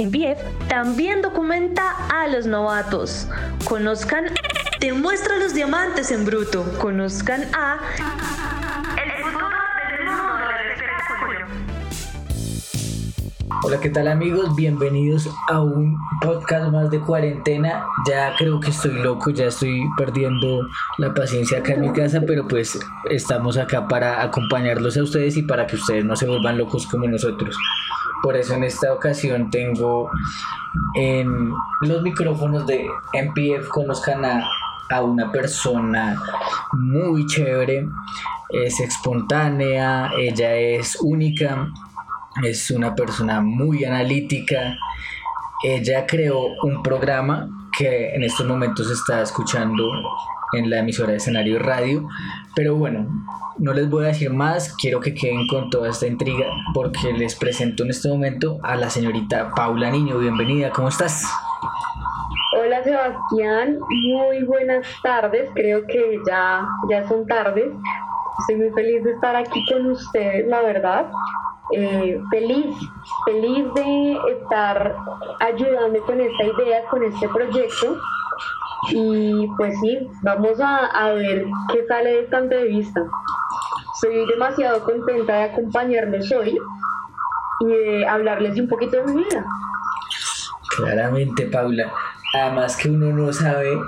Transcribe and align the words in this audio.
MPF 0.00 0.68
también 0.68 1.22
documenta 1.22 1.92
a 2.08 2.28
los 2.28 2.46
novatos. 2.46 3.26
Conozcan, 3.64 4.26
te 4.78 4.92
muestra 4.92 5.36
los 5.38 5.54
diamantes 5.54 6.12
en 6.12 6.24
bruto. 6.24 6.64
Conozcan 6.78 7.42
a. 7.52 7.80
Hola, 13.64 13.80
¿qué 13.80 13.90
tal 13.90 14.06
amigos? 14.06 14.54
Bienvenidos 14.54 15.28
a 15.48 15.60
un 15.60 15.98
podcast 16.22 16.70
más 16.70 16.90
de 16.90 17.00
cuarentena. 17.00 17.84
Ya 18.06 18.32
creo 18.38 18.60
que 18.60 18.70
estoy 18.70 18.92
loco, 19.02 19.30
ya 19.30 19.46
estoy 19.46 19.82
perdiendo 19.96 20.68
la 20.98 21.12
paciencia 21.12 21.58
acá 21.58 21.72
en 21.72 21.80
mi 21.80 21.92
casa, 21.92 22.20
pero 22.24 22.46
pues 22.46 22.78
estamos 23.10 23.58
acá 23.58 23.88
para 23.88 24.22
acompañarlos 24.22 24.96
a 24.96 25.02
ustedes 25.02 25.36
y 25.36 25.42
para 25.42 25.66
que 25.66 25.74
ustedes 25.74 26.04
no 26.04 26.14
se 26.14 26.28
vuelvan 26.28 26.56
locos 26.56 26.86
como 26.86 27.08
nosotros. 27.08 27.56
Por 28.22 28.36
eso 28.36 28.54
en 28.54 28.64
esta 28.64 28.92
ocasión 28.92 29.50
tengo 29.50 30.10
en 30.94 31.52
los 31.82 32.02
micrófonos 32.02 32.66
de 32.66 32.86
MPF 33.12 33.68
conozcan 33.68 34.24
a, 34.24 34.48
a 34.90 35.02
una 35.02 35.30
persona 35.30 36.20
muy 36.72 37.26
chévere, 37.26 37.88
es 38.48 38.80
espontánea, 38.80 40.10
ella 40.18 40.54
es 40.54 40.96
única, 41.00 41.68
es 42.42 42.70
una 42.70 42.94
persona 42.94 43.40
muy 43.40 43.84
analítica. 43.84 44.76
Ella 45.62 46.06
creó 46.06 46.40
un 46.62 46.82
programa 46.82 47.48
que 47.76 48.14
en 48.14 48.22
estos 48.22 48.46
momentos 48.46 48.90
está 48.90 49.22
escuchando 49.22 49.88
en 50.52 50.70
la 50.70 50.78
emisora 50.78 51.10
de 51.10 51.18
escenario 51.18 51.58
radio. 51.58 52.08
Pero 52.54 52.76
bueno, 52.76 53.06
no 53.58 53.72
les 53.72 53.88
voy 53.90 54.04
a 54.04 54.08
decir 54.08 54.32
más, 54.32 54.74
quiero 54.74 55.00
que 55.00 55.14
queden 55.14 55.46
con 55.48 55.70
toda 55.70 55.90
esta 55.90 56.06
intriga 56.06 56.46
porque 56.74 57.12
les 57.12 57.34
presento 57.34 57.82
en 57.82 57.90
este 57.90 58.08
momento 58.08 58.58
a 58.62 58.76
la 58.76 58.90
señorita 58.90 59.52
Paula 59.54 59.90
Niño. 59.90 60.18
Bienvenida, 60.18 60.70
¿cómo 60.70 60.88
estás? 60.88 61.24
Hola 62.60 62.82
Sebastián, 62.82 63.78
muy 63.88 64.44
buenas 64.44 64.86
tardes, 65.02 65.50
creo 65.54 65.86
que 65.86 66.18
ya, 66.26 66.66
ya 66.90 67.06
son 67.08 67.26
tardes. 67.26 67.66
Estoy 68.40 68.56
muy 68.56 68.70
feliz 68.70 69.04
de 69.04 69.12
estar 69.12 69.36
aquí 69.36 69.64
con 69.66 69.90
ustedes, 69.90 70.46
la 70.46 70.62
verdad. 70.62 71.10
Eh, 71.72 72.20
feliz, 72.30 72.74
feliz 73.26 73.66
de 73.74 74.18
estar 74.32 74.96
ayudando 75.40 76.00
con 76.06 76.20
esta 76.20 76.44
idea, 76.44 76.84
con 76.90 77.02
este 77.02 77.28
proyecto 77.28 77.98
y 78.90 79.46
pues 79.56 79.78
sí, 79.80 80.08
vamos 80.22 80.58
a, 80.60 81.12
ver 81.12 81.46
qué 81.72 81.86
sale 81.86 82.10
de 82.10 82.20
esta 82.20 82.38
entrevista. 82.38 83.00
Estoy 83.94 84.26
demasiado 84.26 84.82
contenta 84.84 85.34
de 85.34 85.42
acompañarles 85.44 86.32
hoy 86.32 86.56
y 87.60 87.66
de 87.66 88.06
hablarles 88.06 88.58
un 88.58 88.68
poquito 88.68 88.98
de 88.98 89.12
mi 89.12 89.24
vida. 89.24 89.44
Claramente, 90.76 91.46
Paula. 91.46 91.92
Además 92.34 92.76
que 92.76 92.90
uno 92.90 93.12
no 93.12 93.32
sabe 93.32 93.80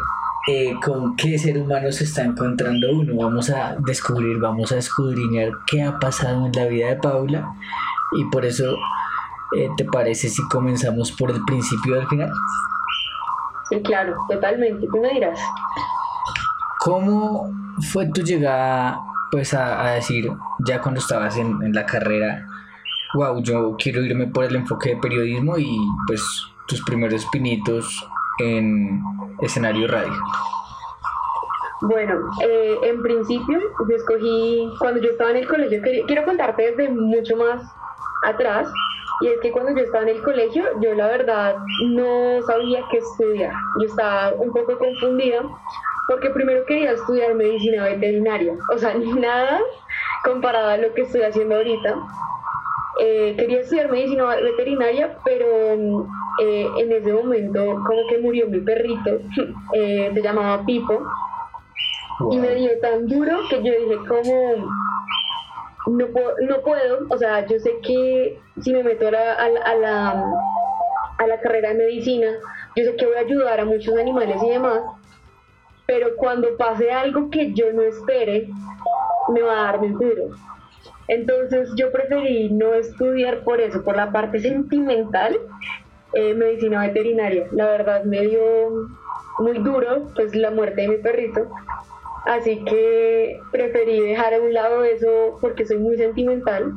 eh, 0.49 0.75
con 0.85 1.15
qué 1.15 1.39
ser 1.39 1.59
humano 1.59 1.93
se 1.93 2.05
está 2.05 2.23
encontrando 2.23 2.91
uno. 2.93 3.15
Vamos 3.17 3.51
a 3.51 3.77
descubrir, 3.79 4.39
vamos 4.39 4.73
a 4.73 4.79
escudriñar 4.79 5.51
qué 5.67 5.83
ha 5.83 5.99
pasado 5.99 6.47
en 6.47 6.53
la 6.53 6.67
vida 6.67 6.89
de 6.89 6.97
Paula. 6.97 7.55
Y 8.13 8.25
por 8.31 8.45
eso, 8.45 8.77
eh, 9.57 9.69
¿te 9.77 9.85
parece 9.85 10.29
si 10.29 10.43
comenzamos 10.49 11.13
por 11.13 11.31
el 11.31 11.41
principio 11.45 11.95
del 11.95 12.09
final? 12.09 12.33
Sí, 13.71 13.81
claro, 13.83 14.17
totalmente. 14.29 14.87
Tú 14.87 15.01
me 15.01 15.11
dirás. 15.11 15.39
¿Cómo 16.81 17.51
fue 17.93 18.11
tu 18.11 18.23
llegada 18.23 19.01
pues 19.31 19.55
a, 19.55 19.93
decir, 19.93 20.29
ya 20.67 20.81
cuando 20.81 20.99
estabas 20.99 21.37
en, 21.37 21.73
la 21.73 21.87
carrera, 21.87 22.47
wow, 23.15 23.41
yo 23.43 23.77
quiero 23.79 24.03
irme 24.03 24.27
por 24.27 24.45
el 24.45 24.57
enfoque 24.57 24.91
de 24.91 24.97
periodismo 24.97 25.57
y 25.57 25.79
pues 26.07 26.23
tus 26.67 26.83
primeros 26.83 27.25
pinitos 27.27 28.05
en 28.41 29.01
escenario 29.41 29.87
radio? 29.87 30.13
Bueno, 31.83 32.15
eh, 32.43 32.77
en 32.83 33.03
principio 33.03 33.59
yo 33.89 33.97
escogí, 33.97 34.69
cuando 34.79 35.01
yo 35.01 35.11
estaba 35.11 35.31
en 35.31 35.39
el 35.39 35.49
colegio, 35.49 35.81
quiero 36.07 36.25
contarte 36.25 36.73
desde 36.73 36.91
mucho 36.91 37.37
más 37.37 37.63
atrás, 38.25 38.69
y 39.21 39.27
es 39.29 39.41
que 39.41 39.53
cuando 39.53 39.73
yo 39.73 39.85
estaba 39.85 40.05
en 40.05 40.17
el 40.17 40.23
colegio, 40.23 40.65
yo 40.81 40.95
la 40.95 41.09
verdad 41.09 41.57
no 41.87 42.41
sabía 42.43 42.83
qué 42.91 42.99
estudiar. 42.99 43.53
Yo 43.79 43.87
estaba 43.87 44.33
un 44.35 44.53
poco 44.53 44.79
confundida 44.79 45.43
porque 46.09 46.31
primero 46.31 46.65
quería 46.65 46.93
estudiar 46.93 47.35
medicina 47.35 47.85
veterinaria. 47.85 48.55
O 48.73 48.79
sea, 48.79 48.95
ni 48.99 49.13
nada 49.13 49.61
comparado 50.25 50.71
a 50.71 50.77
lo 50.77 50.93
que 50.95 51.03
estoy 51.03 51.23
haciendo 51.23 51.57
ahorita. 51.57 51.97
Eh, 53.01 53.35
quería 53.39 53.61
estudiar 53.61 53.91
medicina 53.91 54.25
veterinaria, 54.37 55.17
pero 55.25 55.47
eh, 56.43 56.69
en 56.79 56.93
ese 56.93 57.13
momento 57.13 57.65
como 57.87 58.07
que 58.09 58.19
murió 58.19 58.49
mi 58.49 58.61
perrito, 58.61 59.21
eh, 59.75 60.11
se 60.13 60.23
llamaba 60.23 60.65
Pipo, 60.65 60.99
y 62.31 62.39
me 62.39 62.55
dio 62.55 62.71
tan 62.81 63.07
duro 63.07 63.41
que 63.49 63.63
yo 63.63 63.73
dije 63.73 63.97
como 64.07 64.69
no 65.87 66.07
puedo, 66.09 66.35
no 66.49 66.61
puedo, 66.63 67.07
o 67.09 67.19
sea, 67.19 67.47
yo 67.47 67.59
sé 67.59 67.73
que 67.83 68.39
si 68.61 68.73
me 68.73 68.83
meto 68.83 69.09
a 69.09 69.11
la, 69.11 69.35
a, 69.35 69.75
la, 69.75 70.25
a 71.19 71.27
la 71.27 71.41
carrera 71.41 71.71
de 71.71 71.75
medicina, 71.75 72.29
yo 72.77 72.85
sé 72.85 72.97
que 72.97 73.07
voy 73.07 73.17
a 73.17 73.21
ayudar 73.21 73.61
a 73.61 73.65
muchos 73.65 73.97
animales 73.97 74.43
y 74.43 74.51
demás, 74.51 74.81
pero 75.87 76.15
cuando 76.17 76.57
pase 76.57 76.93
algo 76.93 77.31
que 77.31 77.53
yo 77.53 77.73
no 77.73 77.83
espere, 77.83 78.49
me 79.29 79.43
va 79.43 79.61
a 79.61 79.65
dar 79.65 79.81
muy 79.81 79.91
duro. 79.91 80.37
Entonces 81.09 81.71
yo 81.77 81.91
preferí 81.91 82.51
no 82.51 82.75
estudiar 82.75 83.43
por 83.43 83.61
eso, 83.61 83.83
por 83.83 83.97
la 83.97 84.13
parte 84.13 84.39
sentimental, 84.39 85.37
eh, 86.13 86.35
medicina 86.35 86.87
veterinaria. 86.87 87.47
La 87.53 87.67
verdad 87.67 88.05
me 88.05 88.21
dio 88.21 88.43
muy 89.39 89.59
duro, 89.59 90.11
pues 90.15 90.35
la 90.37 90.51
muerte 90.51 90.83
de 90.83 90.89
mi 90.89 90.97
perrito, 90.99 91.49
Así 92.27 92.63
que 92.65 93.41
preferí 93.51 94.01
dejar 94.01 94.35
a 94.35 94.41
un 94.41 94.53
lado 94.53 94.85
eso 94.85 95.39
porque 95.41 95.65
soy 95.67 95.79
muy 95.79 95.97
sentimental. 95.97 96.73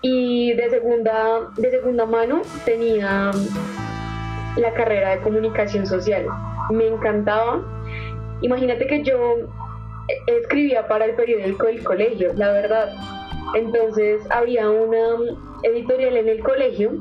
Y 0.00 0.52
de 0.54 0.70
segunda, 0.70 1.50
de 1.56 1.70
segunda 1.70 2.06
mano 2.06 2.42
tenía 2.64 3.30
la 4.56 4.74
carrera 4.74 5.10
de 5.10 5.22
comunicación 5.22 5.86
social. 5.86 6.26
Me 6.70 6.88
encantaba. 6.88 7.62
Imagínate 8.40 8.86
que 8.86 9.04
yo 9.04 9.36
escribía 10.26 10.88
para 10.88 11.04
el 11.04 11.14
periódico 11.14 11.66
del 11.66 11.84
colegio, 11.84 12.32
la 12.34 12.50
verdad. 12.50 12.88
Entonces 13.54 14.22
había 14.30 14.68
una 14.68 15.36
editorial 15.62 16.16
en 16.16 16.28
el 16.28 16.42
colegio. 16.42 16.92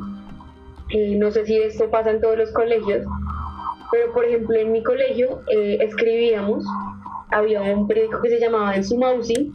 Eh, 0.90 1.16
no 1.18 1.32
sé 1.32 1.46
si 1.46 1.58
esto 1.58 1.90
pasa 1.90 2.12
en 2.12 2.22
todos 2.22 2.38
los 2.38 2.52
colegios, 2.52 3.06
pero 3.92 4.12
por 4.14 4.26
ejemplo 4.26 4.58
en 4.58 4.74
mi 4.74 4.84
colegio 4.84 5.42
eh, 5.48 5.78
escribíamos 5.80 6.66
había 7.32 7.62
un 7.62 7.88
periódico 7.88 8.22
que 8.22 8.30
se 8.30 8.40
llamaba 8.40 8.76
En 8.76 8.84
Sumausi 8.84 9.52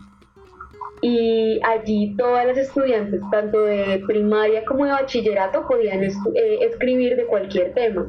y 1.02 1.60
allí 1.62 2.14
todas 2.16 2.46
las 2.46 2.56
estudiantes, 2.56 3.20
tanto 3.30 3.62
de 3.62 4.02
primaria 4.06 4.64
como 4.64 4.84
de 4.84 4.92
bachillerato, 4.92 5.66
podían 5.68 6.02
eh, 6.02 6.10
escribir 6.62 7.16
de 7.16 7.26
cualquier 7.26 7.74
tema. 7.74 8.06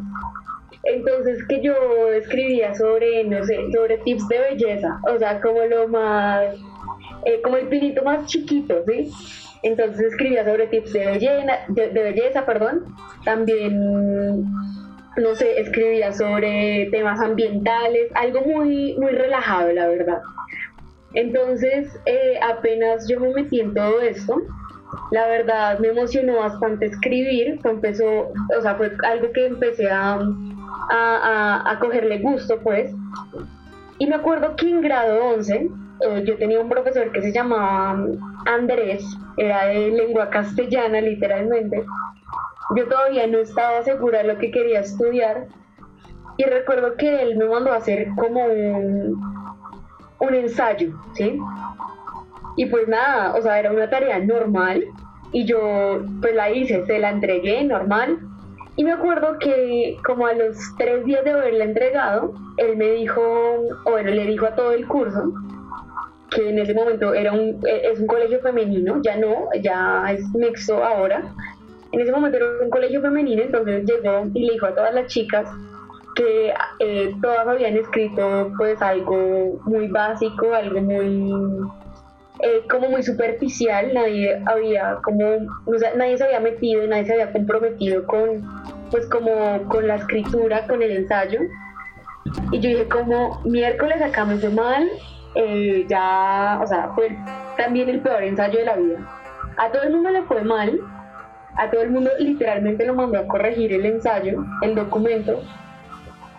Entonces 0.84 1.46
que 1.48 1.62
yo 1.62 1.74
escribía 2.14 2.74
sobre, 2.76 3.24
no 3.26 3.44
sé, 3.44 3.58
sobre 3.74 3.98
tips 4.00 4.28
de 4.30 4.40
belleza, 4.40 5.02
o 5.14 5.18
sea, 5.20 5.42
como 5.42 5.64
lo 5.66 5.88
más, 5.90 6.56
eh, 7.26 7.42
como 7.44 7.58
el 7.58 7.68
pinito 7.68 8.04
más 8.04 8.26
chiquito, 8.26 8.84
¿sí? 8.88 9.12
Entonces 9.64 10.14
escribía 10.14 10.46
sobre 10.46 10.68
tips 10.68 10.94
de 10.94 11.06
belleza, 11.06 11.60
de 11.68 11.88
belleza, 11.90 12.46
perdón, 12.46 12.86
también 13.26 14.46
no 15.18 15.36
sé, 15.36 15.60
escribía 15.60 16.14
sobre 16.14 16.88
temas 16.92 17.20
ambientales, 17.20 18.12
algo 18.16 18.42
muy, 18.42 18.96
muy 18.98 19.12
relajado, 19.12 19.72
la 19.74 19.88
verdad. 19.88 20.22
Entonces, 21.14 22.00
eh, 22.06 22.40
apenas 22.42 23.08
yo 23.08 23.20
me 23.20 23.34
metí 23.34 23.60
en 23.60 23.74
todo 23.74 24.02
esto, 24.02 24.42
la 25.12 25.28
verdad 25.28 25.80
me 25.80 25.90
emocionó 25.90 26.38
bastante 26.38 26.86
escribir, 26.86 27.60
fue, 27.62 27.72
empezó, 27.72 28.32
o 28.58 28.62
sea, 28.62 28.76
fue 28.76 28.92
algo 29.04 29.32
que 29.32 29.48
empecé 29.48 29.90
a, 29.90 30.20
a, 30.90 31.72
a, 31.72 31.80
cogerle 31.80 32.20
gusto, 32.20 32.60
pues. 32.60 32.94
Y 34.00 34.06
me 34.06 34.16
acuerdo 34.16 34.56
que 34.56 34.70
en 34.70 34.82
grado 34.82 35.26
11 35.34 35.70
eh, 36.02 36.24
yo 36.26 36.38
tenía 36.38 36.60
un 36.60 36.70
profesor 36.70 37.12
que 37.12 37.22
se 37.22 37.32
llamaba 37.32 38.06
Andrés, 38.46 39.04
era 39.38 39.66
de 39.66 39.90
lengua 39.90 40.30
castellana 40.30 41.02
literalmente, 41.02 41.84
yo 42.76 42.88
todavía 42.88 43.28
no 43.28 43.40
estaba 43.40 43.82
segura 43.84 44.20
de 44.20 44.34
lo 44.34 44.40
que 44.40 44.52
quería 44.52 44.82
estudiar 44.82 45.48
y 46.38 46.44
recuerdo 46.44 46.96
que 46.98 47.22
él 47.22 47.38
me 47.38 47.46
mandó 47.46 47.72
a 47.72 47.78
hacer 47.78 48.10
como 48.16 48.46
un, 48.46 49.20
un 50.20 50.34
ensayo, 50.34 50.94
¿sí? 51.14 51.40
Y 52.58 52.66
pues 52.68 52.88
nada, 52.88 53.36
o 53.36 53.42
sea, 53.42 53.60
era 53.60 53.72
una 53.72 53.90
tarea 53.90 54.20
normal 54.20 54.84
y 55.32 55.46
yo 55.46 56.02
pues 56.22 56.36
la 56.36 56.52
hice, 56.52 56.86
se 56.86 57.00
la 57.00 57.10
entregué 57.10 57.64
normal. 57.64 58.20
Y 58.76 58.84
me 58.84 58.92
acuerdo 58.92 59.40
que 59.40 59.98
como 60.06 60.28
a 60.28 60.34
los 60.34 60.56
tres 60.78 61.04
días 61.06 61.24
de 61.24 61.32
haberla 61.32 61.64
entregado, 61.64 62.36
él 62.58 62.78
me 62.78 62.92
dijo, 62.92 63.22
o 63.86 63.92
bueno, 63.92 64.12
le 64.12 64.26
dijo 64.26 64.46
a 64.46 64.56
todo 64.56 64.72
el 64.72 64.88
curso, 64.88 65.34
que 66.30 66.50
en 66.50 66.60
ese 66.60 66.76
momento 66.76 67.14
era 67.14 67.34
un, 67.34 67.60
es 67.66 68.00
un 68.00 68.06
colegio 68.06 68.40
femenino, 68.42 69.02
ya 69.02 69.18
no, 69.18 69.50
ya 69.62 70.06
es 70.12 70.22
mixto 70.36 70.84
ahora, 70.84 71.24
en 71.92 72.00
ese 72.00 72.12
momento 72.12 72.38
era 72.38 72.46
un 72.64 72.70
colegio 72.70 73.02
femenino, 73.02 73.44
entonces 73.44 73.86
llegó 73.86 74.26
y 74.34 74.46
le 74.46 74.54
dijo 74.54 74.66
a 74.66 74.76
todas 74.76 74.94
las 74.94 75.08
chicas 75.08 75.48
que 76.16 76.54
eh, 76.80 77.16
todas 77.22 77.48
habían 77.48 77.78
escrito 77.78 78.52
pues 78.58 78.82
algo 78.82 79.60
muy 79.66 79.88
básico, 79.88 80.54
algo 80.54 80.82
muy 80.82 81.32
eh, 82.40 82.64
como 82.70 82.90
muy 82.90 83.04
superficial, 83.04 83.94
nadie 83.94 84.42
había 84.46 84.98
como, 85.04 85.24
nadie 85.96 86.18
se 86.18 86.24
había 86.24 86.40
metido, 86.40 86.86
nadie 86.88 87.06
se 87.06 87.14
había 87.14 87.32
comprometido 87.32 88.06
con 88.06 88.46
pues 88.92 89.06
como 89.08 89.64
con 89.70 89.88
la 89.88 89.96
escritura, 89.96 90.68
con 90.68 90.82
el 90.82 90.92
ensayo. 90.92 91.40
Y 92.52 92.60
yo 92.60 92.70
dije 92.70 92.88
como 92.90 93.42
miércoles 93.46 94.02
acá 94.02 94.26
me 94.26 94.38
fue 94.38 94.50
mal, 94.50 94.88
eh, 95.36 95.86
ya, 95.88 96.60
o 96.62 96.68
sea, 96.68 96.90
fue 96.96 97.16
también 97.58 97.90
el 97.90 98.02
peor 98.02 98.24
ensayo 98.24 98.60
de 98.60 98.66
la 98.66 98.76
vida. 98.76 99.00
A 99.58 99.72
todo 99.72 99.84
el 99.84 99.94
mundo 99.94 100.10
le 100.10 100.24
fue 100.24 100.44
mal, 100.44 100.80
a 101.58 101.70
todo 101.70 101.82
el 101.82 101.92
mundo 101.92 102.12
literalmente 102.20 102.86
lo 102.86 102.96
mandó 102.96 103.20
a 103.20 103.28
corregir 103.28 103.74
el 103.74 103.86
ensayo, 103.86 104.46
el 104.62 104.76
documento, 104.76 105.42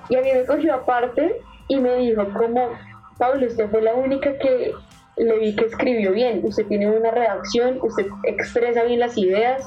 y 0.09 0.17
a 0.17 0.23
mí 0.23 0.29
me 0.33 0.45
cogió 0.47 0.75
aparte 0.75 1.41
y 1.69 1.77
me 1.77 1.97
dijo 1.97 2.25
como, 2.33 2.71
Pablo, 3.19 3.47
usted 3.47 3.71
fue 3.71 3.83
la 3.83 3.95
única 3.95 4.39
que 4.39 4.73
le 5.17 5.39
vi 5.39 5.55
que 5.55 5.67
escribió 5.67 6.13
bien, 6.13 6.41
usted 6.45 6.67
tiene 6.67 6.91
una 6.91 7.11
redacción, 7.11 7.79
usted 7.83 8.07
expresa 8.25 8.85
bien 8.85 9.01
las 9.01 9.19
ideas, 9.19 9.63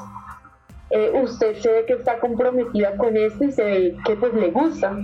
eh, 0.89 1.11
usted 1.13 1.55
se 1.57 1.71
ve 1.71 1.85
que 1.85 1.93
está 1.93 2.19
comprometida 2.19 2.97
con 2.97 3.15
esto 3.15 3.43
y 3.43 3.51
se 3.51 3.63
ve 3.63 3.95
que 4.05 4.15
pues 4.15 4.33
le 4.33 4.49
gusta. 4.51 4.97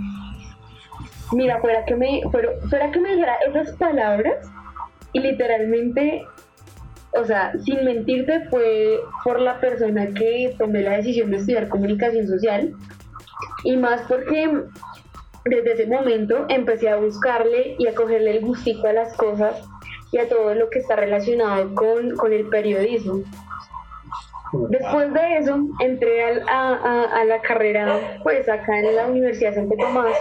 Mira, 1.32 1.60
fuera 1.60 1.84
que 1.84 1.94
me, 1.94 2.22
fuera 2.30 2.90
que 2.90 3.00
me 3.00 3.10
dijera 3.10 3.36
esas 3.46 3.76
palabras 3.76 4.50
y 5.12 5.20
literalmente, 5.20 6.26
o 7.12 7.24
sea, 7.24 7.52
sin 7.64 7.84
mentirte, 7.84 8.48
fue 8.50 9.00
por 9.24 9.40
la 9.40 9.60
persona 9.60 10.08
que 10.08 10.54
tomé 10.58 10.82
la 10.82 10.96
decisión 10.96 11.30
de 11.30 11.38
estudiar 11.38 11.68
comunicación 11.68 12.26
social 12.26 12.74
y 13.64 13.76
más 13.76 14.02
porque 14.02 14.64
desde 15.44 15.72
ese 15.72 15.86
momento 15.86 16.46
empecé 16.48 16.90
a 16.90 16.96
buscarle 16.96 17.76
y 17.78 17.86
a 17.86 17.94
cogerle 17.94 18.36
el 18.36 18.44
gustito 18.44 18.86
a 18.86 18.92
las 18.92 19.16
cosas 19.16 19.62
y 20.12 20.18
a 20.18 20.28
todo 20.28 20.54
lo 20.54 20.70
que 20.70 20.80
está 20.80 20.96
relacionado 20.96 21.74
con, 21.74 22.16
con 22.16 22.32
el 22.32 22.48
periodismo. 22.48 23.22
Después 24.70 25.12
de 25.12 25.38
eso, 25.38 25.58
entré 25.80 26.42
a, 26.48 27.04
a, 27.04 27.24
la 27.24 27.40
carrera, 27.42 28.18
pues 28.22 28.48
acá 28.48 28.78
en 28.78 28.96
la 28.96 29.06
Universidad 29.06 29.50
de 29.50 29.56
Santo 29.56 29.76
Tomás, 29.78 30.14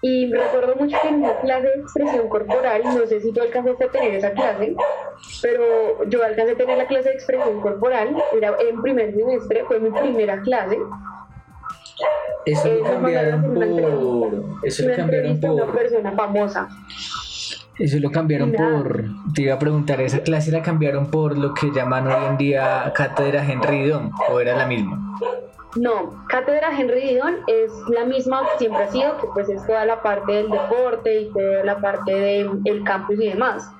y 0.00 0.32
recuerdo 0.32 0.76
mucho 0.76 0.96
que 1.02 1.08
en 1.08 1.14
una 1.16 1.36
clase 1.40 1.66
de 1.66 1.80
expresión 1.80 2.28
corporal, 2.28 2.82
no 2.84 3.06
sé 3.06 3.20
si 3.20 3.32
tú 3.32 3.40
alcanzaste 3.40 3.84
a 3.84 3.90
tener 3.90 4.14
esa 4.14 4.30
clase, 4.32 4.74
pero 5.42 6.04
yo 6.08 6.22
alcancé 6.22 6.52
a 6.52 6.56
tener 6.56 6.78
la 6.78 6.86
clase 6.86 7.08
de 7.08 7.14
expresión 7.14 7.60
corporal, 7.60 8.16
era 8.36 8.54
en 8.60 8.80
primer 8.80 9.14
semestre, 9.14 9.64
fue 9.64 9.80
mi 9.80 9.90
primera 9.90 10.40
clase, 10.42 10.78
eso 12.44 12.72
lo 12.72 12.82
cambiaron 12.82 13.42
por. 13.54 14.66
Eso 14.66 14.88
lo 14.88 14.96
cambiaron 14.96 15.40
por. 15.40 15.50
Una 15.50 15.72
persona 15.72 16.12
famosa. 16.12 16.68
Eso 17.78 17.98
lo 17.98 18.10
cambiaron 18.10 18.52
por. 18.52 19.04
Te 19.34 19.42
iba 19.42 19.54
a 19.54 19.58
preguntar, 19.58 20.00
¿esa 20.00 20.20
clase 20.20 20.50
la 20.50 20.62
cambiaron 20.62 21.10
por 21.10 21.36
lo 21.36 21.54
que 21.54 21.70
llaman 21.70 22.06
hoy 22.06 22.24
en 22.30 22.36
día 22.38 22.92
Cátedra 22.94 23.44
Henry 23.44 23.82
Didon 23.82 24.12
o 24.30 24.40
era 24.40 24.56
la 24.56 24.66
misma? 24.66 25.18
No, 25.76 26.24
Cátedra 26.28 26.70
Henry 26.76 27.00
Didon 27.00 27.36
es 27.46 27.70
la 27.88 28.04
misma 28.04 28.42
que 28.52 28.58
siempre 28.58 28.84
ha 28.84 28.90
sido, 28.90 29.18
que 29.18 29.26
pues 29.34 29.48
es 29.48 29.66
toda 29.66 29.84
la 29.84 30.02
parte 30.02 30.32
del 30.32 30.50
deporte 30.50 31.20
y 31.20 31.32
toda 31.32 31.64
la 31.64 31.78
parte 31.78 32.12
del 32.12 32.84
campus 32.84 33.16
y 33.20 33.28
demás. 33.28 33.70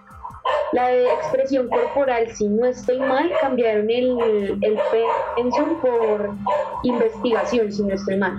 La 0.73 0.89
de 0.89 1.07
expresión 1.07 1.69
corporal, 1.69 2.31
si 2.31 2.47
no 2.47 2.67
estoy 2.67 2.99
mal, 2.99 3.33
cambiaron 3.41 3.91
el, 3.91 4.59
el 4.61 4.79
pensum 5.35 5.81
por 5.81 6.31
investigación, 6.83 7.73
si 7.73 7.83
no 7.83 7.95
estoy 7.95 8.17
mal. 8.17 8.39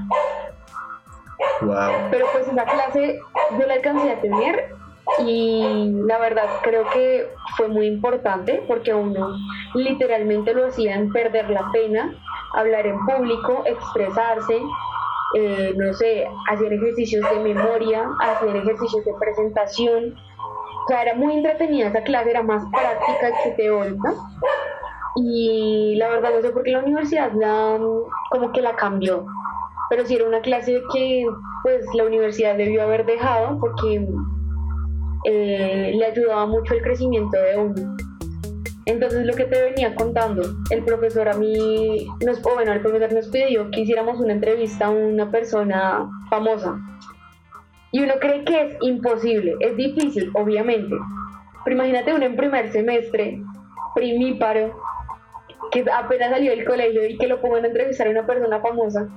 Wow. 1.61 2.09
Pero 2.11 2.27
pues 2.31 2.47
esa 2.47 2.63
clase 2.65 3.19
yo 3.59 3.65
la 3.65 3.73
alcancé 3.73 4.11
a 4.11 4.21
tener 4.21 4.69
y 5.17 5.91
la 6.05 6.19
verdad 6.19 6.45
creo 6.61 6.87
que 6.91 7.27
fue 7.57 7.67
muy 7.67 7.87
importante 7.87 8.63
porque 8.67 8.91
a 8.91 8.95
uno 8.95 9.35
literalmente 9.73 10.53
lo 10.53 10.67
hacían 10.67 11.11
perder 11.11 11.49
la 11.49 11.69
pena, 11.71 12.13
hablar 12.53 12.85
en 12.85 12.97
público, 13.05 13.63
expresarse, 13.65 14.61
eh, 15.35 15.73
no 15.75 15.93
sé, 15.93 16.27
hacer 16.49 16.73
ejercicios 16.73 17.29
de 17.29 17.39
memoria, 17.39 18.07
hacer 18.21 18.55
ejercicios 18.55 19.05
de 19.05 19.13
presentación, 19.19 20.15
o 20.15 20.87
sea, 20.87 21.03
era 21.03 21.15
muy 21.15 21.33
entretenida 21.33 21.89
esa 21.89 22.01
clase, 22.01 22.31
era 22.31 22.41
más 22.41 22.63
práctica 22.71 23.43
que 23.43 23.51
teórica. 23.51 24.13
Y 25.15 25.95
la 25.97 26.09
verdad 26.09 26.31
no 26.35 26.41
sé 26.41 26.49
por 26.51 26.63
qué 26.63 26.71
la 26.71 26.79
universidad 26.79 27.31
la, 27.33 27.79
como 28.31 28.51
que 28.51 28.61
la 28.61 28.75
cambió. 28.75 29.25
Pero 29.89 30.05
sí 30.05 30.15
era 30.15 30.25
una 30.25 30.41
clase 30.41 30.81
que 30.93 31.25
pues 31.63 31.85
la 31.93 32.05
universidad 32.05 32.55
debió 32.55 32.83
haber 32.83 33.05
dejado 33.05 33.59
porque 33.59 34.07
eh, 35.25 35.91
le 35.95 36.05
ayudaba 36.05 36.45
mucho 36.45 36.73
el 36.73 36.81
crecimiento 36.81 37.37
de 37.37 37.57
uno. 37.57 37.97
Entonces 38.89 39.23
lo 39.23 39.33
que 39.33 39.45
te 39.45 39.61
venía 39.61 39.93
contando, 39.93 40.41
el 40.71 40.83
profesor 40.83 41.29
a 41.29 41.33
mí, 41.33 42.07
nos, 42.25 42.43
o 42.43 42.55
bueno, 42.55 42.73
el 42.73 42.81
profesor 42.81 43.13
nos 43.13 43.27
pidió 43.27 43.69
que 43.69 43.81
hiciéramos 43.81 44.19
una 44.19 44.33
entrevista 44.33 44.87
a 44.87 44.89
una 44.89 45.29
persona 45.29 46.09
famosa 46.27 46.75
y 47.91 48.01
uno 48.01 48.13
cree 48.19 48.43
que 48.43 48.61
es 48.61 48.77
imposible, 48.81 49.55
es 49.59 49.77
difícil, 49.77 50.31
obviamente. 50.33 50.95
Pero 51.63 51.75
imagínate 51.75 52.15
uno 52.15 52.25
en 52.25 52.35
primer 52.35 52.71
semestre, 52.71 53.39
primíparo, 53.93 54.81
que 55.71 55.85
apenas 55.91 56.31
salió 56.31 56.49
del 56.49 56.65
colegio 56.65 57.05
y 57.05 57.15
que 57.19 57.27
lo 57.27 57.39
pongan 57.41 57.65
a 57.65 57.67
entrevistar 57.67 58.07
a 58.07 58.11
una 58.11 58.25
persona 58.25 58.59
famosa. 58.59 59.07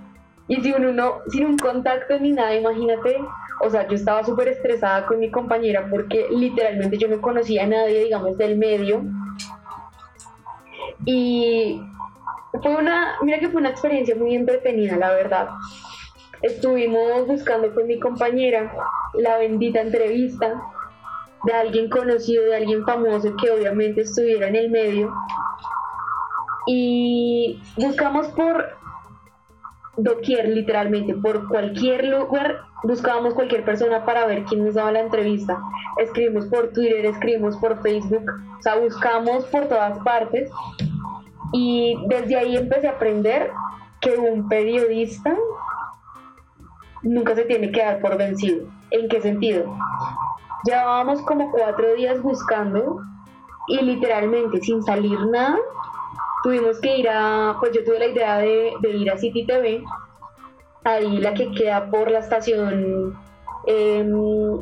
Y 0.48 0.56
si 0.60 0.70
uno 0.72 0.92
no, 0.92 1.20
sin 1.28 1.46
un 1.46 1.56
contacto 1.56 2.18
ni 2.18 2.32
nada, 2.32 2.54
imagínate, 2.54 3.16
o 3.62 3.70
sea, 3.70 3.88
yo 3.88 3.94
estaba 3.94 4.22
súper 4.22 4.48
estresada 4.48 5.06
con 5.06 5.18
mi 5.18 5.30
compañera 5.30 5.88
porque 5.90 6.26
literalmente 6.30 6.98
yo 6.98 7.08
no 7.08 7.22
conocía 7.22 7.64
a 7.64 7.68
nadie, 7.68 8.04
digamos, 8.04 8.36
del 8.36 8.58
medio. 8.58 9.02
Y 11.04 11.80
fue 12.62 12.76
una, 12.76 13.16
mira 13.22 13.38
que 13.38 13.48
fue 13.48 13.60
una 13.60 13.70
experiencia 13.70 14.14
muy 14.14 14.34
entretenida, 14.34 14.96
la 14.96 15.12
verdad 15.12 15.48
estuvimos 16.42 17.26
buscando 17.26 17.72
con 17.72 17.86
mi 17.86 17.98
compañera 17.98 18.72
la 19.14 19.38
bendita 19.38 19.80
entrevista 19.80 20.60
de 21.44 21.52
alguien 21.52 21.88
conocido, 21.88 22.44
de 22.44 22.56
alguien 22.56 22.84
famoso 22.84 23.34
que 23.36 23.50
obviamente 23.50 24.02
estuviera 24.02 24.48
en 24.48 24.56
el 24.56 24.70
medio. 24.70 25.12
Y 26.66 27.60
buscamos 27.76 28.28
por 28.28 28.68
doquier, 29.96 30.48
literalmente, 30.48 31.14
por 31.14 31.48
cualquier 31.48 32.06
lugar, 32.06 32.60
buscábamos 32.84 33.34
cualquier 33.34 33.64
persona 33.64 34.04
para 34.04 34.26
ver 34.26 34.44
quién 34.44 34.64
nos 34.64 34.74
daba 34.74 34.92
la 34.92 35.00
entrevista. 35.00 35.60
Escribimos 35.98 36.46
por 36.46 36.72
Twitter, 36.72 37.04
escribimos 37.06 37.56
por 37.56 37.82
Facebook, 37.82 38.24
o 38.58 38.62
sea, 38.62 38.76
buscamos 38.76 39.44
por 39.46 39.66
todas 39.66 39.98
partes. 40.00 40.50
Y 41.52 41.96
desde 42.08 42.36
ahí 42.36 42.56
empecé 42.56 42.88
a 42.88 42.92
aprender 42.92 43.50
que 44.00 44.16
un 44.16 44.48
periodista 44.48 45.36
nunca 47.02 47.34
se 47.34 47.44
tiene 47.44 47.70
que 47.70 47.82
dar 47.82 48.00
por 48.00 48.16
vencido. 48.16 48.66
¿En 48.90 49.08
qué 49.08 49.20
sentido? 49.20 49.76
Llevábamos 50.64 51.22
como 51.22 51.50
cuatro 51.50 51.94
días 51.94 52.22
buscando 52.22 53.00
y 53.68 53.80
literalmente 53.82 54.60
sin 54.60 54.82
salir 54.82 55.18
nada, 55.26 55.56
tuvimos 56.42 56.80
que 56.80 56.98
ir 56.98 57.08
a, 57.08 57.56
pues 57.60 57.72
yo 57.72 57.84
tuve 57.84 57.98
la 57.98 58.06
idea 58.06 58.38
de, 58.38 58.72
ir 58.82 59.10
a 59.10 59.16
City 59.16 59.46
TV, 59.46 59.84
ahí 60.84 61.18
la 61.18 61.34
que 61.34 61.50
queda 61.52 61.90
por 61.90 62.10
la 62.10 62.18
estación, 62.18 63.16
em, 63.66 64.60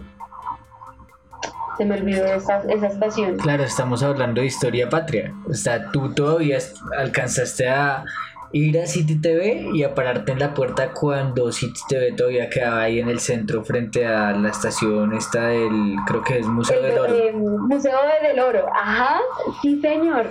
se 1.81 1.87
me 1.87 1.95
olvidó 1.95 2.27
esa, 2.27 2.63
esa 2.69 2.89
estación. 2.89 3.39
Claro, 3.39 3.63
estamos 3.65 4.03
hablando 4.03 4.43
de 4.43 4.49
historia 4.49 4.91
patria, 4.91 5.33
o 5.49 5.55
sea, 5.55 5.91
tú 5.91 6.13
todavía 6.13 6.59
alcanzaste 6.99 7.71
a 7.71 8.05
ir 8.53 8.79
a 8.79 8.87
City 8.87 9.19
TV 9.19 9.71
y 9.73 9.83
a 9.83 9.95
pararte 9.95 10.33
en 10.33 10.41
la 10.41 10.53
puerta 10.53 10.93
cuando 10.93 11.51
City 11.51 11.81
TV 11.89 12.13
todavía 12.13 12.51
quedaba 12.51 12.83
ahí 12.83 13.01
en 13.01 13.09
el 13.09 13.19
centro 13.19 13.65
frente 13.65 14.05
a 14.05 14.33
la 14.33 14.51
estación 14.51 15.15
esta 15.15 15.47
del, 15.47 15.97
creo 16.07 16.21
que 16.21 16.41
es 16.41 16.47
Museo 16.47 16.83
del 16.83 16.99
Oro. 16.99 17.15
Eh, 17.15 17.33
Museo 17.33 17.99
del 18.21 18.41
Oro, 18.41 18.67
ajá, 18.75 19.19
sí 19.63 19.81
señor. 19.81 20.27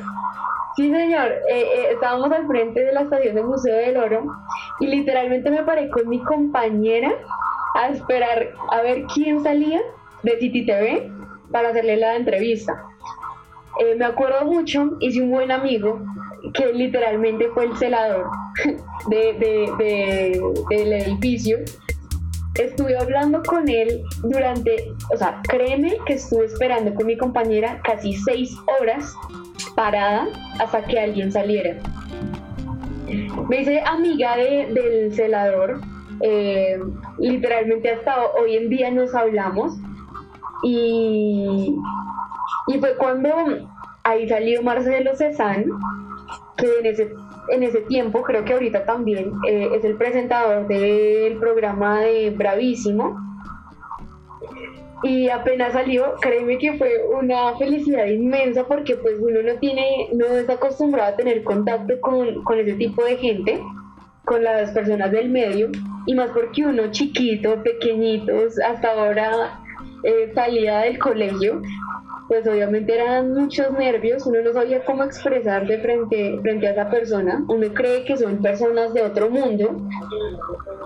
Sí, 0.76 0.92
señor, 0.92 1.32
eh, 1.50 1.62
eh, 1.62 1.88
estábamos 1.94 2.32
al 2.32 2.46
frente 2.46 2.84
de 2.84 2.94
la 2.94 3.02
estación 3.02 3.34
del 3.34 3.46
Museo 3.46 3.76
del 3.76 3.98
Oro 3.98 4.24
y 4.82 4.86
literalmente 4.86 5.50
me 5.50 5.64
paré 5.64 5.90
con 5.90 6.08
mi 6.08 6.20
compañera 6.20 7.10
a 7.74 7.90
esperar 7.90 8.50
a 8.70 8.84
ver 8.84 9.06
quién 9.16 9.42
salía 9.42 9.82
de 10.22 10.38
City 10.38 10.68
TV 10.68 11.12
para 11.52 11.70
hacerle 11.70 11.98
la 11.98 12.16
entrevista. 12.16 12.84
me 13.98 14.06
acuerdo 14.06 14.46
mucho, 14.46 14.98
hice 15.00 15.22
un 15.22 15.32
buen 15.32 15.52
amigo 15.52 16.02
que 16.54 16.74
literalmente 16.74 17.50
fue 17.50 17.66
el 17.66 17.78
celador 17.78 18.30
de, 19.10 20.42
del 20.70 20.94
edificio. 20.94 21.60
Estuve 22.56 22.98
hablando 22.98 23.42
con 23.44 23.70
él 23.70 24.02
durante, 24.24 24.92
o 25.14 25.18
sea, 25.18 25.42
créeme 25.48 25.98
que 26.06 26.14
estuve 26.14 26.46
esperando 26.46 26.94
con 26.94 27.06
mi 27.06 27.18
compañera 27.18 27.80
casi 27.84 28.14
seis 28.14 28.58
horas 28.80 29.14
parada 29.76 30.28
hasta 30.60 30.84
que 30.84 31.00
alguien 31.00 31.32
saliera. 31.32 31.78
Me 33.48 33.62
hice 33.62 33.82
amiga 33.82 34.36
de, 34.36 34.68
del 34.74 35.14
celador, 35.14 35.80
eh, 36.22 36.80
literalmente 37.18 37.90
hasta 37.92 38.26
hoy 38.34 38.58
en 38.58 38.70
día 38.70 38.92
nos 38.92 39.16
hablamos 39.16 39.78
y, 40.64 41.76
y 42.68 42.80
fue 42.80 42.96
cuando 42.98 43.30
ahí 44.04 44.28
salió 44.28 44.62
Marcelo 44.64 45.16
Cezán, 45.16 45.66
que 46.58 46.80
en 46.80 46.86
ese, 46.86 47.14
en 47.50 47.64
ese 47.64 47.82
tiempo, 47.82 48.22
creo 48.22 48.44
que 48.44 48.54
ahorita 48.54 48.86
también, 48.86 49.34
eh, 49.48 49.70
es 49.76 49.84
el 49.84 49.96
presentador 49.96 50.68
del 50.68 51.38
programa 51.38 52.02
de 52.02 52.32
Bravísimo. 52.32 53.18
Y 55.02 55.30
apenas 55.30 55.72
salió, 55.72 56.16
créeme 56.20 56.58
que 56.58 56.74
fue 56.74 56.92
una 57.18 57.56
felicidad 57.58 58.06
inmensa 58.08 58.66
porque 58.68 58.98
pues 58.98 59.16
uno 59.22 59.42
no 59.42 59.58
tiene, 59.60 60.10
no 60.14 60.26
está 60.26 60.54
acostumbrado 60.54 61.14
a 61.14 61.16
tener 61.16 61.42
contacto 61.46 61.94
con, 62.02 62.44
con 62.44 62.60
ese 62.60 62.74
tipo 62.74 63.06
de 63.06 63.16
gente, 63.16 63.64
con 64.26 64.44
las 64.44 64.72
personas 64.72 65.10
del 65.12 65.30
medio, 65.30 65.70
y 66.06 66.14
más 66.16 66.32
porque 66.32 66.66
uno 66.66 66.92
chiquito, 66.92 67.64
pequeñitos, 67.64 68.60
hasta 68.60 68.92
ahora 68.92 69.62
eh, 70.04 70.32
salía 70.34 70.80
del 70.80 71.00
colegio, 71.00 71.62
pues 72.28 72.48
obviamente 72.48 72.94
eran 72.94 73.34
muchos 73.34 73.72
nervios, 73.72 74.26
uno 74.26 74.42
no 74.42 74.54
sabía 74.54 74.86
cómo 74.86 75.04
expresarse 75.04 75.80
frente, 75.80 76.40
frente 76.42 76.68
a 76.68 76.72
esa 76.72 76.90
persona, 76.90 77.44
uno 77.48 77.74
cree 77.74 78.06
que 78.06 78.18
son 78.18 78.42
personas 78.42 78.94
de 78.94 79.02
otro 79.02 79.30
mundo, 79.30 79.78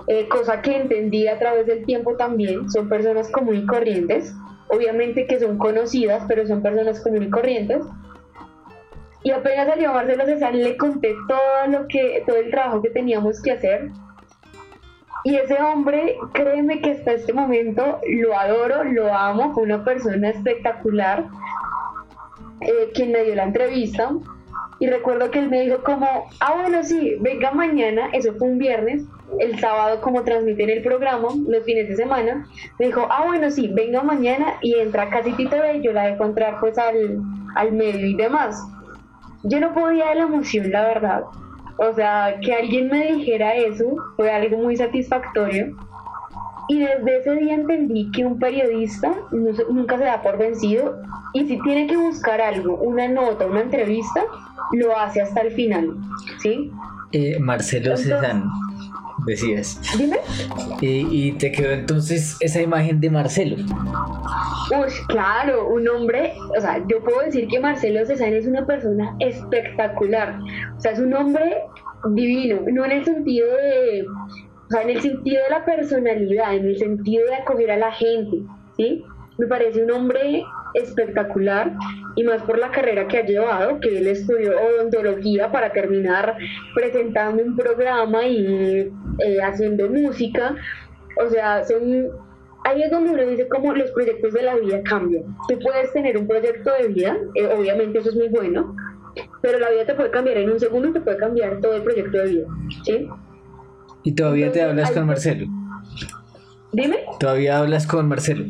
eh, 0.08 0.26
cosa 0.28 0.62
que 0.62 0.76
entendí 0.76 1.28
a 1.28 1.38
través 1.38 1.66
del 1.66 1.84
tiempo 1.84 2.16
también, 2.16 2.70
son 2.70 2.88
personas 2.88 3.30
común 3.30 3.56
y 3.56 3.66
corrientes, 3.66 4.34
obviamente 4.68 5.26
que 5.26 5.38
son 5.38 5.58
conocidas, 5.58 6.24
pero 6.28 6.46
son 6.46 6.62
personas 6.62 7.00
común 7.02 7.24
y 7.24 7.30
corrientes. 7.30 7.84
Y 9.22 9.30
apenas 9.30 9.68
salió 9.68 9.92
Marcelo 9.92 10.26
César, 10.26 10.54
le 10.54 10.76
conté 10.76 11.14
todo 11.28 11.66
lo 11.68 11.88
que, 11.88 12.22
todo 12.26 12.36
el 12.36 12.50
trabajo 12.50 12.82
que 12.82 12.90
teníamos 12.90 13.40
que 13.40 13.52
hacer, 13.52 13.90
y 15.24 15.36
ese 15.36 15.54
hombre, 15.54 16.18
créeme 16.34 16.82
que 16.82 16.92
hasta 16.92 17.12
este 17.12 17.32
momento 17.32 17.98
lo 18.06 18.38
adoro, 18.38 18.84
lo 18.84 19.12
amo, 19.12 19.54
fue 19.54 19.62
una 19.62 19.82
persona 19.82 20.28
espectacular, 20.28 21.24
eh, 22.60 22.90
quien 22.94 23.10
me 23.12 23.24
dio 23.24 23.34
la 23.34 23.44
entrevista. 23.44 24.12
Y 24.80 24.86
recuerdo 24.86 25.30
que 25.30 25.38
él 25.38 25.48
me 25.48 25.62
dijo 25.62 25.82
como, 25.82 26.26
ah 26.40 26.54
bueno 26.60 26.82
sí, 26.82 27.16
venga 27.20 27.52
mañana, 27.52 28.10
eso 28.12 28.34
fue 28.34 28.48
un 28.48 28.58
viernes, 28.58 29.04
el 29.38 29.58
sábado 29.58 30.02
como 30.02 30.24
transmiten 30.24 30.68
el 30.68 30.82
programa, 30.82 31.28
los 31.48 31.64
fines 31.64 31.88
de 31.88 31.96
semana, 31.96 32.46
me 32.78 32.86
dijo, 32.86 33.06
ah 33.08 33.24
bueno 33.24 33.50
sí, 33.50 33.68
venga 33.72 34.02
mañana 34.02 34.54
y 34.60 34.74
entra 34.74 35.08
casi 35.08 35.32
TV, 35.32 35.80
yo 35.80 35.92
la 35.92 36.06
dejo 36.06 36.24
entrar 36.24 36.60
pues 36.60 36.76
al, 36.76 37.18
al 37.54 37.72
medio 37.72 38.06
y 38.06 38.14
demás. 38.14 38.62
Yo 39.42 39.58
no 39.58 39.72
podía 39.72 40.10
de 40.10 40.16
la 40.16 40.22
emoción, 40.24 40.70
la 40.70 40.82
verdad. 40.82 41.22
O 41.76 41.92
sea, 41.92 42.36
que 42.40 42.54
alguien 42.54 42.88
me 42.88 43.12
dijera 43.12 43.54
eso 43.54 43.96
fue 44.16 44.30
algo 44.30 44.58
muy 44.58 44.76
satisfactorio. 44.76 45.76
Y 46.68 46.78
desde 46.78 47.18
ese 47.18 47.34
día 47.36 47.54
entendí 47.54 48.10
que 48.12 48.24
un 48.24 48.38
periodista 48.38 49.14
nunca 49.68 49.98
se 49.98 50.04
da 50.04 50.22
por 50.22 50.38
vencido 50.38 50.96
y 51.34 51.46
si 51.46 51.60
tiene 51.62 51.86
que 51.86 51.96
buscar 51.96 52.40
algo, 52.40 52.76
una 52.76 53.06
nota, 53.08 53.46
una 53.46 53.60
entrevista, 53.60 54.22
lo 54.72 54.96
hace 54.96 55.20
hasta 55.20 55.42
el 55.42 55.52
final. 55.52 55.94
¿Sí? 56.40 56.70
Eh, 57.12 57.38
Marcelo 57.38 57.96
Cezanne, 57.96 58.44
decías. 59.26 59.80
Dime. 59.98 60.18
y 60.80 61.32
te 61.32 61.52
quedó 61.52 61.72
entonces 61.72 62.36
esa 62.40 62.60
imagen 62.60 63.00
de 63.00 63.10
Marcelo. 63.10 63.56
Uy, 64.70 64.92
claro, 65.08 65.68
un 65.68 65.86
hombre, 65.88 66.34
o 66.56 66.60
sea, 66.60 66.82
yo 66.88 67.02
puedo 67.02 67.20
decir 67.20 67.46
que 67.48 67.60
Marcelo 67.60 68.04
Cezanne 68.06 68.38
es 68.38 68.46
una 68.46 68.66
persona 68.66 69.14
espectacular. 69.18 70.38
O 70.76 70.80
sea, 70.80 70.92
es 70.92 70.98
un 70.98 71.12
hombre 71.14 71.58
divino, 72.12 72.60
no 72.72 72.84
en 72.84 72.92
el 72.92 73.04
sentido 73.04 73.46
de, 73.48 74.06
o 74.06 74.70
sea, 74.70 74.82
en 74.82 74.90
el 74.90 75.00
sentido 75.00 75.42
de 75.42 75.50
la 75.50 75.64
personalidad, 75.64 76.54
en 76.54 76.66
el 76.66 76.78
sentido 76.78 77.26
de 77.26 77.34
acoger 77.34 77.70
a 77.72 77.76
la 77.76 77.92
gente, 77.92 78.42
¿sí? 78.76 79.04
Me 79.38 79.46
parece 79.46 79.82
un 79.82 79.90
hombre 79.90 80.44
espectacular 80.74 81.72
y 82.16 82.24
más 82.24 82.42
por 82.42 82.58
la 82.58 82.70
carrera 82.70 83.06
que 83.08 83.18
ha 83.18 83.24
llevado, 83.24 83.80
que 83.80 83.98
él 83.98 84.06
estudió 84.06 84.52
odontología 84.60 85.50
para 85.50 85.72
terminar 85.72 86.36
presentando 86.74 87.42
un 87.42 87.56
programa 87.56 88.24
y 88.24 88.92
eh, 89.24 89.42
haciendo 89.42 89.88
música. 89.88 90.56
O 91.24 91.30
sea, 91.30 91.64
son 91.64 92.10
ahí 92.64 92.82
es 92.82 92.90
donde 92.90 93.10
uno 93.10 93.26
dice 93.26 93.46
cómo 93.48 93.72
los 93.74 93.90
proyectos 93.92 94.32
de 94.32 94.42
la 94.42 94.56
vida 94.56 94.82
cambian. 94.82 95.24
Tú 95.48 95.58
puedes 95.60 95.92
tener 95.92 96.18
un 96.18 96.26
proyecto 96.26 96.70
de 96.80 96.88
vida, 96.88 97.16
eh, 97.34 97.46
obviamente 97.46 97.98
eso 97.98 98.10
es 98.10 98.16
muy 98.16 98.28
bueno, 98.28 98.74
pero 99.42 99.58
la 99.58 99.70
vida 99.70 99.86
te 99.86 99.94
puede 99.94 100.10
cambiar 100.10 100.38
en 100.38 100.50
un 100.50 100.58
segundo 100.58 100.92
te 100.92 101.00
puede 101.00 101.18
cambiar 101.18 101.60
todo 101.60 101.76
el 101.76 101.82
proyecto 101.82 102.18
de 102.18 102.26
vida, 102.26 102.46
¿sí? 102.84 103.08
¿Y 104.02 104.12
todavía 104.12 104.50
te 104.50 104.62
hablas 104.62 104.90
con 104.90 105.06
Marcelo? 105.06 105.46
Dime. 106.72 106.98
¿Todavía 107.20 107.58
hablas 107.58 107.86
con 107.86 108.08
Marcelo? 108.08 108.46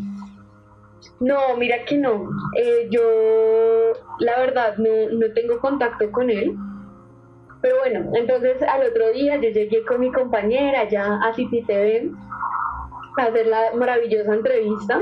No, 1.20 1.56
mira 1.56 1.84
que 1.84 1.96
no. 1.96 2.28
Eh, 2.56 2.88
yo, 2.90 3.02
la 4.18 4.38
verdad, 4.38 4.76
no, 4.78 5.10
no 5.10 5.32
tengo 5.34 5.58
contacto 5.60 6.10
con 6.10 6.30
él. 6.30 6.56
Pero 7.62 7.78
bueno, 7.78 8.10
entonces 8.14 8.60
al 8.62 8.82
otro 8.82 9.10
día 9.12 9.36
yo 9.36 9.48
llegué 9.48 9.84
con 9.86 10.00
mi 10.00 10.12
compañera 10.12 10.86
ya 10.86 11.18
a 11.22 11.32
City 11.32 11.62
TV 11.62 12.10
hacer 13.16 13.46
la 13.46 13.72
maravillosa 13.74 14.34
entrevista 14.34 15.00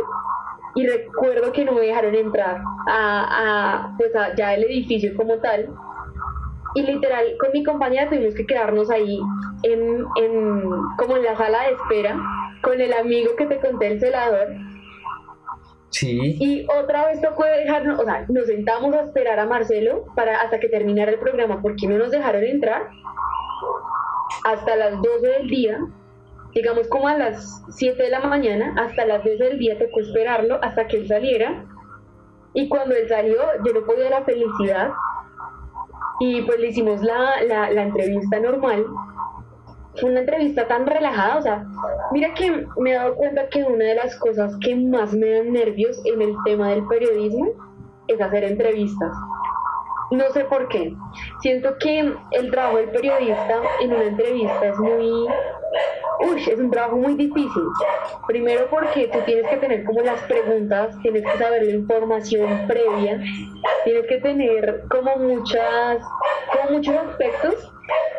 y 0.75 0.87
recuerdo 0.87 1.53
que 1.53 1.65
no 1.65 1.73
me 1.73 1.81
dejaron 1.83 2.15
entrar 2.15 2.63
a, 2.89 3.89
a 3.89 3.97
pues 3.97 4.15
a, 4.15 4.35
ya 4.37 4.55
el 4.55 4.65
edificio 4.65 5.15
como 5.17 5.39
tal 5.39 5.69
y 6.75 6.83
literal 6.83 7.25
con 7.41 7.53
mi 7.53 7.63
compañera 7.65 8.09
tuvimos 8.09 8.35
que 8.35 8.47
quedarnos 8.47 8.91
ahí 8.91 9.21
en, 9.65 10.05
en 10.17 10.63
como 10.97 11.17
en 11.17 11.25
la 11.25 11.37
sala 11.37 11.65
de 11.65 11.73
espera 11.73 12.17
con 12.63 12.81
el 12.81 12.93
amigo 12.93 13.35
que 13.37 13.47
te 13.47 13.59
conté 13.59 13.89
el 13.89 14.01
celador 14.01 14.49
Y 16.41 16.67
otra 16.81 17.07
vez 17.07 17.21
tocó 17.21 17.45
dejarnos, 17.45 18.01
o 18.01 18.05
sea, 18.05 18.25
nos 18.29 18.47
sentamos 18.47 18.95
a 18.95 19.03
esperar 19.03 19.39
a 19.39 19.47
Marcelo 19.47 20.07
para 20.17 20.41
hasta 20.41 20.59
que 20.59 20.69
terminara 20.69 21.13
el 21.13 21.19
programa 21.19 21.61
porque 21.61 21.87
no 21.87 21.99
nos 21.99 22.11
dejaron 22.11 22.43
entrar 22.45 22.89
hasta 24.45 24.77
las 24.77 25.01
12 25.01 25.27
del 25.29 25.49
día 25.49 25.79
digamos 26.55 26.89
como 26.89 27.09
a 27.09 27.17
las 27.17 27.63
7 27.71 28.03
de 28.03 28.11
la 28.11 28.21
mañana, 28.21 28.75
hasta 28.79 29.07
las 29.07 29.25
10 29.25 29.39
del 29.39 29.59
día 29.59 29.79
tocó 29.79 30.01
esperarlo 30.01 30.59
hasta 30.63 30.87
que 30.87 30.99
él 30.99 31.09
saliera. 31.09 31.65
Y 32.55 32.69
cuando 32.69 32.95
él 32.95 33.09
salió, 33.09 33.41
yo 33.65 33.73
no 33.73 33.87
podía 33.87 34.11
la 34.11 34.23
felicidad. 34.23 34.91
Y 36.21 36.43
pues 36.43 36.61
le 36.61 36.69
hicimos 36.69 37.03
la, 37.03 37.43
la, 37.45 37.71
la 37.71 37.83
entrevista 37.83 38.39
normal. 38.39 38.85
Una 40.01 40.21
entrevista 40.21 40.67
tan 40.67 40.87
relajada, 40.87 41.37
o 41.37 41.43
sea, 41.43 41.67
mira 42.13 42.33
que 42.35 42.67
me 42.79 42.93
he 42.93 42.95
dado 42.95 43.15
cuenta 43.15 43.49
que 43.49 43.63
una 43.63 43.85
de 43.85 43.95
las 43.97 44.17
cosas 44.17 44.57
que 44.61 44.75
más 44.75 45.13
me 45.13 45.31
dan 45.31 45.53
nervios 45.53 46.01
en 46.07 46.23
el 46.23 46.35
tema 46.45 46.71
del 46.71 46.87
periodismo 46.87 47.49
es 48.09 48.21
hacer 48.21 48.45
entrevistas. 48.45 49.13
No 50.11 50.31
sé 50.31 50.45
por 50.45 50.69
qué. 50.69 50.95
Siento 51.41 51.77
que 51.79 52.15
el 52.31 52.51
trabajo 52.51 52.79
del 52.79 52.91
periodista 52.91 53.61
en 53.81 53.93
una 53.93 54.05
entrevista 54.05 54.67
es 54.67 54.79
muy 54.79 55.27
Uy, 56.21 56.41
es 56.41 56.59
un 56.59 56.71
trabajo 56.71 56.97
muy 56.97 57.15
difícil. 57.15 57.63
Primero 58.27 58.69
porque 58.71 59.09
tú 59.09 59.19
tienes 59.25 59.49
que 59.49 59.57
tener 59.57 59.85
como 59.85 60.03
las 60.03 60.21
preguntas, 60.23 60.97
tienes 61.03 61.25
que 61.25 61.39
saber 61.39 61.65
la 61.65 61.73
información 61.73 62.67
previa, 62.69 63.21
tienes 63.85 64.07
que 64.07 64.19
tener 64.19 64.85
como 64.89 65.17
muchas, 65.17 65.99
como 66.53 66.71
muchos 66.77 66.95
aspectos 66.95 67.72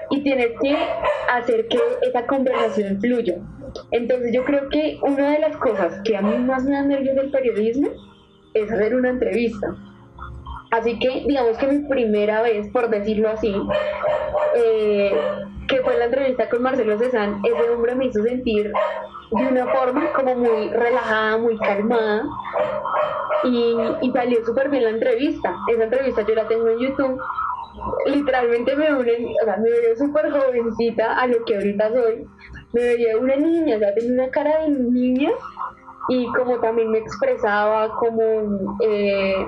y 0.10 0.24
tienes 0.24 0.52
que 0.62 0.76
hacer 1.30 1.68
que 1.68 1.80
esa 2.02 2.26
conversación 2.26 3.00
fluya. 3.00 3.36
Entonces 3.92 4.32
yo 4.34 4.44
creo 4.44 4.70
que 4.70 5.00
una 5.02 5.32
de 5.32 5.40
las 5.40 5.58
cosas 5.58 6.02
que 6.04 6.16
a 6.16 6.22
mí 6.22 6.38
más 6.38 6.64
me 6.64 6.72
da 6.72 6.84
nervios 6.84 7.16
del 7.16 7.32
periodismo 7.32 7.90
es 8.54 8.72
hacer 8.72 8.96
una 8.96 9.10
entrevista. 9.10 9.76
Así 10.72 10.98
que 11.00 11.24
digamos 11.28 11.58
que 11.58 11.68
mi 11.68 11.88
primera 11.88 12.42
vez, 12.42 12.68
por 12.72 12.90
decirlo 12.90 13.30
así, 13.30 13.56
eh, 14.56 15.12
que 15.68 15.82
fue 15.82 15.98
la 15.98 16.06
entrevista 16.06 16.50
con 16.50 16.64
Marcelo 16.64 16.98
Cezán, 16.98 17.42
ese 17.44 17.70
hombre 17.70 17.96
me 17.96 18.06
hizo 18.06 18.24
sentir 18.24 18.72
de 19.32 19.48
una 19.48 19.68
forma 19.68 20.12
como 20.14 20.36
muy 20.36 20.70
relajada, 20.70 21.38
muy 21.38 21.58
calmada 21.58 22.24
y, 23.44 23.76
y 24.02 24.12
salió 24.12 24.44
súper 24.46 24.70
bien 24.70 24.84
la 24.84 24.90
entrevista. 24.92 25.56
Esa 25.72 25.84
entrevista 25.84 26.22
yo 26.24 26.36
la 26.36 26.48
tengo 26.48 26.68
en 26.70 26.80
YouTube. 26.80 27.20
Literalmente 28.06 28.76
me, 28.76 28.94
unen, 28.94 29.26
o 29.42 29.46
sea, 29.46 29.58
me 29.58 29.70
veo 29.70 29.96
súper 29.98 30.32
jovencita 30.32 31.20
a 31.20 31.28
lo 31.28 31.44
que 31.46 31.56
ahorita 31.56 31.90
soy. 31.90 32.26
Me 32.74 32.82
veía 32.82 33.18
una 33.18 33.36
niña, 33.36 33.76
o 33.78 33.80
sea, 33.80 33.94
tenía 33.94 34.14
una 34.14 34.32
cara 34.32 34.62
de 34.62 34.70
niña 34.70 35.32
y 36.10 36.28
como 36.34 36.60
también 36.60 36.92
me 36.92 37.00
expresaba, 37.00 37.90
como 37.96 38.78
eh, 38.82 39.46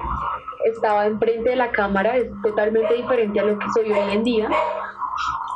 estaba 0.65 1.05
enfrente 1.08 1.50
de 1.50 1.55
la 1.55 1.72
cámara, 1.72 2.17
es 2.17 2.27
totalmente 2.44 2.94
diferente 2.94 3.39
a 3.39 3.44
lo 3.44 3.60
que 3.60 3.65
soy 3.74 3.91
hoy 3.91 4.13
en 4.13 4.24
día 4.24 4.50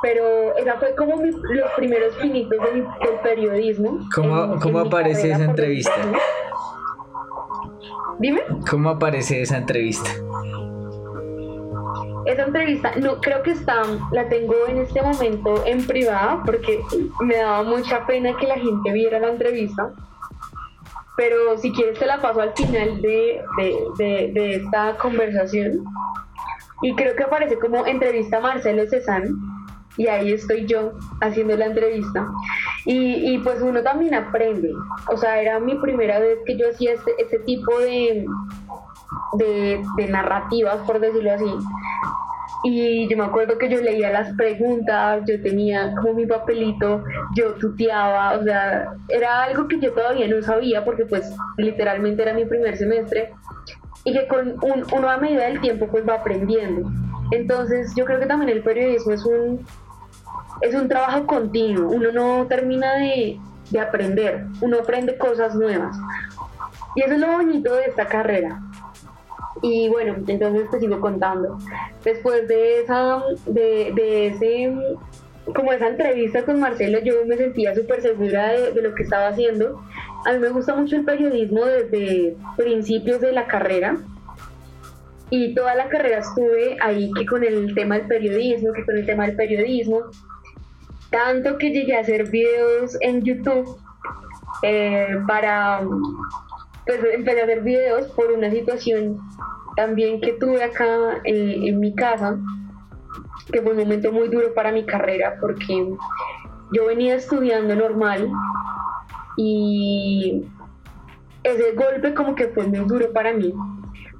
pero 0.02 0.56
esa 0.58 0.78
fue 0.78 0.96
como 0.96 1.16
los 1.22 1.72
primeros 1.76 2.16
pinitos 2.16 2.58
del 2.74 2.86
periodismo. 3.22 4.00
¿Cómo, 4.14 4.58
¿cómo 4.60 4.80
aparece 4.80 5.32
esa 5.32 5.44
entrevista? 5.44 5.92
Dime. 8.20 8.42
¿Cómo 8.70 8.90
aparece 8.90 9.42
esa 9.42 9.58
entrevista? 9.58 10.10
Esa 12.26 12.44
entrevista, 12.44 12.94
no 12.98 13.20
creo 13.22 13.44
que 13.44 13.52
está, 13.52 13.82
la 14.12 14.28
tengo 14.30 14.54
en 14.68 14.80
este 14.80 15.02
momento 15.02 15.64
en 15.66 15.86
privada 15.86 16.42
porque 16.46 16.82
me 17.22 17.38
daba 17.38 17.64
mucha 17.64 18.06
pena 18.06 18.36
que 18.38 18.48
la 18.48 18.58
gente 18.58 18.92
viera 18.92 19.20
la 19.20 19.30
entrevista. 19.30 19.92
Pero 21.18 21.58
si 21.58 21.74
quieres 21.74 22.00
te 22.00 22.06
la 22.06 22.22
paso 22.22 22.42
al 22.42 22.54
final 22.54 23.02
de, 23.02 23.42
de, 23.98 24.32
de, 24.34 24.56
esta 24.56 24.96
conversación. 24.98 25.84
Y 26.82 26.96
creo 26.96 27.14
que 27.16 27.24
aparece 27.24 27.60
como 27.60 27.86
entrevista 27.86 28.38
a 28.38 28.42
Marcelo 28.42 28.88
Cezanne 28.88 29.30
y 29.98 30.08
ahí 30.08 30.32
estoy 30.32 30.66
yo 30.66 30.94
haciendo 31.20 31.58
la 31.58 31.66
entrevista. 31.66 32.26
Y, 32.86 33.34
y, 33.34 33.38
pues 33.40 33.62
uno 33.62 33.84
también 33.84 34.14
aprende. 34.14 34.72
O 35.12 35.18
sea, 35.18 35.42
era 35.42 35.60
mi 35.60 35.76
primera 35.76 36.20
vez 36.20 36.40
que 36.46 36.58
yo 36.58 36.70
hacía 36.70 36.94
este, 36.94 37.12
este 37.18 37.40
tipo 37.40 37.78
de, 37.80 38.26
de, 39.34 40.08
narrativas, 40.08 40.78
por 40.86 41.00
decirlo 41.00 41.34
así. 41.34 41.52
Y 42.64 43.08
yo 43.08 43.18
me 43.18 43.24
acuerdo 43.24 43.58
que 43.58 43.70
yo 43.70 43.80
leía 43.80 44.12
las 44.12 44.36
preguntas, 44.36 45.24
yo 45.26 45.42
tenía 45.42 45.94
como 45.96 46.14
mi 46.14 46.26
papelito, 46.26 47.04
yo 47.34 47.54
tuteaba, 47.54 48.34
o 48.34 48.44
sea, 48.44 48.94
era 49.08 49.44
algo 49.44 49.68
que 49.68 49.80
yo 49.80 49.94
todavía 49.94 50.28
no 50.28 50.42
sabía 50.42 50.84
porque 50.84 51.06
pues 51.06 51.34
literalmente 51.58 52.22
era 52.22 52.34
mi 52.34 52.46
primer 52.46 52.76
semestre 52.76 53.32
y 54.04 54.14
que 54.14 54.28
con 54.28 54.56
un, 54.62 54.86
uno 54.94 55.10
a 55.10 55.18
medida 55.18 55.46
del 55.46 55.62
tiempo 55.62 55.88
pues 55.88 56.08
va 56.08 56.16
aprendiendo. 56.16 56.90
Entonces 57.32 57.94
yo 57.96 58.04
creo 58.06 58.20
que 58.20 58.26
también 58.26 58.50
el 58.50 58.64
periodismo 58.64 59.14
es 59.14 59.24
un, 59.26 59.66
es 60.62 60.76
un 60.76 60.90
trabajo 60.90 61.26
continuo, 61.26 61.90
uno 61.90 62.12
no 62.12 62.46
termina 62.48 62.96
de, 62.96 63.40
de 63.70 63.80
aprender, 63.80 64.46
uno 64.60 64.80
aprende 64.80 65.18
cosas 65.18 65.56
nuevas. 65.56 65.96
Y 66.96 67.04
eso 67.04 67.14
es 67.14 67.20
lo 67.20 67.32
bonito 67.32 67.74
de 67.76 67.86
esta 67.86 68.06
carrera, 68.08 68.60
y 69.62 69.90
bueno, 69.90 70.16
entonces 70.28 70.70
te 70.70 70.80
sigo 70.80 71.00
contando. 71.00 71.58
Después 72.04 72.48
de 72.48 72.82
esa, 72.82 73.24
de, 73.46 73.92
de 73.96 74.28
ese, 74.28 74.74
como 75.54 75.74
esa 75.74 75.88
entrevista 75.88 76.44
con 76.44 76.60
Marcelo, 76.60 77.00
yo 77.00 77.26
me 77.26 77.38
sentía 77.38 77.76
súper 77.76 78.02
segura 78.02 78.54
de, 78.54 78.72
de, 78.74 78.82
lo 78.82 78.96
que 78.96 79.04
estaba 79.04 79.28
haciendo. 79.28 79.82
A 80.26 80.34
mí 80.34 80.40
me 80.40 80.50
gusta 80.50 80.76
mucho 80.76 80.96
el 80.96 81.06
periodismo 81.06 81.66
desde 81.66 82.36
principios 82.58 83.22
de 83.22 83.34
la 83.34 83.48
carrera. 83.48 83.98
Y 85.32 85.54
toda 85.54 85.76
la 85.76 85.90
carrera 85.90 86.20
estuve 86.20 86.78
ahí 86.82 87.12
que 87.14 87.26
con 87.26 87.44
el 87.44 87.76
tema 87.76 87.98
del 87.98 88.08
periodismo, 88.08 88.74
que 88.74 88.84
con 88.86 88.98
el 88.98 89.06
tema 89.06 89.28
del 89.28 89.36
periodismo. 89.36 90.02
Tanto 91.12 91.58
que 91.58 91.72
llegué 91.72 91.96
a 91.96 92.02
hacer 92.02 92.30
videos 92.30 92.98
en 93.02 93.24
YouTube 93.24 93.78
eh, 94.64 95.18
para 95.28 95.82
pues 96.98 97.14
empecé 97.14 97.42
a 97.42 97.44
hacer 97.44 97.62
videos 97.62 98.08
por 98.14 98.32
una 98.32 98.50
situación 98.50 99.20
también 99.76 100.20
que 100.22 100.34
tuve 100.34 100.64
acá 100.64 101.22
en, 101.24 101.80
mi 101.80 101.94
casa, 101.94 102.36
que 103.52 103.62
fue 103.62 103.74
un 103.74 103.78
momento 103.78 104.12
muy 104.12 104.28
duro 104.28 104.56
para 104.56 104.72
mi 104.72 104.84
carrera 104.88 105.38
porque 105.40 105.88
yo 106.72 106.88
venía 106.88 107.14
estudiando 107.14 107.76
normal 107.76 108.28
y 109.38 110.46
ese 111.44 111.74
golpe 111.74 112.16
como 112.16 112.34
que 112.34 112.48
fue 112.48 112.66
muy 112.66 112.80
duro 112.80 113.14
para 113.14 113.34
mí 113.34 113.54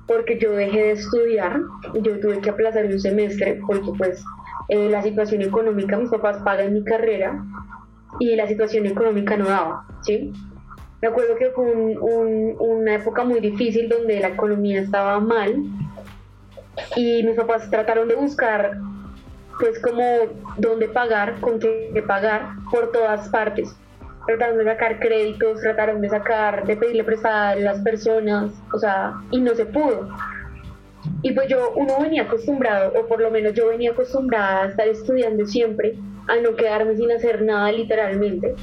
porque 0.08 0.38
yo 0.38 0.52
dejé 0.52 0.78
de 0.78 0.92
estudiar, 0.92 1.62
yo 1.96 2.20
tuve 2.20 2.40
que 2.40 2.52
aplazar 2.52 2.86
un 2.86 3.00
semestre 3.00 3.60
porque 3.66 3.92
pues 3.98 4.24
eh, 4.68 4.90
la 4.92 5.02
situación 5.02 5.42
económica, 5.42 5.98
mis 5.98 6.12
papás 6.12 6.38
pagan 6.44 6.74
mi 6.74 6.84
carrera 6.84 7.44
y 8.20 8.36
la 8.36 8.48
situación 8.48 8.86
económica 8.86 9.38
no 9.38 9.46
daba, 9.46 9.88
¿sí? 10.04 10.32
Me 11.02 11.08
acuerdo 11.08 11.36
que 11.38 11.50
fue 11.52 11.66
una 11.66 12.96
época 12.96 13.24
muy 13.24 13.40
difícil 13.40 13.88
donde 13.88 14.20
la 14.20 14.30
economía 14.30 14.82
estaba 14.82 15.20
mal 15.22 15.64
y 16.96 17.24
mis 17.24 17.36
papás 17.36 17.70
trataron 17.70 18.10
de 18.10 18.16
buscar 18.16 18.78
pues 19.60 19.80
como 19.80 20.04
dónde 20.58 20.90
pagar, 20.90 21.40
con 21.40 21.60
qué 21.60 22.04
pagar 22.06 22.50
por 22.70 22.92
todas 22.92 23.30
partes. 23.30 23.76
Trataron 24.26 24.58
de 24.58 24.66
sacar 24.66 25.00
créditos, 25.00 25.62
trataron 25.62 26.02
de 26.02 26.10
sacar, 26.10 26.66
de 26.66 26.76
pedirle 26.76 27.04
prestada 27.04 27.52
a 27.52 27.56
las 27.56 27.80
personas, 27.80 28.52
o 28.74 28.78
sea, 28.78 29.14
y 29.32 29.40
no 29.40 29.56
se 29.56 29.66
pudo. 29.66 30.10
Y 31.22 31.32
pues 31.32 31.48
yo, 31.48 31.74
uno 31.76 32.00
venía 32.00 32.24
acostumbrado, 32.24 32.94
o 33.00 33.08
por 33.08 33.22
lo 33.22 33.32
menos 33.32 33.54
yo 33.54 33.68
venía 33.68 33.92
acostumbrada 33.92 34.64
a 34.64 34.68
estar 34.68 34.88
estudiando 34.88 35.46
siempre, 35.46 35.96
a 36.28 36.36
no 36.38 36.56
quedarme 36.56 36.96
sin 36.96 37.12
hacer 37.12 37.42
nada 37.42 37.72
literalmente 37.72 38.56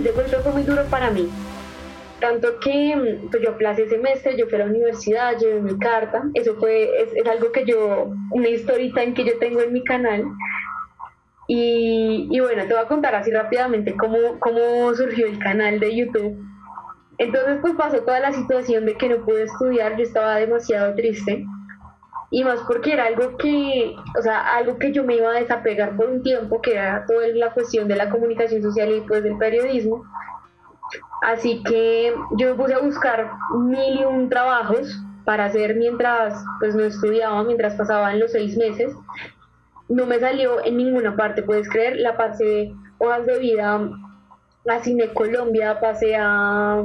de 0.00 0.10
golpe 0.12 0.36
fue 0.36 0.52
muy 0.52 0.62
duro 0.62 0.84
para 0.90 1.10
mí. 1.10 1.28
Tanto 2.20 2.60
que 2.60 3.18
pues, 3.30 3.42
yo 3.42 3.50
aplacé 3.50 3.88
semestre, 3.88 4.36
yo 4.36 4.46
fui 4.46 4.54
a 4.54 4.64
la 4.64 4.70
universidad, 4.70 5.36
llevé 5.38 5.60
mi 5.60 5.78
carta. 5.78 6.22
Eso 6.34 6.54
fue, 6.56 6.88
es, 7.02 7.26
algo 7.26 7.50
que 7.50 7.64
yo, 7.64 8.12
una 8.30 8.48
historita 8.48 9.02
en 9.02 9.14
que 9.14 9.24
yo 9.24 9.38
tengo 9.38 9.60
en 9.60 9.72
mi 9.72 9.82
canal. 9.82 10.24
Y, 11.48 12.28
y, 12.30 12.40
bueno, 12.40 12.62
te 12.62 12.74
voy 12.74 12.82
a 12.82 12.86
contar 12.86 13.14
así 13.16 13.30
rápidamente 13.30 13.94
cómo, 13.96 14.38
cómo 14.38 14.94
surgió 14.94 15.26
el 15.26 15.38
canal 15.38 15.80
de 15.80 15.96
YouTube. 15.96 16.38
Entonces 17.18 17.58
pues 17.60 17.74
pasó 17.74 18.00
toda 18.02 18.20
la 18.20 18.32
situación 18.32 18.86
de 18.86 18.96
que 18.96 19.08
no 19.08 19.24
pude 19.24 19.44
estudiar, 19.44 19.96
yo 19.96 20.02
estaba 20.02 20.36
demasiado 20.36 20.94
triste 20.94 21.44
y 22.32 22.42
más 22.44 22.60
porque 22.66 22.94
era 22.94 23.04
algo 23.04 23.36
que, 23.36 23.94
o 24.18 24.22
sea, 24.22 24.56
algo 24.56 24.78
que 24.78 24.90
yo 24.90 25.04
me 25.04 25.16
iba 25.16 25.30
a 25.30 25.38
desapegar 25.38 25.94
por 25.96 26.08
un 26.08 26.22
tiempo, 26.22 26.62
que 26.62 26.72
era 26.72 27.04
toda 27.06 27.28
la 27.28 27.52
cuestión 27.52 27.86
de 27.88 27.94
la 27.94 28.08
comunicación 28.08 28.62
social 28.62 28.90
y 28.90 29.02
pues 29.02 29.22
del 29.22 29.36
periodismo. 29.36 30.02
Así 31.20 31.62
que 31.62 32.14
yo 32.38 32.48
me 32.48 32.54
puse 32.54 32.72
a 32.72 32.78
buscar 32.78 33.32
mil 33.58 34.00
y 34.00 34.04
un 34.04 34.30
trabajos 34.30 34.98
para 35.26 35.44
hacer 35.44 35.76
mientras 35.76 36.42
pues 36.58 36.74
no 36.74 36.84
estudiaba, 36.84 37.44
mientras 37.44 37.74
pasaban 37.74 38.18
los 38.18 38.32
seis 38.32 38.56
meses. 38.56 38.94
No 39.90 40.06
me 40.06 40.18
salió 40.18 40.64
en 40.64 40.78
ninguna 40.78 41.14
parte, 41.14 41.42
puedes 41.42 41.68
creer, 41.68 41.96
la 41.96 42.16
pasé 42.16 42.72
hojas 42.96 43.26
de 43.26 43.38
vida 43.40 43.90
a 44.70 44.78
Cine 44.80 45.12
Colombia, 45.12 45.78
pasé 45.80 46.16
a, 46.16 46.82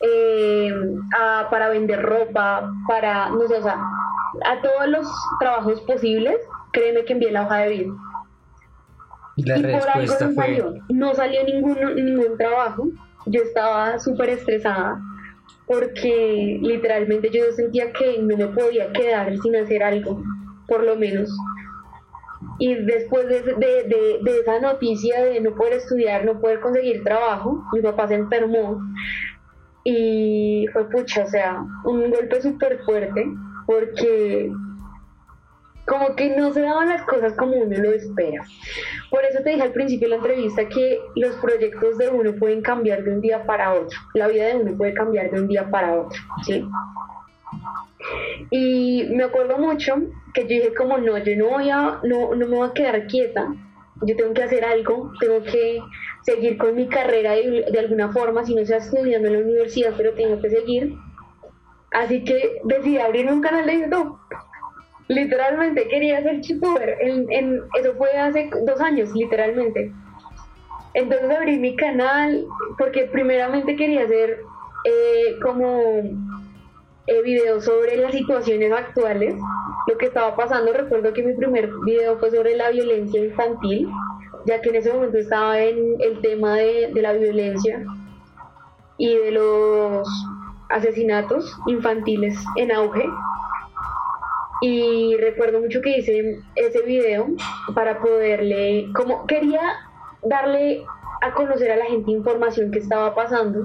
eh, 0.00 0.70
a 1.18 1.48
para 1.48 1.70
vender 1.70 2.02
ropa, 2.02 2.70
para, 2.86 3.30
no 3.30 3.48
sé, 3.48 3.54
o 3.54 3.62
sea, 3.62 3.80
a 4.44 4.60
todos 4.62 4.88
los 4.88 5.06
trabajos 5.38 5.80
posibles, 5.82 6.36
créeme 6.72 7.04
que 7.04 7.12
envié 7.12 7.30
la 7.30 7.42
hoja 7.42 7.58
de 7.58 7.68
vida. 7.70 7.92
Y, 9.36 9.42
la 9.44 9.78
por 9.78 9.88
algo 9.88 10.14
no 10.20 10.32
salió. 10.34 10.74
No 10.88 11.14
salió 11.14 11.44
ningún, 11.44 11.94
ningún 11.94 12.36
trabajo. 12.36 12.88
Yo 13.26 13.42
estaba 13.42 13.98
súper 13.98 14.30
estresada 14.30 15.00
porque 15.66 16.58
literalmente 16.60 17.30
yo 17.30 17.44
sentía 17.52 17.92
que 17.92 18.20
no 18.20 18.36
me 18.36 18.48
podía 18.48 18.92
quedar 18.92 19.36
sin 19.38 19.54
hacer 19.54 19.82
algo, 19.82 20.20
por 20.66 20.82
lo 20.82 20.96
menos. 20.96 21.30
Y 22.58 22.74
después 22.74 23.28
de, 23.28 23.42
de, 23.42 24.18
de, 24.22 24.40
esa 24.40 24.58
noticia 24.58 25.22
de 25.22 25.40
no 25.40 25.54
poder 25.54 25.74
estudiar, 25.74 26.24
no 26.24 26.40
poder 26.40 26.60
conseguir 26.60 27.04
trabajo, 27.04 27.62
mi 27.72 27.80
papá 27.82 28.08
se 28.08 28.14
enfermó 28.14 28.80
y 29.84 30.66
fue 30.72 30.90
pucha, 30.90 31.24
o 31.24 31.28
sea, 31.28 31.64
un 31.84 32.10
golpe 32.10 32.42
súper 32.42 32.80
fuerte 32.84 33.24
porque 33.70 34.50
como 35.86 36.16
que 36.16 36.36
no 36.36 36.52
se 36.52 36.60
daban 36.60 36.88
las 36.88 37.02
cosas 37.02 37.34
como 37.34 37.54
uno 37.54 37.76
lo 37.78 37.92
espera. 37.92 38.42
Por 39.10 39.24
eso 39.24 39.44
te 39.44 39.50
dije 39.50 39.62
al 39.62 39.70
principio 39.70 40.08
de 40.08 40.10
la 40.10 40.16
entrevista 40.16 40.68
que 40.68 40.98
los 41.14 41.36
proyectos 41.36 41.96
de 41.96 42.08
uno 42.08 42.34
pueden 42.34 42.62
cambiar 42.62 43.04
de 43.04 43.12
un 43.12 43.20
día 43.20 43.44
para 43.46 43.74
otro. 43.74 43.96
La 44.14 44.26
vida 44.26 44.46
de 44.46 44.56
uno 44.56 44.76
puede 44.76 44.92
cambiar 44.92 45.30
de 45.30 45.40
un 45.40 45.46
día 45.46 45.70
para 45.70 46.00
otro, 46.00 46.18
¿sí? 46.44 46.64
Y 48.50 49.06
me 49.14 49.22
acuerdo 49.22 49.56
mucho 49.58 49.94
que 50.34 50.42
yo 50.42 50.48
dije 50.48 50.74
como 50.74 50.98
no, 50.98 51.16
yo 51.18 51.36
no 51.36 51.50
voy 51.50 51.70
a, 51.70 52.00
no, 52.02 52.34
no 52.34 52.48
me 52.48 52.56
voy 52.56 52.68
a 52.68 52.72
quedar 52.72 53.06
quieta, 53.06 53.54
yo 54.02 54.16
tengo 54.16 54.34
que 54.34 54.42
hacer 54.42 54.64
algo, 54.64 55.12
tengo 55.20 55.44
que 55.44 55.80
seguir 56.22 56.58
con 56.58 56.74
mi 56.74 56.88
carrera 56.88 57.32
de, 57.32 57.66
de 57.70 57.78
alguna 57.78 58.10
forma, 58.10 58.44
si 58.44 58.56
no 58.56 58.64
sea 58.64 58.78
estudiando 58.78 59.28
en 59.28 59.34
la 59.34 59.44
universidad, 59.44 59.94
pero 59.96 60.12
tengo 60.14 60.40
que 60.40 60.50
seguir 60.50 60.96
Así 61.92 62.24
que 62.24 62.60
decidí 62.64 62.98
abrir 62.98 63.30
un 63.30 63.40
canal 63.40 63.66
de 63.66 63.80
YouTube. 63.80 64.16
Literalmente 65.08 65.88
quería 65.88 66.22
ser 66.22 66.40
youtuber. 66.40 66.96
En, 67.00 67.60
eso 67.78 67.94
fue 67.96 68.10
hace 68.12 68.48
dos 68.64 68.80
años, 68.80 69.12
literalmente. 69.14 69.92
Entonces 70.94 71.30
abrí 71.30 71.58
mi 71.58 71.74
canal 71.76 72.46
porque 72.78 73.08
primeramente 73.12 73.76
quería 73.76 74.04
hacer 74.04 74.40
eh, 74.84 75.38
como 75.42 75.80
eh, 77.06 77.22
videos 77.22 77.64
sobre 77.64 77.96
las 77.96 78.12
situaciones 78.12 78.72
actuales, 78.72 79.34
lo 79.88 79.98
que 79.98 80.06
estaba 80.06 80.36
pasando. 80.36 80.72
Recuerdo 80.72 81.12
que 81.12 81.22
mi 81.24 81.34
primer 81.34 81.70
video 81.84 82.18
fue 82.18 82.30
sobre 82.30 82.56
la 82.56 82.70
violencia 82.70 83.24
infantil, 83.24 83.88
ya 84.46 84.60
que 84.60 84.68
en 84.68 84.76
ese 84.76 84.92
momento 84.92 85.18
estaba 85.18 85.60
en 85.60 86.00
el 86.00 86.20
tema 86.20 86.54
de, 86.54 86.92
de 86.92 87.02
la 87.02 87.12
violencia 87.14 87.84
y 88.96 89.16
de 89.16 89.32
los 89.32 90.08
asesinatos 90.70 91.56
infantiles 91.66 92.38
en 92.56 92.72
auge. 92.72 93.08
Y 94.62 95.16
recuerdo 95.16 95.60
mucho 95.60 95.80
que 95.80 95.98
hice 95.98 96.40
ese 96.54 96.82
video 96.82 97.28
para 97.74 98.00
poderle, 98.00 98.88
como 98.94 99.26
quería 99.26 99.60
darle 100.22 100.84
a 101.22 101.32
conocer 101.32 101.70
a 101.72 101.76
la 101.76 101.86
gente 101.86 102.10
información 102.10 102.70
que 102.70 102.78
estaba 102.78 103.14
pasando, 103.14 103.62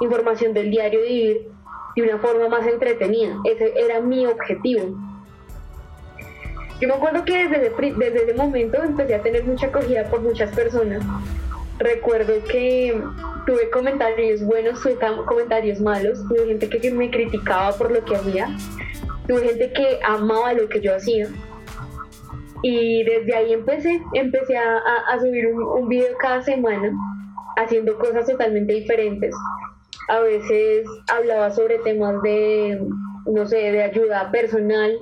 información 0.00 0.52
del 0.52 0.70
diario 0.70 1.00
vivir 1.02 1.48
de 1.94 2.02
una 2.02 2.18
forma 2.18 2.48
más 2.48 2.66
entretenida. 2.66 3.36
Ese 3.44 3.72
era 3.76 4.00
mi 4.00 4.26
objetivo. 4.26 4.98
Yo 6.80 6.88
me 6.88 6.94
acuerdo 6.94 7.24
que 7.24 7.48
desde, 7.48 7.70
desde 7.70 8.24
ese 8.24 8.34
momento 8.34 8.82
empecé 8.82 9.14
a 9.14 9.22
tener 9.22 9.44
mucha 9.44 9.66
acogida 9.66 10.04
por 10.04 10.20
muchas 10.20 10.50
personas. 10.52 11.04
Recuerdo 11.78 12.32
que 12.50 13.00
tuve 13.46 13.70
comentarios 13.70 14.42
buenos, 14.42 14.82
tuve 14.82 14.96
comentarios 15.26 15.80
malos, 15.80 16.18
tuve 16.28 16.46
gente 16.46 16.68
que 16.68 16.90
me 16.90 17.10
criticaba 17.10 17.72
por 17.72 17.90
lo 17.90 18.04
que 18.04 18.16
hacía, 18.16 18.48
tuve 19.26 19.48
gente 19.48 19.72
que 19.72 19.98
amaba 20.04 20.52
lo 20.52 20.68
que 20.68 20.80
yo 20.80 20.94
hacía. 20.94 21.28
Y 22.62 23.02
desde 23.02 23.34
ahí 23.34 23.52
empecé, 23.52 24.00
empecé 24.14 24.56
a, 24.56 24.78
a, 25.08 25.18
subir 25.18 25.48
un, 25.48 25.88
video 25.88 26.16
cada 26.18 26.42
semana, 26.42 26.92
haciendo 27.56 27.98
cosas 27.98 28.26
totalmente 28.26 28.72
diferentes. 28.72 29.34
A 30.08 30.20
veces 30.20 30.86
hablaba 31.12 31.50
sobre 31.50 31.78
temas 31.80 32.22
de, 32.22 32.80
no 33.26 33.46
sé, 33.46 33.56
de 33.56 33.82
ayuda 33.82 34.30
personal, 34.30 34.92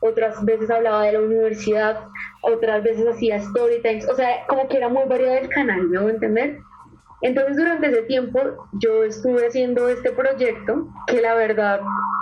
otras 0.00 0.42
veces 0.46 0.70
hablaba 0.70 1.04
de 1.04 1.12
la 1.12 1.20
universidad, 1.20 2.00
otras 2.42 2.82
veces 2.82 3.06
hacía 3.06 3.36
story 3.36 3.82
times, 3.82 4.08
o 4.08 4.14
sea, 4.14 4.46
como 4.48 4.66
que 4.66 4.78
era 4.78 4.88
muy 4.88 5.04
variado 5.06 5.36
el 5.36 5.48
canal, 5.50 5.88
¿me 5.88 5.98
voy 5.98 6.12
a 6.12 6.14
entender? 6.14 6.58
Entonces 7.22 7.56
durante 7.56 7.88
ese 7.88 8.02
tiempo 8.02 8.40
yo 8.72 9.04
estuve 9.04 9.46
haciendo 9.46 9.88
este 9.88 10.10
proyecto 10.12 10.88
que 11.06 11.20
la 11.20 11.34
verdad 11.34 11.80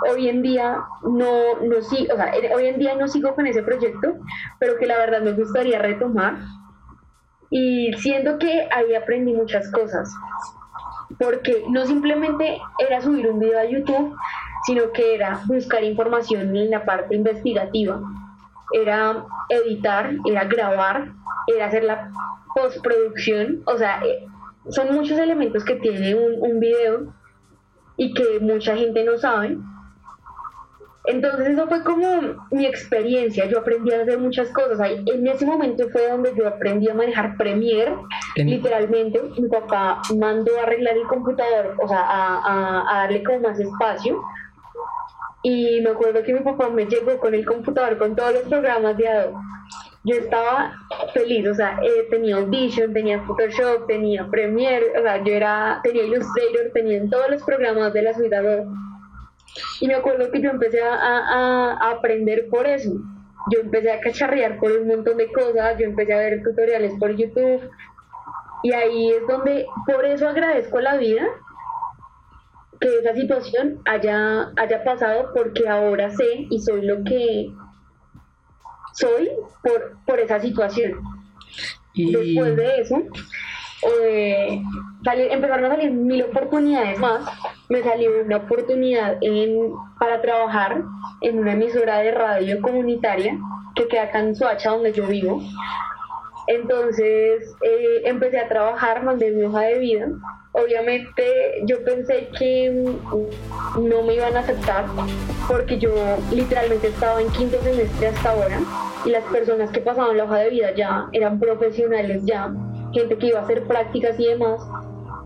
hoy 0.09 0.27
en 0.27 0.41
día 0.41 0.83
no, 1.03 1.59
no 1.61 1.81
sigo, 1.81 2.13
o 2.13 2.17
sea, 2.17 2.33
hoy 2.53 2.67
en 2.67 2.79
día 2.79 2.95
no 2.95 3.07
sigo 3.07 3.33
con 3.33 3.47
ese 3.47 3.63
proyecto, 3.63 4.15
pero 4.59 4.77
que 4.77 4.85
la 4.85 4.97
verdad 4.97 5.21
me 5.21 5.33
gustaría 5.33 5.79
retomar. 5.79 6.37
Y 7.49 7.93
siento 7.93 8.37
que 8.37 8.67
ahí 8.71 8.93
aprendí 8.93 9.33
muchas 9.33 9.71
cosas, 9.71 10.13
porque 11.17 11.63
no 11.69 11.85
simplemente 11.85 12.61
era 12.77 13.01
subir 13.01 13.27
un 13.27 13.39
video 13.39 13.59
a 13.59 13.65
YouTube, 13.65 14.15
sino 14.65 14.91
que 14.91 15.15
era 15.15 15.41
buscar 15.47 15.83
información 15.83 16.55
en 16.55 16.69
la 16.69 16.85
parte 16.85 17.15
investigativa, 17.15 17.99
era 18.71 19.25
editar, 19.49 20.11
era 20.25 20.43
grabar, 20.43 21.11
era 21.47 21.65
hacer 21.65 21.85
la 21.85 22.11
postproducción, 22.53 23.63
o 23.65 23.77
sea, 23.77 23.99
eh, 24.05 24.27
son 24.69 24.93
muchos 24.93 25.17
elementos 25.17 25.63
que 25.63 25.75
tiene 25.75 26.15
un, 26.15 26.35
un 26.39 26.59
video 26.59 27.13
y 27.97 28.13
que 28.13 28.39
mucha 28.39 28.75
gente 28.75 29.03
no 29.03 29.17
sabe. 29.17 29.57
Entonces 31.05 31.49
eso 31.49 31.67
fue 31.67 31.83
como 31.83 32.45
mi 32.51 32.65
experiencia, 32.65 33.45
yo 33.45 33.59
aprendí 33.59 33.91
a 33.91 34.01
hacer 34.01 34.19
muchas 34.19 34.49
cosas. 34.51 34.79
En 35.05 35.25
ese 35.27 35.45
momento 35.45 35.89
fue 35.89 36.07
donde 36.07 36.33
yo 36.35 36.47
aprendí 36.47 36.87
a 36.87 36.93
manejar 36.93 37.35
Premiere, 37.35 37.95
literalmente. 38.35 39.21
Mi 39.39 39.47
papá 39.47 40.01
mandó 40.17 40.59
a 40.59 40.63
arreglar 40.63 40.97
el 40.97 41.07
computador, 41.07 41.75
o 41.81 41.87
sea, 41.87 42.01
a, 42.01 42.83
a 42.91 43.01
darle 43.01 43.23
como 43.23 43.39
más 43.39 43.59
espacio 43.59 44.21
y 45.41 45.79
me 45.81 45.91
acuerdo 45.91 46.21
que 46.23 46.33
mi 46.33 46.41
papá 46.41 46.69
me 46.69 46.85
llegó 46.85 47.17
con 47.17 47.33
el 47.33 47.45
computador 47.45 47.97
con 47.97 48.15
todos 48.15 48.33
los 48.33 48.43
programas 48.43 48.97
de 48.97 49.07
Adobe. 49.07 49.35
Yo 50.05 50.15
estaba 50.15 50.73
feliz, 51.13 51.45
o 51.47 51.53
sea, 51.53 51.77
eh, 51.83 52.07
tenía 52.09 52.37
Audition, 52.37 52.93
tenía 52.93 53.21
Photoshop, 53.23 53.85
tenía 53.87 54.27
Premiere, 54.29 54.97
o 54.97 55.01
sea, 55.01 55.21
yo 55.23 55.33
era, 55.33 55.81
tenía 55.83 56.03
Illustrator, 56.03 56.71
tenía 56.73 57.01
todos 57.09 57.29
los 57.29 57.43
programas 57.43 57.93
de 57.93 58.03
la 58.03 58.13
suite 58.13 58.35
Adobe. 58.35 58.65
Y 59.81 59.87
me 59.87 59.95
acuerdo 59.95 60.31
que 60.31 60.41
yo 60.41 60.51
empecé 60.51 60.81
a, 60.81 60.93
a, 60.93 61.91
aprender 61.91 62.47
por 62.49 62.65
eso. 62.65 62.91
Yo 63.51 63.59
empecé 63.61 63.91
a 63.91 63.99
cacharrear 63.99 64.57
por 64.59 64.71
un 64.71 64.87
montón 64.87 65.17
de 65.17 65.31
cosas, 65.31 65.77
yo 65.77 65.85
empecé 65.85 66.13
a 66.13 66.19
ver 66.19 66.43
tutoriales 66.43 66.93
por 66.99 67.15
YouTube. 67.15 67.69
Y 68.63 68.73
ahí 68.73 69.11
es 69.11 69.27
donde, 69.27 69.65
por 69.85 70.05
eso 70.05 70.27
agradezco 70.27 70.79
la 70.79 70.97
vida, 70.97 71.25
que 72.79 72.99
esa 72.99 73.13
situación 73.13 73.81
haya, 73.85 74.51
haya 74.55 74.83
pasado 74.83 75.31
porque 75.33 75.67
ahora 75.67 76.09
sé 76.11 76.47
y 76.49 76.59
soy 76.61 76.83
lo 76.83 77.03
que 77.03 77.51
soy 78.99 79.29
por, 79.63 79.97
por 80.05 80.19
esa 80.19 80.39
situación. 80.39 80.99
Y... 81.93 82.11
Después 82.11 82.55
de 82.55 82.81
eso, 82.81 83.01
eh, 84.03 84.61
empezaron 85.31 85.65
a 85.65 85.69
salir 85.69 85.91
mil 85.91 86.23
oportunidades 86.23 86.99
más. 86.99 87.25
Me 87.69 87.81
salió 87.83 88.11
una 88.23 88.37
oportunidad 88.37 89.17
en, 89.21 89.73
para 89.99 90.21
trabajar 90.21 90.83
en 91.21 91.39
una 91.39 91.53
emisora 91.53 91.99
de 91.99 92.11
radio 92.11 92.61
comunitaria 92.61 93.37
que 93.75 93.87
queda 93.87 94.03
acá 94.03 94.19
en 94.19 94.35
Soacha, 94.35 94.71
donde 94.71 94.91
yo 94.91 95.05
vivo. 95.07 95.41
Entonces 96.49 97.55
eh, 97.61 98.01
empecé 98.05 98.39
a 98.39 98.49
trabajar, 98.49 99.03
mandé 99.03 99.31
mi 99.31 99.43
hoja 99.43 99.61
de 99.61 99.79
vida 99.79 100.09
obviamente 100.51 101.23
yo 101.65 101.83
pensé 101.83 102.29
que 102.37 102.71
no 103.79 104.03
me 104.03 104.15
iban 104.15 104.35
a 104.35 104.39
aceptar 104.39 104.85
porque 105.47 105.77
yo 105.77 105.93
literalmente 106.31 106.87
estaba 106.87 107.21
en 107.21 107.29
quinto 107.29 107.61
semestre 107.61 108.07
hasta 108.07 108.31
ahora 108.31 108.59
y 109.05 109.09
las 109.09 109.23
personas 109.25 109.69
que 109.71 109.79
pasaban 109.81 110.17
la 110.17 110.25
hoja 110.25 110.37
de 110.37 110.49
vida 110.49 110.73
ya 110.75 111.07
eran 111.13 111.39
profesionales 111.39 112.23
ya, 112.25 112.51
gente 112.93 113.17
que 113.17 113.27
iba 113.27 113.39
a 113.39 113.43
hacer 113.43 113.63
prácticas 113.63 114.19
y 114.19 114.27
demás, 114.27 114.61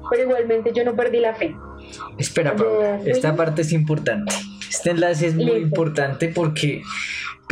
pero 0.10 0.24
igualmente 0.24 0.72
yo 0.74 0.84
no 0.84 0.96
perdí 0.96 1.20
la 1.20 1.34
fe. 1.34 1.56
Espera, 2.18 2.56
Paula, 2.56 3.00
esta 3.06 3.36
parte 3.36 3.62
es 3.62 3.72
importante. 3.72 4.34
Este 4.70 4.92
enlace 4.92 5.28
es 5.28 5.36
muy 5.36 5.54
importante 5.54 6.30
porque 6.30 6.82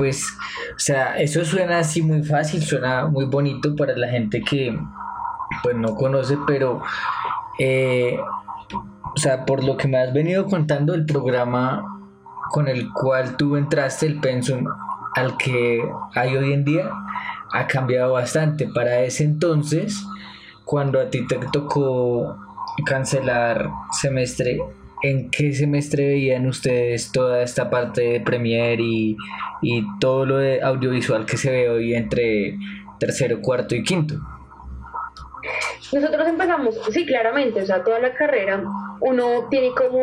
pues, 0.01 0.35
o 0.75 0.79
sea, 0.79 1.19
eso 1.19 1.45
suena 1.45 1.77
así 1.77 2.01
muy 2.01 2.23
fácil, 2.23 2.63
suena 2.63 3.05
muy 3.05 3.25
bonito 3.25 3.75
para 3.75 3.95
la 3.95 4.07
gente 4.07 4.41
que 4.41 4.75
pues 5.61 5.75
no 5.75 5.93
conoce, 5.93 6.39
pero 6.47 6.81
eh, 7.59 8.17
o 8.73 9.19
sea, 9.19 9.45
por 9.45 9.63
lo 9.63 9.77
que 9.77 9.87
me 9.87 9.99
has 9.99 10.11
venido 10.11 10.47
contando, 10.47 10.95
el 10.95 11.05
programa 11.05 11.83
con 12.49 12.67
el 12.67 12.91
cual 12.91 13.37
tú 13.37 13.57
entraste, 13.57 14.07
el 14.07 14.19
pensum 14.19 14.65
al 15.13 15.37
que 15.37 15.87
hay 16.15 16.35
hoy 16.35 16.53
en 16.53 16.65
día, 16.65 16.89
ha 17.53 17.67
cambiado 17.67 18.13
bastante. 18.13 18.67
Para 18.67 19.01
ese 19.01 19.23
entonces, 19.23 20.03
cuando 20.65 20.99
a 20.99 21.11
ti 21.11 21.27
te 21.27 21.37
tocó 21.53 22.39
cancelar 22.87 23.69
semestre, 23.91 24.57
¿en 25.03 25.29
qué 25.29 25.53
semestre 25.53 26.05
veían 26.05 26.47
ustedes 26.47 27.11
toda 27.11 27.41
esta 27.43 27.69
parte 27.69 28.01
de 28.01 28.21
Premiere 28.21 28.81
y, 28.81 29.17
y 29.61 29.83
todo 29.99 30.25
lo 30.25 30.37
de 30.37 30.61
audiovisual 30.61 31.25
que 31.25 31.37
se 31.37 31.51
ve 31.51 31.69
hoy 31.69 31.93
entre 31.93 32.57
tercero, 32.99 33.41
cuarto 33.41 33.75
y 33.75 33.83
quinto? 33.83 34.15
Nosotros 35.91 36.27
empezamos, 36.27 36.79
sí, 36.91 37.05
claramente, 37.05 37.61
o 37.61 37.65
sea, 37.65 37.83
toda 37.83 37.99
la 37.99 38.13
carrera 38.13 38.63
uno 39.01 39.47
tiene 39.49 39.71
como 39.71 39.99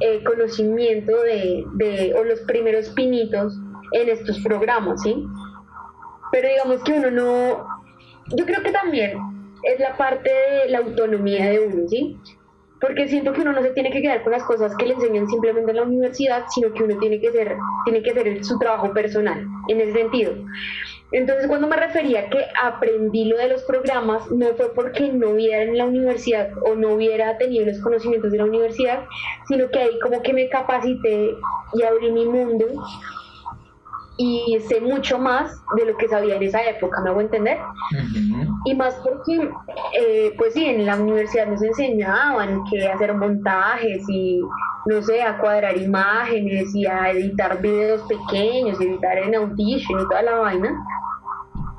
eh, 0.00 0.24
conocimiento 0.24 1.12
de, 1.22 1.64
de, 1.74 2.14
o 2.14 2.24
los 2.24 2.40
primeros 2.40 2.88
pinitos 2.90 3.56
en 3.92 4.08
estos 4.08 4.40
programas, 4.40 5.02
¿sí? 5.02 5.24
Pero 6.32 6.48
digamos 6.48 6.82
que 6.82 6.92
uno 6.92 7.10
no, 7.10 7.66
yo 8.34 8.46
creo 8.46 8.62
que 8.62 8.72
también 8.72 9.18
es 9.62 9.78
la 9.78 9.96
parte 9.96 10.30
de 10.30 10.70
la 10.70 10.78
autonomía 10.78 11.50
de 11.50 11.60
uno, 11.60 11.88
¿sí? 11.88 12.16
Porque 12.82 13.06
siento 13.06 13.32
que 13.32 13.42
uno 13.42 13.52
no 13.52 13.62
se 13.62 13.70
tiene 13.70 13.92
que 13.92 14.02
quedar 14.02 14.24
con 14.24 14.32
las 14.32 14.42
cosas 14.42 14.76
que 14.76 14.86
le 14.86 14.94
enseñan 14.94 15.28
simplemente 15.28 15.70
en 15.70 15.76
la 15.76 15.84
universidad, 15.84 16.44
sino 16.52 16.74
que 16.74 16.82
uno 16.82 16.98
tiene 16.98 17.20
que 17.20 17.30
ser, 17.30 17.56
tiene 17.84 18.02
que 18.02 18.10
hacer 18.10 18.44
su 18.44 18.58
trabajo 18.58 18.92
personal, 18.92 19.46
en 19.68 19.80
ese 19.80 19.92
sentido. 19.92 20.34
Entonces, 21.12 21.46
cuando 21.46 21.68
me 21.68 21.76
refería 21.76 22.28
que 22.28 22.44
aprendí 22.60 23.26
lo 23.26 23.36
de 23.36 23.50
los 23.50 23.62
programas, 23.62 24.28
no 24.32 24.48
fue 24.54 24.74
porque 24.74 25.12
no 25.12 25.30
hubiera 25.30 25.62
en 25.62 25.78
la 25.78 25.84
universidad 25.84 26.50
o 26.66 26.74
no 26.74 26.94
hubiera 26.94 27.38
tenido 27.38 27.66
los 27.66 27.78
conocimientos 27.80 28.32
de 28.32 28.38
la 28.38 28.46
universidad, 28.46 29.04
sino 29.46 29.70
que 29.70 29.78
ahí 29.78 29.98
como 30.00 30.20
que 30.20 30.32
me 30.32 30.48
capacité 30.48 31.36
y 31.74 31.82
abrí 31.84 32.10
mi 32.10 32.24
mundo 32.24 32.66
y 34.16 34.58
sé 34.68 34.80
mucho 34.80 35.18
más 35.18 35.62
de 35.76 35.86
lo 35.86 35.96
que 35.96 36.08
sabía 36.08 36.36
en 36.36 36.42
esa 36.42 36.62
época, 36.68 37.00
¿me 37.00 37.10
hago 37.10 37.20
entender? 37.20 37.58
Y 38.64 38.74
más 38.74 38.94
porque, 39.02 39.50
eh, 39.98 40.34
pues 40.36 40.54
sí, 40.54 40.66
en 40.66 40.86
la 40.86 40.96
universidad 40.96 41.46
nos 41.46 41.62
enseñaban 41.62 42.62
que 42.64 42.86
hacer 42.88 43.14
montajes 43.14 44.02
y, 44.08 44.40
no 44.86 45.02
sé, 45.02 45.22
a 45.22 45.38
cuadrar 45.38 45.76
imágenes 45.76 46.74
y 46.74 46.86
a 46.86 47.10
editar 47.10 47.60
videos 47.60 48.02
pequeños, 48.02 48.80
editar 48.80 49.18
en 49.18 49.34
Audition 49.34 50.00
y 50.00 50.08
toda 50.08 50.22
la 50.22 50.36
vaina, 50.36 50.72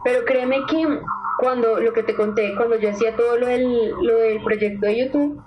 pero 0.04 0.26
créeme 0.26 0.58
que 0.69 1.00
cuando 1.39 1.80
lo 1.80 1.93
que 1.93 2.04
te 2.04 2.15
conté, 2.15 2.56
cuando 2.56 2.78
yo 2.78 2.89
hacía 2.89 3.15
todo 3.15 3.38
lo 3.38 3.48
del, 3.48 3.91
lo 4.02 4.17
del 4.17 4.43
proyecto 4.43 4.88
de 4.88 5.06
YouTube, 5.06 5.41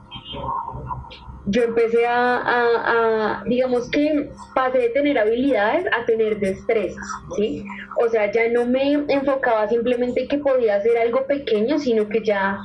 yo 1.46 1.62
empecé 1.62 2.06
a, 2.06 2.42
a, 2.44 3.44
digamos 3.46 3.88
que 3.90 4.30
pasé 4.54 4.78
de 4.78 4.88
tener 4.90 5.18
habilidades 5.18 5.86
a 5.92 6.04
tener 6.04 6.38
destrezas, 6.40 7.06
¿sí? 7.36 7.64
O 8.04 8.08
sea, 8.08 8.30
ya 8.32 8.48
no 8.48 8.66
me 8.66 8.92
enfocaba 8.92 9.68
simplemente 9.68 10.26
que 10.26 10.38
podía 10.38 10.76
hacer 10.76 10.98
algo 10.98 11.24
pequeño, 11.26 11.78
sino 11.78 12.08
que 12.08 12.22
ya 12.24 12.58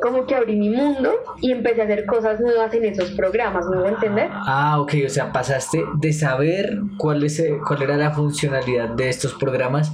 como 0.00 0.26
que 0.26 0.34
abrí 0.34 0.56
mi 0.56 0.68
mundo 0.68 1.12
y 1.40 1.52
empecé 1.52 1.82
a 1.82 1.84
hacer 1.84 2.06
cosas 2.06 2.40
nuevas 2.40 2.72
en 2.74 2.84
esos 2.84 3.10
programas, 3.12 3.66
¿me 3.68 3.76
voy 3.76 3.86
a 3.86 3.90
entender? 3.90 4.28
Ah, 4.32 4.80
ok, 4.80 4.94
o 5.06 5.08
sea, 5.08 5.32
pasaste 5.32 5.82
de 5.94 6.12
saber 6.12 6.78
cuál, 6.98 7.22
es, 7.24 7.42
cuál 7.66 7.82
era 7.82 7.96
la 7.96 8.10
funcionalidad 8.10 8.90
de 8.90 9.08
estos 9.08 9.34
programas 9.34 9.92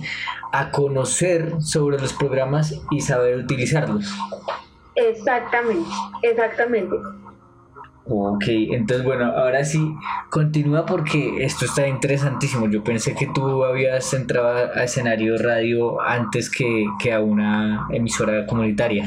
a 0.52 0.70
conocer 0.70 1.52
sobre 1.60 1.98
los 1.98 2.14
programas 2.14 2.74
y 2.90 3.00
saber 3.00 3.38
utilizarlos. 3.38 4.10
Exactamente, 4.94 5.90
exactamente. 6.22 6.96
Ok, 8.10 8.44
entonces 8.48 9.04
bueno, 9.04 9.26
ahora 9.36 9.64
sí, 9.64 9.94
continúa 10.30 10.86
porque 10.86 11.44
esto 11.44 11.66
está 11.66 11.86
interesantísimo. 11.86 12.66
Yo 12.70 12.82
pensé 12.82 13.14
que 13.14 13.26
tú 13.34 13.64
habías 13.64 14.14
entrado 14.14 14.70
a 14.74 14.84
escenario 14.84 15.36
radio 15.36 16.00
antes 16.00 16.50
que, 16.50 16.86
que 16.98 17.12
a 17.12 17.20
una 17.20 17.86
emisora 17.90 18.46
comunitaria. 18.46 19.04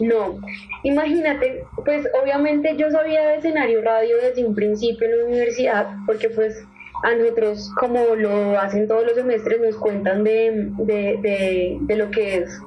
No, 0.00 0.40
imagínate, 0.82 1.64
pues 1.84 2.08
obviamente 2.20 2.76
yo 2.76 2.90
sabía 2.90 3.22
de 3.28 3.36
escenario 3.36 3.80
radio 3.82 4.16
desde 4.20 4.44
un 4.44 4.54
principio 4.56 5.06
en 5.06 5.18
la 5.18 5.24
universidad, 5.26 5.96
porque 6.06 6.30
pues 6.30 6.64
a 7.04 7.14
nosotros, 7.14 7.72
como 7.78 8.16
lo 8.16 8.58
hacen 8.58 8.88
todos 8.88 9.04
los 9.04 9.14
semestres, 9.14 9.60
nos 9.60 9.76
cuentan 9.76 10.24
de, 10.24 10.68
de, 10.78 11.18
de, 11.22 11.78
de 11.80 11.96
lo 11.96 12.10
que 12.10 12.38
es 12.38 12.60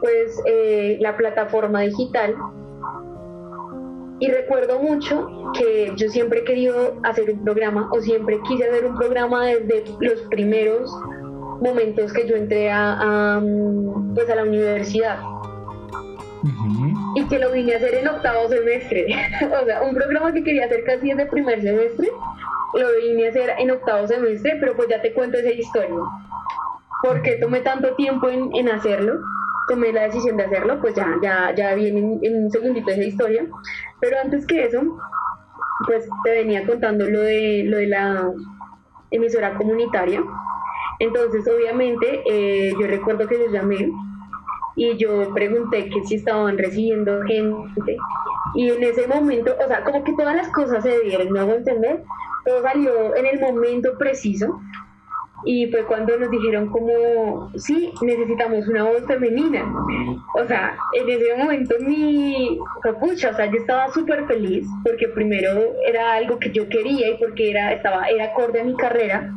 pues 0.00 0.42
eh, 0.46 0.98
la 1.00 1.16
plataforma 1.16 1.82
digital 1.82 2.34
y 4.22 4.30
recuerdo 4.30 4.78
mucho 4.78 5.50
que 5.52 5.92
yo 5.96 6.08
siempre 6.08 6.38
he 6.40 6.44
querido 6.44 6.96
hacer 7.02 7.28
un 7.28 7.42
programa 7.42 7.90
o 7.90 8.00
siempre 8.00 8.38
quise 8.46 8.68
hacer 8.68 8.86
un 8.86 8.96
programa 8.96 9.46
desde 9.46 9.82
los 9.98 10.20
primeros 10.30 10.96
momentos 11.60 12.12
que 12.12 12.28
yo 12.28 12.36
entré 12.36 12.70
a, 12.70 13.42
pues 14.14 14.30
a 14.30 14.36
la 14.36 14.44
universidad. 14.44 15.18
Y 17.16 17.24
que 17.24 17.38
lo 17.40 17.50
vine 17.50 17.74
a 17.74 17.78
hacer 17.78 17.96
en 17.96 18.06
octavo 18.06 18.48
semestre. 18.48 19.08
o 19.60 19.64
sea, 19.64 19.82
un 19.82 19.92
programa 19.92 20.32
que 20.32 20.44
quería 20.44 20.66
hacer 20.66 20.84
casi 20.84 21.08
desde 21.08 21.26
primer 21.26 21.60
semestre, 21.60 22.08
lo 22.74 22.88
vine 23.02 23.26
a 23.26 23.30
hacer 23.30 23.54
en 23.58 23.72
octavo 23.72 24.06
semestre, 24.06 24.56
pero 24.60 24.76
pues 24.76 24.86
ya 24.88 25.02
te 25.02 25.12
cuento 25.14 25.38
esa 25.38 25.50
historia. 25.50 25.98
¿Por 27.02 27.22
qué 27.22 27.38
tomé 27.40 27.58
tanto 27.62 27.96
tiempo 27.96 28.28
en, 28.28 28.54
en 28.54 28.68
hacerlo? 28.68 29.14
Tomé 29.72 29.90
la 29.90 30.02
decisión 30.02 30.36
de 30.36 30.44
hacerlo, 30.44 30.78
pues 30.82 30.94
ya, 30.94 31.06
ya, 31.22 31.54
ya 31.54 31.74
viene 31.74 32.18
en, 32.20 32.44
un 32.44 32.50
segundito 32.50 32.90
esa 32.90 33.02
historia. 33.02 33.46
Pero 34.00 34.18
antes 34.22 34.46
que 34.46 34.66
eso, 34.66 34.82
pues 35.86 36.06
te 36.24 36.30
venía 36.30 36.66
contando 36.66 37.08
lo 37.08 37.20
de, 37.20 37.64
lo 37.64 37.78
de 37.78 37.86
la 37.86 38.30
emisora 39.10 39.54
comunitaria. 39.54 40.22
Entonces, 40.98 41.48
obviamente, 41.48 42.22
eh, 42.30 42.74
yo 42.78 42.86
recuerdo 42.86 43.26
que 43.26 43.38
yo 43.38 43.50
llamé 43.50 43.90
y 44.76 44.96
yo 44.98 45.32
pregunté 45.32 45.88
que 45.88 46.04
si 46.04 46.16
estaban 46.16 46.58
recibiendo 46.58 47.22
gente. 47.22 47.96
Y 48.54 48.68
en 48.68 48.82
ese 48.82 49.06
momento, 49.06 49.54
o 49.64 49.68
sea, 49.68 49.84
como 49.84 50.04
que 50.04 50.12
todas 50.12 50.36
las 50.36 50.48
cosas 50.48 50.82
se 50.82 51.00
dieron, 51.00 51.32
¿me 51.32 51.40
hago 51.40 51.54
entender? 51.54 52.02
Todo 52.44 52.62
salió 52.62 53.16
en 53.16 53.24
el 53.24 53.40
momento 53.40 53.96
preciso 53.98 54.60
y 55.44 55.66
fue 55.70 55.84
cuando 55.84 56.16
nos 56.16 56.30
dijeron 56.30 56.68
como, 56.70 57.50
sí, 57.56 57.92
necesitamos 58.02 58.66
una 58.68 58.84
voz 58.84 59.04
femenina. 59.06 59.64
O 60.34 60.46
sea, 60.46 60.76
en 60.92 61.08
ese 61.08 61.36
momento 61.36 61.74
mi 61.80 62.58
capucha, 62.82 63.30
o 63.30 63.34
sea, 63.34 63.46
yo 63.46 63.58
estaba 63.58 63.90
súper 63.92 64.26
feliz 64.26 64.66
porque 64.84 65.08
primero 65.08 65.74
era 65.86 66.14
algo 66.14 66.38
que 66.38 66.50
yo 66.52 66.68
quería 66.68 67.10
y 67.10 67.16
porque 67.18 67.50
era, 67.50 67.72
estaba, 67.72 68.06
era 68.06 68.26
acorde 68.26 68.60
a 68.60 68.64
mi 68.64 68.76
carrera. 68.76 69.32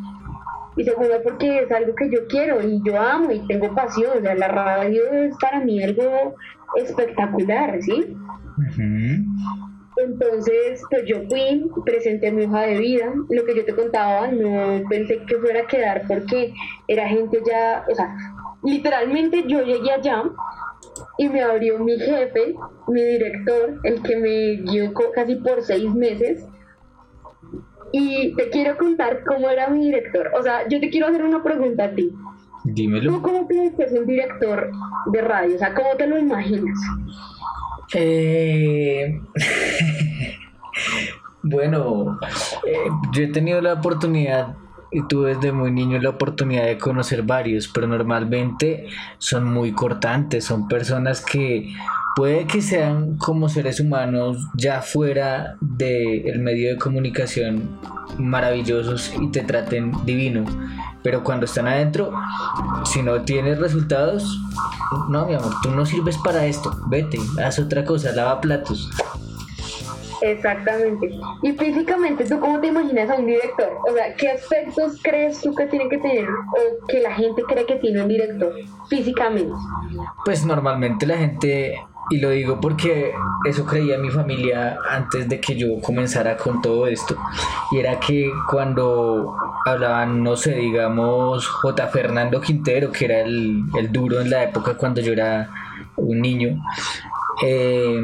Y 0.78 0.84
segundo, 0.84 1.16
porque 1.24 1.60
es 1.60 1.72
algo 1.72 1.96
que 1.96 2.12
yo 2.12 2.28
quiero 2.28 2.62
y 2.62 2.82
yo 2.86 3.00
amo 3.00 3.32
y 3.32 3.40
tengo 3.48 3.74
pasión. 3.74 4.18
O 4.18 4.22
sea, 4.22 4.36
la 4.36 4.50
radio 4.50 5.02
es 5.14 5.36
para 5.40 5.62
mí 5.62 5.82
algo 5.82 6.36
espectacular, 6.76 7.82
¿sí? 7.82 8.16
Entonces, 9.98 10.82
pues 10.90 11.04
yo 11.06 11.22
fui, 11.30 11.70
presenté 11.86 12.32
mi 12.32 12.46
hoja 12.46 12.62
de 12.64 12.80
vida, 12.80 13.14
lo 13.30 13.46
que 13.46 13.56
yo 13.56 13.66
te 13.66 13.74
contaba, 13.74 14.28
no 14.28 14.82
pensé 14.90 15.20
que 15.26 15.38
fuera 15.38 15.62
a 15.62 15.68
quedar 15.68 16.04
porque 16.08 16.54
era 16.88 17.08
gente 17.08 17.42
ya, 17.48 17.86
o 17.90 17.96
sea, 17.96 18.14
literalmente 18.64 19.44
yo 19.48 19.62
llegué 19.62 19.92
allá 19.92 20.24
y 21.18 21.30
me 21.30 21.42
abrió 21.42 21.80
mi 21.80 21.98
jefe, 21.98 22.56
mi 22.88 23.02
director, 23.02 23.80
el 23.84 24.02
que 24.02 24.18
me 24.18 24.56
guió 24.70 24.94
casi 25.14 25.36
por 25.36 25.62
seis 25.62 25.90
meses. 25.94 26.46
Y 27.92 28.36
te 28.36 28.50
quiero 28.50 28.78
contar 28.78 29.24
cómo 29.24 29.50
era 29.50 29.70
mi 29.70 29.86
director. 29.86 30.30
O 30.38 30.44
sea, 30.44 30.68
yo 30.68 30.82
te 30.82 30.90
quiero 30.90 31.08
hacer 31.08 31.24
una 31.24 31.42
pregunta 31.42 31.86
a 31.86 31.92
ti. 31.92 32.14
Dímelo. 32.66 33.12
¿Tú 33.14 33.22
cómo 33.22 33.48
piensas 33.48 33.78
que 33.78 33.84
es 33.84 33.92
un 33.94 34.06
director 34.06 34.72
de 35.14 35.22
radio? 35.22 35.56
O 35.56 35.60
sea, 35.60 35.74
¿cómo 35.74 35.96
te 35.96 36.08
lo 36.08 36.18
imaginas? 36.18 36.78
Eh, 37.94 39.22
bueno, 41.44 42.20
eh, 42.66 42.90
yo 43.14 43.24
he 43.24 43.28
tenido 43.28 43.62
la 43.62 43.74
oportunidad 43.74 44.56
y 44.92 45.06
tuve 45.08 45.36
desde 45.36 45.52
muy 45.52 45.72
niño 45.72 46.00
la 46.00 46.12
oportunidad 46.12 46.66
de 46.66 46.78
conocer 46.78 47.24
varios, 47.24 47.68
pero 47.68 47.88
normalmente 47.88 48.88
son 49.18 49.52
muy 49.52 49.74
cortantes, 49.74 50.46
son 50.46 50.68
personas 50.68 51.24
que 51.24 51.74
puede 52.16 52.48
que 52.48 52.62
sean 52.62 53.18
como 53.18 53.50
seres 53.50 53.80
humanos 53.80 54.38
ya 54.56 54.82
fuera 54.82 55.58
del 55.60 56.40
medio 56.40 56.70
de 56.70 56.78
comunicación 56.78 57.78
maravillosos 58.18 59.14
y 59.20 59.30
te 59.32 59.42
traten 59.42 59.92
divino, 60.06 60.46
pero 61.04 61.24
cuando 61.24 61.46
están 61.46 61.68
adentro, 61.68 62.14
si 62.86 63.04
no 63.04 63.22
tienes 63.24 63.60
resultados, 63.60 64.40
no, 65.10 65.26
mi 65.26 65.34
amor, 65.34 65.54
tú 65.62 65.72
no 65.72 65.86
sirves 65.86 66.18
para 66.20 66.46
esto, 66.46 66.72
vete, 66.88 67.20
haz 67.44 67.60
otra 67.60 67.84
cosa, 67.84 68.12
lava 68.14 68.40
platos. 68.40 68.90
Exactamente. 70.22 71.12
Y 71.44 71.52
físicamente, 71.52 72.26
¿tú 72.26 72.40
cómo 72.40 72.60
te 72.60 72.68
imaginas 72.68 73.10
a 73.10 73.16
un 73.16 73.26
director? 73.26 73.70
O 73.88 73.94
sea, 73.94 74.16
¿qué 74.16 74.30
aspectos 74.30 75.00
crees 75.04 75.42
tú 75.42 75.54
que 75.54 75.66
tiene 75.68 75.90
que 75.90 75.98
tener 75.98 76.28
o 76.30 76.88
que 76.88 77.02
la 77.02 77.14
gente 77.14 77.44
cree 77.44 77.66
que 77.66 77.76
tiene 77.76 78.02
un 78.02 78.08
director 78.08 78.54
físicamente? 78.90 79.54
Pues 80.24 80.46
normalmente 80.46 81.06
la 81.06 81.18
gente 81.18 81.76
y 82.10 82.20
lo 82.20 82.30
digo 82.30 82.60
porque 82.60 83.14
eso 83.48 83.66
creía 83.66 83.98
mi 83.98 84.10
familia 84.10 84.78
antes 84.90 85.28
de 85.28 85.40
que 85.40 85.56
yo 85.56 85.80
comenzara 85.82 86.38
con 86.38 86.62
todo 86.62 86.88
esto. 86.88 87.16
Y 87.72 87.80
era 87.80 88.00
que 88.00 88.32
cuando 88.50 89.36
hablaban, 89.66 90.24
no 90.24 90.36
sé, 90.36 90.56
digamos, 90.56 91.48
J. 91.48 91.88
Fernando 91.88 92.42
Quintero, 92.42 92.92
que 92.92 93.06
era 93.06 93.22
el, 93.22 93.66
duro 93.92 94.22
en 94.22 94.30
la 94.30 94.44
época 94.44 94.76
cuando 94.76 95.02
yo 95.02 95.14
era 95.14 95.50
un 95.96 96.22
niño, 96.22 96.62
eh, 97.44 98.00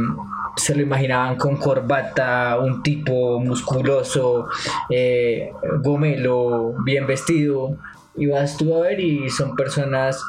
se 0.56 0.76
lo 0.76 0.82
imaginaban 0.82 1.38
con 1.38 1.58
corbata, 1.58 2.58
un 2.60 2.82
tipo 2.82 3.40
musculoso, 3.40 4.48
eh, 4.90 5.52
gomelo, 5.84 6.74
bien 6.84 7.06
vestido. 7.06 7.78
Y 8.16 8.28
vas 8.28 8.58
tú 8.58 8.76
a 8.76 8.82
ver 8.82 9.00
y 9.00 9.30
son 9.30 9.56
personas 9.56 10.22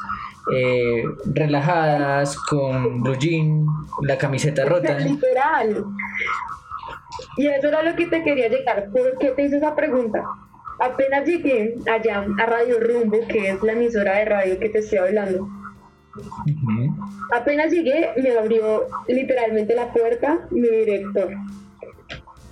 eh, 0.51 1.03
relajadas, 1.33 2.37
con 2.37 3.01
blue 3.01 3.17
jean, 3.17 3.65
la 4.01 4.17
camiseta 4.17 4.65
rota. 4.65 4.97
Literal. 4.99 5.85
Y 7.37 7.47
eso 7.47 7.67
era 7.67 7.83
lo 7.83 7.95
que 7.95 8.07
te 8.07 8.23
quería 8.23 8.49
llegar. 8.49 8.89
¿Por 8.91 9.17
qué 9.19 9.31
te 9.31 9.45
hice 9.45 9.57
esa 9.57 9.75
pregunta? 9.75 10.23
Apenas 10.79 11.25
llegué 11.25 11.75
allá 11.91 12.25
a 12.39 12.45
Radio 12.45 12.79
Rumbo, 12.79 13.19
que 13.27 13.51
es 13.51 13.63
la 13.63 13.73
emisora 13.73 14.17
de 14.17 14.25
radio 14.25 14.59
que 14.59 14.69
te 14.69 14.79
estoy 14.79 14.97
hablando. 14.97 15.47
Apenas 17.31 17.71
llegué, 17.71 18.11
me 18.17 18.37
abrió 18.37 18.87
literalmente 19.07 19.75
la 19.75 19.91
puerta 19.91 20.47
mi 20.51 20.67
director. 20.67 21.33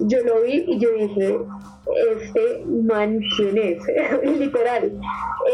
Yo 0.01 0.19
lo 0.25 0.41
vi 0.41 0.63
y 0.67 0.79
yo 0.79 0.89
dije, 0.93 1.39
este 2.11 2.65
man 2.65 3.19
quién 3.35 3.57
es, 3.57 3.83
literal. 4.39 4.91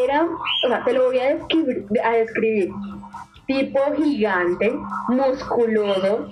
Era, 0.04 0.26
o 0.26 0.68
sea, 0.68 0.84
te 0.84 0.94
lo 0.94 1.06
voy 1.06 1.20
a 1.20 1.36
describir, 1.36 1.86
a 2.04 2.12
describir. 2.12 2.70
Tipo 3.46 3.80
gigante, 3.96 4.78
musculoso, 5.10 6.28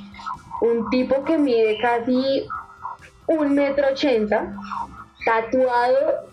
un 0.61 0.89
tipo 0.89 1.23
que 1.23 1.37
mide 1.37 1.77
casi 1.81 2.45
un 3.27 3.55
metro 3.55 3.87
ochenta, 3.91 4.53
tatuado 5.25 6.29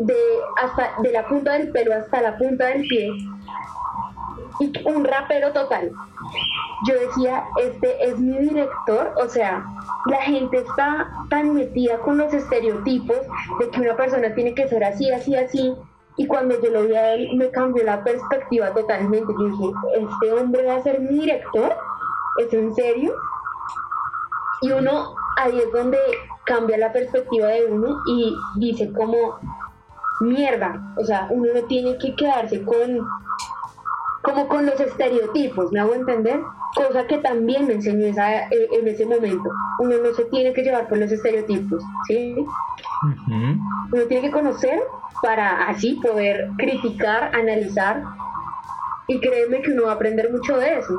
de, 0.00 0.16
hasta, 0.62 1.00
de 1.02 1.12
la 1.12 1.26
punta 1.26 1.52
del 1.52 1.70
pelo 1.70 1.94
hasta 1.94 2.20
la 2.20 2.36
punta 2.36 2.66
del 2.66 2.86
pie, 2.88 3.08
un 4.84 5.04
rapero 5.04 5.52
total. 5.52 5.92
Yo 6.86 6.94
decía, 6.94 7.44
este 7.62 8.08
es 8.08 8.18
mi 8.18 8.38
director, 8.38 9.12
o 9.16 9.28
sea, 9.28 9.64
la 10.06 10.18
gente 10.22 10.58
está 10.58 11.08
tan 11.30 11.54
metida 11.54 11.98
con 11.98 12.18
los 12.18 12.32
estereotipos 12.32 13.18
de 13.58 13.70
que 13.70 13.80
una 13.80 13.96
persona 13.96 14.34
tiene 14.34 14.54
que 14.54 14.68
ser 14.68 14.84
así, 14.84 15.10
así, 15.10 15.34
así. 15.36 15.74
Y 16.16 16.26
cuando 16.26 16.60
yo 16.62 16.70
lo 16.70 16.84
vi 16.84 16.94
a 16.94 17.14
él, 17.14 17.28
me 17.36 17.50
cambió 17.50 17.84
la 17.84 18.02
perspectiva 18.02 18.72
totalmente. 18.72 19.32
Yo 19.38 19.44
dije, 19.48 19.72
¿este 19.96 20.32
hombre 20.32 20.64
va 20.64 20.76
a 20.76 20.82
ser 20.82 21.00
mi 21.00 21.20
director? 21.20 21.76
¿Es 22.38 22.52
en 22.52 22.74
serio? 22.74 23.14
Y 24.62 24.72
uno, 24.72 25.14
ahí 25.36 25.58
es 25.58 25.72
donde 25.72 25.98
cambia 26.44 26.78
la 26.78 26.92
perspectiva 26.92 27.48
de 27.48 27.66
uno 27.66 28.00
y 28.06 28.34
dice 28.56 28.90
como, 28.92 29.38
mierda, 30.20 30.94
o 30.96 31.04
sea, 31.04 31.28
uno 31.30 31.52
no 31.54 31.62
tiene 31.64 31.98
que 31.98 32.14
quedarse 32.16 32.62
con 32.64 33.06
como 34.26 34.48
con 34.48 34.66
los 34.66 34.78
estereotipos, 34.80 35.70
¿me 35.70 35.78
hago 35.78 35.94
entender? 35.94 36.40
Cosa 36.74 37.06
que 37.06 37.18
también 37.18 37.64
me 37.68 37.74
enseñó 37.74 38.06
esa, 38.06 38.48
eh, 38.48 38.68
en 38.72 38.88
ese 38.88 39.06
momento. 39.06 39.48
Uno 39.78 39.98
no 40.02 40.12
se 40.14 40.24
tiene 40.24 40.52
que 40.52 40.62
llevar 40.62 40.88
por 40.88 40.98
los 40.98 41.12
estereotipos, 41.12 41.80
¿sí? 42.08 42.34
Uno 43.28 44.02
tiene 44.08 44.26
que 44.26 44.32
conocer 44.32 44.80
para 45.22 45.68
así 45.68 46.00
poder 46.02 46.50
criticar, 46.58 47.36
analizar 47.36 48.02
y 49.06 49.20
créeme 49.20 49.62
que 49.62 49.70
uno 49.70 49.84
va 49.84 49.92
a 49.92 49.94
aprender 49.94 50.32
mucho 50.32 50.56
de 50.56 50.80
eso. 50.80 50.98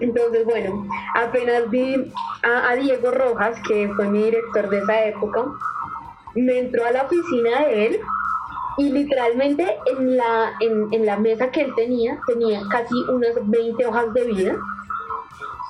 Entonces, 0.00 0.46
bueno, 0.46 0.88
apenas 1.14 1.68
vi 1.68 2.10
a, 2.42 2.74
Diego 2.74 3.10
Rojas, 3.10 3.60
que 3.68 3.92
fue 3.96 4.08
mi 4.08 4.22
director 4.22 4.70
de 4.70 4.78
esa 4.78 5.04
época, 5.04 5.44
me 6.34 6.58
entró 6.58 6.86
a 6.86 6.90
la 6.90 7.02
oficina 7.02 7.66
de 7.66 7.86
él 7.86 8.00
y 8.80 8.88
literalmente 8.88 9.76
en 9.84 10.16
la, 10.16 10.54
en, 10.58 11.04
la 11.04 11.18
mesa 11.18 11.50
que 11.50 11.60
él 11.60 11.74
tenía, 11.76 12.18
tenía 12.26 12.62
casi 12.70 12.94
unas 13.10 13.34
20 13.44 13.86
hojas 13.86 14.14
de 14.14 14.24
vida 14.24 14.56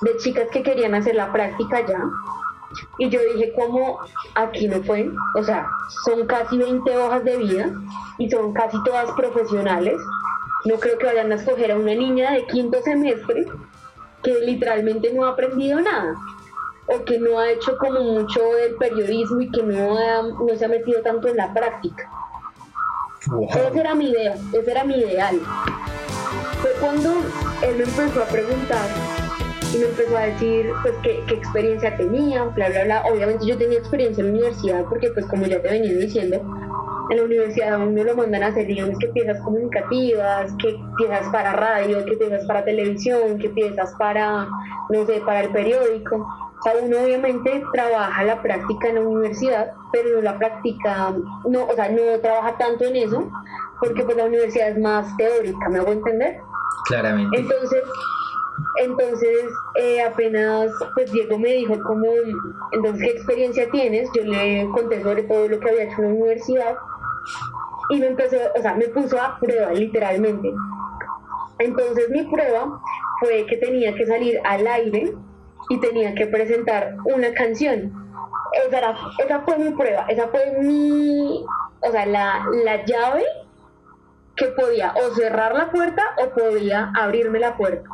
de 0.01 0.17
chicas 0.17 0.47
que 0.49 0.63
querían 0.63 0.95
hacer 0.95 1.15
la 1.15 1.29
práctica 1.33 1.85
ya. 1.85 2.01
Y 2.99 3.09
yo 3.09 3.19
dije, 3.33 3.51
¿cómo 3.53 3.99
aquí 4.35 4.69
no 4.69 4.81
fue? 4.83 5.11
O 5.35 5.43
sea, 5.43 5.67
son 6.05 6.25
casi 6.25 6.57
20 6.57 6.97
hojas 6.97 7.25
de 7.25 7.35
vida 7.35 7.73
y 8.17 8.29
son 8.29 8.53
casi 8.53 8.81
todas 8.85 9.11
profesionales. 9.11 9.99
No 10.63 10.75
creo 10.75 10.97
que 10.97 11.07
vayan 11.07 11.33
a 11.33 11.35
escoger 11.35 11.73
a 11.73 11.75
una 11.75 11.93
niña 11.93 12.31
de 12.31 12.45
quinto 12.45 12.81
semestre 12.81 13.45
que 14.23 14.39
literalmente 14.39 15.13
no 15.13 15.25
ha 15.25 15.31
aprendido 15.31 15.81
nada 15.81 16.15
o 16.87 17.03
que 17.03 17.19
no 17.19 17.39
ha 17.39 17.49
hecho 17.51 17.77
como 17.77 17.99
mucho 17.99 18.39
el 18.57 18.75
periodismo 18.75 19.41
y 19.41 19.51
que 19.51 19.63
no, 19.63 20.23
no 20.23 20.55
se 20.55 20.63
ha 20.63 20.69
metido 20.69 21.01
tanto 21.01 21.27
en 21.27 21.35
la 21.35 21.53
práctica. 21.53 22.09
Esa 23.21 23.79
era 23.79 23.93
mi 23.93 24.09
idea, 24.09 24.35
ese 24.51 24.71
era 24.71 24.83
mi 24.83 24.95
ideal. 24.95 25.39
Fue 26.61 26.71
cuando 26.79 27.11
él 27.61 27.75
me 27.77 27.83
empezó 27.83 28.23
a 28.23 28.25
preguntar 28.25 28.87
y 29.73 29.77
me 29.77 29.85
empezó 29.85 30.17
a 30.17 30.21
decir 30.21 30.71
pues 30.81 30.93
qué, 31.03 31.23
qué, 31.27 31.35
experiencia 31.35 31.95
tenía, 31.97 32.43
bla, 32.45 32.69
bla, 32.69 32.83
bla. 32.83 33.03
Obviamente 33.11 33.45
yo 33.45 33.57
tenía 33.57 33.77
experiencia 33.77 34.23
en 34.23 34.27
la 34.27 34.39
universidad 34.39 34.85
porque 34.85 35.09
pues 35.11 35.27
como 35.27 35.45
ya 35.45 35.61
te 35.61 35.69
venía 35.69 35.93
diciendo, 35.93 36.41
en 37.11 37.17
la 37.17 37.23
universidad 37.23 37.73
a 37.73 37.77
uno 37.77 38.03
lo 38.05 38.15
mandan 38.15 38.41
a 38.41 38.47
hacer, 38.47 38.65
digamos, 38.65 38.97
que 38.97 39.09
piezas 39.09 39.41
comunicativas, 39.41 40.53
que 40.61 40.79
piezas 40.97 41.27
para 41.29 41.51
radio, 41.51 42.05
que 42.05 42.15
piezas 42.15 42.45
para 42.45 42.63
televisión, 42.63 43.37
que 43.37 43.49
piezas 43.49 43.93
para, 43.99 44.47
no 44.89 45.05
sé, 45.05 45.21
para 45.25 45.41
el 45.41 45.49
periódico. 45.49 46.15
O 46.15 46.63
sea, 46.63 46.73
uno 46.81 47.01
obviamente 47.03 47.63
trabaja 47.73 48.23
la 48.23 48.41
práctica 48.41 48.87
en 48.87 48.95
la 48.95 49.01
universidad, 49.01 49.73
pero 49.91 50.15
no 50.15 50.21
la 50.21 50.37
práctica, 50.37 51.13
no, 51.49 51.65
o 51.65 51.73
sea, 51.75 51.89
no 51.89 52.17
trabaja 52.21 52.57
tanto 52.57 52.85
en 52.85 52.95
eso, 52.95 53.29
porque 53.81 54.03
pues 54.05 54.15
la 54.15 54.25
universidad 54.25 54.69
es 54.69 54.79
más 54.79 55.17
teórica, 55.17 55.67
¿me 55.67 55.79
hago 55.79 55.91
entender? 55.91 56.39
Claramente. 56.85 57.37
Entonces, 57.37 57.83
entonces, 58.83 59.49
eh, 59.75 60.01
apenas 60.01 60.71
pues 60.93 61.11
Diego 61.11 61.37
me 61.37 61.49
dijo 61.55 61.77
como, 61.81 62.07
entonces, 62.71 63.03
¿qué 63.03 63.17
experiencia 63.17 63.69
tienes? 63.69 64.09
Yo 64.15 64.23
le 64.23 64.69
conté 64.73 65.03
sobre 65.03 65.23
todo 65.23 65.49
lo 65.49 65.59
que 65.59 65.69
había 65.69 65.83
hecho 65.83 65.97
en 65.97 66.03
la 66.03 66.09
universidad 66.13 66.77
y 67.91 67.99
me 67.99 68.07
empezó, 68.07 68.37
o 68.57 68.61
sea, 68.61 68.73
me 68.75 68.87
puso 68.87 69.21
a 69.21 69.37
prueba 69.39 69.71
literalmente. 69.73 70.53
Entonces 71.59 72.09
mi 72.09 72.23
prueba 72.23 72.81
fue 73.19 73.45
que 73.45 73.57
tenía 73.57 73.93
que 73.93 74.07
salir 74.07 74.39
al 74.45 74.65
aire 74.65 75.13
y 75.69 75.79
tenía 75.79 76.15
que 76.15 76.27
presentar 76.27 76.95
una 77.05 77.33
canción. 77.33 77.93
Esa, 78.67 78.77
era, 78.77 78.95
esa 79.23 79.41
fue 79.41 79.57
mi 79.57 79.71
prueba, 79.71 80.05
esa 80.07 80.27
fue 80.29 80.57
mi, 80.61 81.43
o 81.81 81.91
sea, 81.91 82.05
la, 82.05 82.45
la 82.63 82.83
llave 82.85 83.25
que 84.35 84.47
podía 84.47 84.93
o 84.93 85.13
cerrar 85.13 85.55
la 85.55 85.69
puerta 85.71 86.03
o 86.17 86.29
podía 86.33 86.91
abrirme 86.97 87.39
la 87.39 87.55
puerta. 87.57 87.89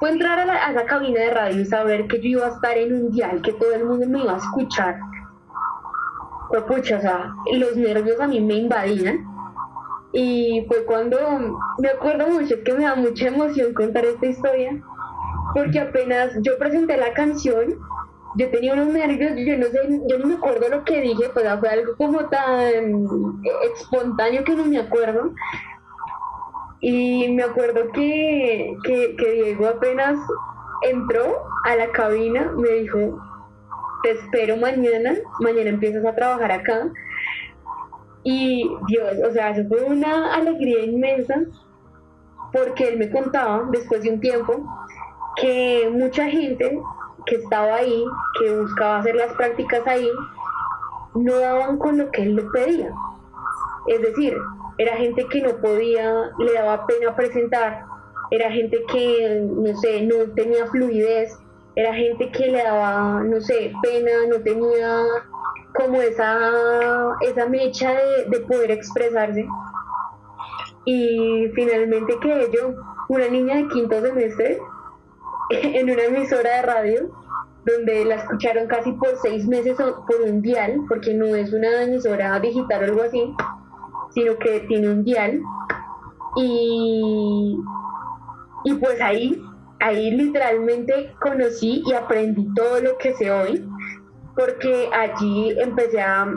Fue 0.00 0.10
entrar 0.10 0.38
a, 0.40 0.46
la, 0.46 0.66
a 0.66 0.72
esa 0.72 0.84
cabina 0.86 1.20
de 1.20 1.30
radio 1.30 1.60
y 1.60 1.64
saber 1.66 2.08
que 2.08 2.18
yo 2.20 2.38
iba 2.38 2.46
a 2.46 2.50
estar 2.50 2.76
en 2.76 2.94
un 2.94 3.12
dial, 3.12 3.40
que 3.42 3.52
todo 3.52 3.72
el 3.72 3.84
mundo 3.84 4.06
me 4.08 4.20
iba 4.22 4.34
a 4.34 4.38
escuchar 4.38 4.98
pues 6.52 6.64
pucha, 6.64 7.00
los 7.50 7.76
nervios 7.76 8.20
a 8.20 8.26
mí 8.26 8.38
me 8.38 8.54
invadían. 8.54 9.24
Y 10.12 10.66
fue 10.68 10.84
cuando 10.84 11.16
me 11.78 11.88
acuerdo 11.88 12.28
mucho, 12.28 12.56
es 12.56 12.62
que 12.62 12.74
me 12.74 12.84
da 12.84 12.94
mucha 12.94 13.28
emoción 13.28 13.72
contar 13.72 14.04
esta 14.04 14.26
historia, 14.26 14.78
porque 15.54 15.80
apenas 15.80 16.34
yo 16.42 16.58
presenté 16.58 16.98
la 16.98 17.14
canción, 17.14 17.78
yo 18.36 18.50
tenía 18.50 18.74
unos 18.74 18.88
nervios, 18.88 19.32
yo 19.36 19.56
no 19.56 19.64
sé, 19.64 20.02
yo 20.10 20.18
no 20.18 20.26
me 20.26 20.34
acuerdo 20.34 20.68
lo 20.68 20.84
que 20.84 21.00
dije, 21.00 21.30
pues 21.32 21.46
fue 21.58 21.68
algo 21.70 21.96
como 21.96 22.26
tan 22.26 23.02
espontáneo 23.74 24.44
que 24.44 24.54
no 24.54 24.66
me 24.66 24.78
acuerdo. 24.78 25.32
Y 26.80 27.32
me 27.32 27.44
acuerdo 27.44 27.90
que, 27.92 28.76
que 28.84 29.32
Diego 29.32 29.68
apenas 29.68 30.18
entró 30.82 31.46
a 31.64 31.76
la 31.76 31.90
cabina, 31.92 32.52
me 32.56 32.68
dijo, 32.68 33.18
te 34.02 34.12
espero 34.12 34.56
mañana, 34.56 35.14
mañana 35.40 35.70
empiezas 35.70 36.04
a 36.04 36.14
trabajar 36.14 36.52
acá. 36.52 36.90
Y 38.24 38.70
Dios, 38.88 39.16
o 39.28 39.32
sea, 39.32 39.50
eso 39.50 39.68
fue 39.68 39.82
una 39.82 40.34
alegría 40.34 40.84
inmensa 40.84 41.34
porque 42.52 42.88
él 42.88 42.98
me 42.98 43.10
contaba 43.10 43.68
después 43.70 44.02
de 44.02 44.10
un 44.10 44.20
tiempo 44.20 44.64
que 45.36 45.88
mucha 45.92 46.28
gente 46.28 46.80
que 47.26 47.36
estaba 47.36 47.76
ahí, 47.76 48.04
que 48.38 48.54
buscaba 48.60 48.98
hacer 48.98 49.14
las 49.14 49.32
prácticas 49.34 49.86
ahí, 49.86 50.08
no 51.14 51.38
daban 51.38 51.78
con 51.78 51.98
lo 51.98 52.10
que 52.10 52.22
él 52.22 52.36
le 52.36 52.42
pedía. 52.44 52.92
Es 53.86 54.00
decir, 54.00 54.36
era 54.78 54.96
gente 54.96 55.26
que 55.26 55.40
no 55.40 55.56
podía, 55.56 56.30
le 56.38 56.52
daba 56.52 56.86
pena 56.86 57.14
presentar, 57.14 57.84
era 58.30 58.50
gente 58.50 58.82
que, 58.90 59.46
no 59.50 59.76
sé, 59.78 60.02
no 60.02 60.32
tenía 60.34 60.66
fluidez, 60.66 61.38
era 61.74 61.94
gente 61.94 62.30
que 62.30 62.48
le 62.48 62.62
daba, 62.62 63.22
no 63.22 63.40
sé, 63.40 63.72
pena, 63.82 64.10
no 64.28 64.42
tenía 64.42 65.00
como 65.74 66.00
esa, 66.02 67.16
esa 67.22 67.48
mecha 67.48 67.94
de, 68.28 68.40
poder 68.40 68.70
expresarse. 68.70 69.46
Y 70.84 71.48
finalmente 71.54 72.18
que 72.20 72.50
yo, 72.52 72.74
una 73.08 73.28
niña 73.28 73.56
de 73.56 73.68
quinto 73.68 74.00
semestre, 74.00 74.58
en 75.50 75.90
una 75.90 76.04
emisora 76.04 76.56
de 76.56 76.62
radio, 76.62 77.10
donde 77.64 78.04
la 78.04 78.16
escucharon 78.16 78.66
casi 78.66 78.92
por 78.92 79.16
seis 79.22 79.46
meses 79.46 79.76
por 79.76 80.20
un 80.26 80.42
dial, 80.42 80.84
porque 80.88 81.14
no 81.14 81.26
es 81.26 81.52
una 81.52 81.84
emisora 81.84 82.38
digital 82.40 82.82
o 82.82 82.84
algo 82.86 83.02
así, 83.02 83.34
sino 84.10 84.36
que 84.38 84.60
tiene 84.68 84.90
un 84.90 85.04
dial. 85.04 85.40
Y, 86.36 87.56
y 88.64 88.74
pues 88.74 89.00
ahí 89.00 89.40
ahí 89.82 90.12
literalmente 90.12 91.12
conocí 91.20 91.82
y 91.84 91.92
aprendí 91.92 92.46
todo 92.54 92.80
lo 92.80 92.96
que 92.98 93.14
sé 93.14 93.30
hoy, 93.30 93.68
porque 94.36 94.88
allí 94.92 95.56
empecé 95.58 96.00
a, 96.00 96.32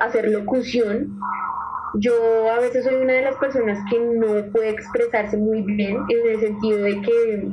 hacer 0.00 0.30
locución. 0.30 1.18
Yo 1.96 2.12
a 2.50 2.58
veces 2.58 2.84
soy 2.84 2.94
una 2.94 3.12
de 3.12 3.22
las 3.22 3.36
personas 3.36 3.78
que 3.90 4.00
no 4.00 4.50
puede 4.52 4.70
expresarse 4.70 5.36
muy 5.36 5.62
bien, 5.62 5.98
en 6.08 6.30
el 6.32 6.40
sentido 6.40 6.78
de 6.78 7.00
que 7.02 7.48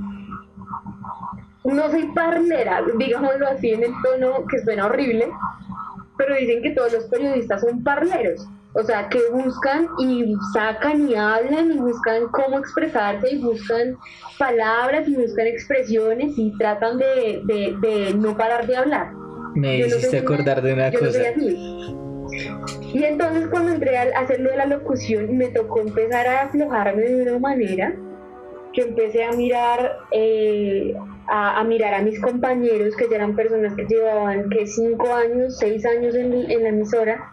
no 1.65 1.89
soy 1.91 2.05
parlera, 2.13 2.81
digámoslo 2.97 3.47
así 3.47 3.71
en 3.71 3.83
el 3.83 3.93
tono 4.03 4.45
que 4.47 4.59
suena 4.59 4.85
horrible, 4.85 5.29
pero 6.17 6.35
dicen 6.35 6.61
que 6.61 6.71
todos 6.71 6.93
los 6.93 7.03
periodistas 7.05 7.61
son 7.61 7.83
parleros. 7.83 8.47
O 8.75 8.83
sea, 8.83 9.07
que 9.07 9.19
buscan 9.31 9.87
y 9.99 10.33
sacan 10.51 11.07
y 11.07 11.15
hablan 11.15 11.73
y 11.73 11.77
buscan 11.77 12.27
cómo 12.31 12.57
expresarse 12.57 13.35
y 13.35 13.37
buscan 13.37 13.97
palabras 14.39 15.07
y 15.07 15.15
buscan 15.15 15.45
expresiones 15.45 16.33
y 16.37 16.57
tratan 16.57 16.97
de, 16.97 18.15
no 18.17 18.35
parar 18.35 18.65
de 18.65 18.75
hablar. 18.75 19.11
Me 19.53 19.77
hiciste 19.77 20.17
acordar 20.17 20.63
de 20.63 20.73
una 20.73 20.91
cosa. 20.91 21.21
y 21.37 23.03
entonces 23.03 23.47
cuando 23.51 23.73
entré 23.73 23.95
a 23.95 24.19
hacerlo 24.19 24.49
de 24.49 24.57
la 24.57 24.65
locución 24.65 25.37
me 25.37 25.49
tocó 25.49 25.81
empezar 25.81 26.25
a 26.25 26.41
aflojarme 26.43 27.03
de 27.03 27.21
una 27.21 27.39
manera 27.39 27.93
que 28.73 28.81
empecé 28.81 29.23
a 29.23 29.33
mirar 29.33 29.99
eh, 30.09 30.95
a, 31.27 31.63
mirar 31.63 31.93
a 31.93 32.01
mis 32.01 32.19
compañeros 32.19 32.95
que 32.95 33.07
ya 33.07 33.17
eran 33.17 33.35
personas 33.35 33.75
que 33.75 33.85
llevaban 33.85 34.49
que 34.49 34.65
cinco 34.65 35.13
años, 35.13 35.59
seis 35.59 35.85
años 35.85 36.15
en, 36.15 36.33
en 36.33 36.63
la 36.63 36.69
emisora 36.69 37.32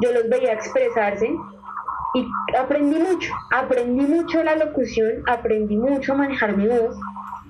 yo 0.00 0.12
los 0.12 0.28
veía 0.28 0.52
expresarse 0.52 1.34
y 2.14 2.26
aprendí 2.56 2.98
mucho, 2.98 3.32
aprendí 3.50 4.06
mucho 4.06 4.42
la 4.42 4.56
locución, 4.56 5.22
aprendí 5.26 5.76
mucho 5.76 6.14
a 6.14 6.16
manejar 6.16 6.56
mi 6.56 6.66
voz, 6.66 6.96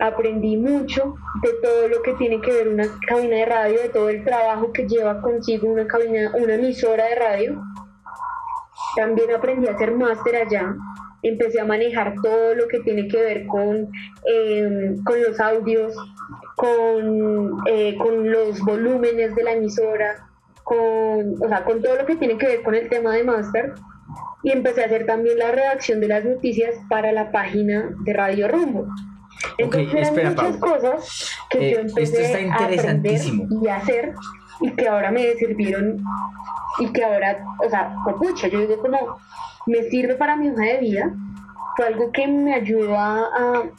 aprendí 0.01 0.57
mucho 0.57 1.15
de 1.43 1.51
todo 1.63 1.89
lo 1.89 2.03
que 2.03 2.15
tiene 2.15 2.41
que 2.41 2.53
ver 2.53 2.69
una 2.69 2.85
cabina 3.07 3.37
de 3.37 3.47
radio, 3.47 3.81
de 3.83 3.89
todo 3.89 4.09
el 4.09 4.25
trabajo 4.25 4.73
que 4.73 4.87
lleva 4.87 5.21
consigo 5.21 5.69
una 5.69 5.87
cabina, 5.87 6.33
una 6.35 6.55
emisora 6.55 7.05
de 7.05 7.15
radio. 7.15 7.63
También 8.97 9.33
aprendí 9.35 9.69
a 9.69 9.73
hacer 9.73 9.93
máster 9.93 10.37
allá, 10.37 10.75
empecé 11.23 11.61
a 11.61 11.65
manejar 11.65 12.15
todo 12.23 12.55
lo 12.55 12.67
que 12.69 12.81
tiene 12.81 13.09
que 13.09 13.21
ver 13.21 13.47
con, 13.47 13.89
em, 14.25 15.03
con 15.05 15.23
los 15.23 15.39
audios, 15.41 15.95
con, 16.57 17.59
eh, 17.67 17.97
con 17.99 18.31
los 18.31 18.61
volúmenes 18.63 19.35
de 19.35 19.45
la 19.45 19.53
emisora, 19.53 20.28
con, 20.69 21.43
o 21.43 21.49
sea, 21.49 21.65
con 21.65 21.81
todo 21.81 21.97
lo 21.97 22.05
que 22.05 22.17
tiene 22.17 22.37
que 22.37 22.47
ver 22.47 22.63
con 22.63 22.75
el 22.75 22.91
tema 22.91 23.15
de 23.15 23.25
máster 23.25 23.73
y 24.43 24.51
empecé 24.51 24.83
a 24.83 24.87
hacer 24.87 25.07
también 25.07 25.39
la 25.39 25.51
redacción 25.51 25.99
de 26.01 26.09
las 26.09 26.25
noticias 26.25 26.75
para 26.91 27.11
la 27.11 27.33
página 27.33 27.91
de 28.05 28.13
Radio 28.13 28.49
Rumbo. 28.49 28.87
Entonces 29.57 29.95
eran 29.95 30.35
muchas 30.35 30.57
cosas 30.59 31.31
que 31.49 31.71
yo 31.71 31.79
eh, 31.79 31.81
empecé 31.81 32.51
a 32.51 32.65
aprender 32.65 33.21
y 33.63 33.69
a 33.69 33.77
hacer 33.77 34.15
y 34.61 34.71
que 34.73 34.89
ahora 34.89 35.11
me 35.11 35.33
sirvieron 35.37 36.03
y 36.81 36.93
que 36.93 37.03
ahora, 37.03 37.43
o 37.65 37.71
sea, 37.71 37.95
pucha, 38.19 38.49
yo 38.49 38.61
digo 38.61 38.83
como 38.83 39.17
me 39.67 39.85
sirve 39.85 40.17
para 40.17 40.37
mi 40.37 40.51
hoja 40.51 40.65
de 40.65 40.79
vida, 40.79 41.15
fue 41.77 41.87
algo 41.87 42.13
que 42.13 42.27
me 42.27 42.55
ayudó 42.55 42.95
a, 42.95 43.21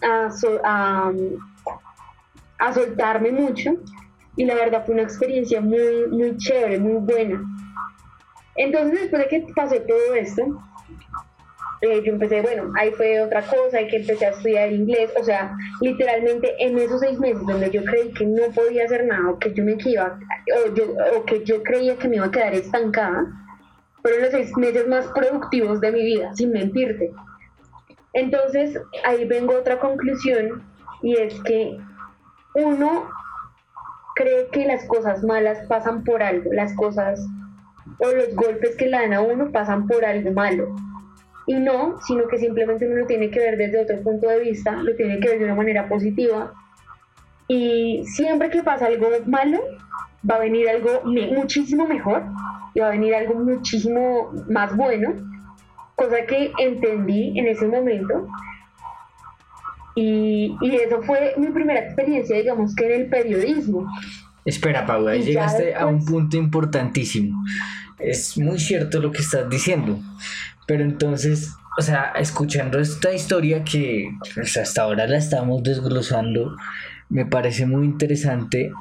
a, 0.01 0.29
a, 0.63 1.11
a 2.59 2.73
soltarme 2.73 3.31
mucho 3.31 3.75
y 4.39 4.45
la 4.45 4.55
verdad 4.55 4.85
fue 4.85 4.93
una 4.93 5.03
experiencia 5.03 5.59
muy, 5.59 6.07
muy 6.09 6.37
chévere, 6.37 6.79
muy 6.79 7.01
buena. 7.01 7.43
Entonces 8.55 9.01
después 9.01 9.23
de 9.23 9.27
que 9.27 9.53
pasé 9.53 9.81
todo 9.81 10.15
esto, 10.15 10.43
eh, 11.81 12.01
yo 12.05 12.13
empecé, 12.13 12.39
bueno, 12.39 12.71
ahí 12.77 12.89
fue 12.91 13.21
otra 13.21 13.41
cosa, 13.41 13.81
y 13.81 13.87
que 13.89 13.97
empecé 13.97 14.27
a 14.27 14.29
estudiar 14.29 14.71
inglés, 14.71 15.11
o 15.19 15.25
sea, 15.25 15.57
literalmente 15.81 16.55
en 16.57 16.77
esos 16.77 17.01
seis 17.01 17.19
meses 17.19 17.45
donde 17.45 17.69
yo 17.69 17.83
creí 17.83 18.13
que 18.13 18.25
no 18.25 18.43
podía 18.55 18.85
hacer 18.85 19.07
nada, 19.07 19.29
o 19.29 19.39
que 19.39 19.53
yo 19.53 19.61
me 19.65 19.75
iba, 19.83 20.17
o, 20.55 20.73
yo, 20.73 20.85
o 21.17 21.25
que 21.25 21.43
yo 21.43 21.61
creía 21.61 21.97
que 21.97 22.07
me 22.07 22.15
iba 22.15 22.27
a 22.27 22.31
quedar 22.31 22.53
estancada, 22.53 23.25
fueron 24.01 24.21
los 24.21 24.31
seis 24.31 24.55
meses 24.55 24.87
más 24.87 25.05
productivos 25.07 25.81
de 25.81 25.91
mi 25.91 26.01
vida, 26.01 26.33
sin 26.33 26.51
mentirte. 26.51 27.11
Entonces, 28.13 28.79
ahí 29.03 29.25
vengo 29.25 29.51
a 29.51 29.59
otra 29.59 29.79
conclusión, 29.79 30.63
y 31.01 31.17
es 31.17 31.33
que 31.41 31.77
uno 32.55 33.18
cree 34.19 34.47
que 34.51 34.65
las 34.65 34.83
cosas 34.85 35.23
malas 35.23 35.65
pasan 35.69 36.03
por 36.03 36.21
algo, 36.21 36.51
las 36.51 36.73
cosas 36.75 37.25
o 37.99 38.11
los 38.11 38.35
golpes 38.35 38.75
que 38.75 38.87
le 38.87 38.97
dan 38.97 39.13
a 39.13 39.21
uno 39.21 39.49
pasan 39.49 39.87
por 39.87 40.03
algo 40.03 40.31
malo 40.31 40.75
y 41.47 41.53
no, 41.53 41.99
sino 42.05 42.27
que 42.27 42.37
simplemente 42.37 42.85
uno 42.85 42.97
lo 42.97 43.05
tiene 43.07 43.31
que 43.31 43.39
ver 43.39 43.57
desde 43.57 43.79
otro 43.79 44.03
punto 44.03 44.27
de 44.27 44.39
vista, 44.39 44.73
lo 44.83 44.93
tiene 44.95 45.19
que 45.19 45.29
ver 45.29 45.39
de 45.39 45.45
una 45.45 45.55
manera 45.55 45.87
positiva. 45.87 46.53
Y 47.47 48.03
siempre 48.05 48.51
que 48.51 48.61
pasa 48.61 48.85
algo 48.85 49.07
malo, 49.25 49.59
va 50.29 50.35
a 50.35 50.39
venir 50.39 50.69
algo 50.69 51.01
muchísimo 51.05 51.87
mejor 51.87 52.23
y 52.75 52.81
va 52.81 52.87
a 52.87 52.91
venir 52.91 53.15
algo 53.15 53.33
muchísimo 53.33 54.31
más 54.47 54.75
bueno, 54.77 55.15
cosa 55.95 56.17
que 56.27 56.51
entendí 56.59 57.39
en 57.39 57.47
ese 57.47 57.67
momento. 57.67 58.27
Y, 59.95 60.55
y 60.61 60.75
eso 60.75 61.01
fue 61.01 61.33
mi 61.37 61.47
primera 61.47 61.79
experiencia, 61.79 62.37
digamos 62.37 62.75
que 62.75 62.85
en 62.85 63.01
el 63.01 63.09
periodismo. 63.09 63.87
Espera, 64.45 64.85
Paula, 64.85 65.15
llegaste 65.15 65.75
a 65.75 65.85
un 65.85 66.05
punto 66.05 66.37
importantísimo. 66.37 67.43
Es 67.99 68.37
muy 68.37 68.59
cierto 68.59 68.99
lo 68.99 69.11
que 69.11 69.21
estás 69.21 69.49
diciendo. 69.49 69.99
Pero 70.65 70.83
entonces, 70.83 71.53
o 71.77 71.81
sea, 71.81 72.13
escuchando 72.17 72.79
esta 72.79 73.13
historia 73.13 73.63
que 73.63 74.09
pues, 74.35 74.55
hasta 74.57 74.83
ahora 74.83 75.07
la 75.07 75.17
estamos 75.17 75.63
desglosando, 75.63 76.55
me 77.09 77.25
parece 77.25 77.65
muy 77.65 77.85
interesante 77.85 78.71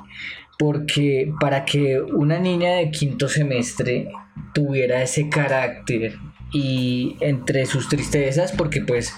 porque 0.58 1.32
para 1.40 1.64
que 1.64 2.00
una 2.00 2.38
niña 2.38 2.72
de 2.72 2.90
quinto 2.90 3.28
semestre 3.28 4.08
tuviera 4.52 5.02
ese 5.02 5.28
carácter 5.28 6.14
y 6.52 7.16
entre 7.20 7.66
sus 7.66 7.88
tristezas, 7.88 8.52
porque 8.52 8.80
pues 8.80 9.14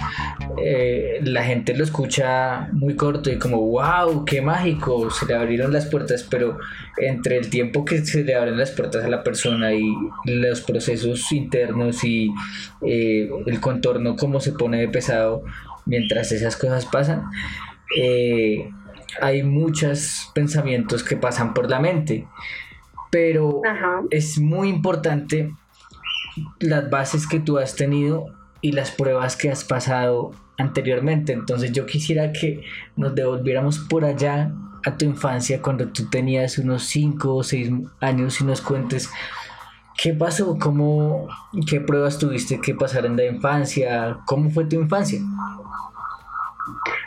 eh, 0.62 1.20
la 1.22 1.44
gente 1.44 1.76
lo 1.76 1.84
escucha 1.84 2.68
muy 2.72 2.96
corto 2.96 3.30
y 3.30 3.38
como, 3.38 3.58
wow, 3.58 4.24
qué 4.24 4.42
mágico, 4.42 5.10
se 5.10 5.26
le 5.26 5.34
abrieron 5.34 5.72
las 5.72 5.86
puertas, 5.86 6.26
pero 6.28 6.58
entre 6.96 7.36
el 7.36 7.48
tiempo 7.48 7.84
que 7.84 8.04
se 8.04 8.24
le 8.24 8.34
abren 8.34 8.58
las 8.58 8.72
puertas 8.72 9.04
a 9.04 9.08
la 9.08 9.22
persona 9.22 9.72
y 9.72 9.92
los 10.24 10.60
procesos 10.62 11.30
internos 11.32 12.02
y 12.04 12.32
eh, 12.82 13.30
el 13.46 13.60
contorno 13.60 14.16
como 14.16 14.40
se 14.40 14.52
pone 14.52 14.80
de 14.80 14.88
pesado 14.88 15.44
mientras 15.86 16.32
esas 16.32 16.56
cosas 16.56 16.86
pasan, 16.86 17.24
eh, 17.96 18.70
hay 19.20 19.42
muchos 19.42 20.30
pensamientos 20.34 21.02
que 21.02 21.16
pasan 21.16 21.54
por 21.54 21.70
la 21.70 21.80
mente. 21.80 22.26
Pero 23.10 23.60
es 24.10 24.38
muy 24.38 24.68
importante 24.68 25.52
las 26.58 26.90
bases 26.90 27.26
que 27.26 27.40
tú 27.40 27.58
has 27.58 27.76
tenido 27.76 28.26
y 28.60 28.72
las 28.72 28.90
pruebas 28.90 29.36
que 29.36 29.50
has 29.50 29.64
pasado 29.64 30.32
anteriormente. 30.58 31.32
Entonces 31.32 31.72
yo 31.72 31.86
quisiera 31.86 32.32
que 32.32 32.62
nos 32.96 33.14
devolviéramos 33.14 33.78
por 33.78 34.04
allá 34.04 34.52
a 34.84 34.96
tu 34.96 35.04
infancia 35.04 35.60
cuando 35.60 35.88
tú 35.88 36.08
tenías 36.08 36.58
unos 36.58 36.84
5 36.84 37.34
o 37.34 37.42
6 37.42 37.70
años 38.00 38.40
y 38.40 38.44
nos 38.44 38.60
cuentes 38.60 39.10
qué 40.02 40.14
pasó, 40.14 40.56
cómo, 40.58 41.28
qué 41.68 41.80
pruebas 41.80 42.18
tuviste 42.18 42.60
que 42.60 42.74
pasar 42.74 43.04
en 43.04 43.16
la 43.16 43.26
infancia, 43.26 44.18
cómo 44.26 44.50
fue 44.50 44.64
tu 44.64 44.76
infancia. 44.76 45.20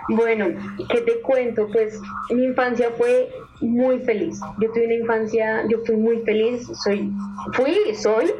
Bueno, 0.10 0.48
¿qué 0.90 1.02
te 1.02 1.22
cuento? 1.22 1.68
Pues 1.72 2.00
mi 2.30 2.44
infancia 2.44 2.92
fue 2.98 3.32
muy 3.62 4.00
feliz. 4.00 4.40
Yo 4.60 4.70
tuve 4.72 4.86
una 4.86 4.96
infancia, 4.96 5.64
yo 5.70 5.80
fui 5.86 5.96
muy 5.96 6.20
feliz, 6.22 6.70
soy, 6.84 7.12
fui, 7.54 7.96
soy 7.96 8.32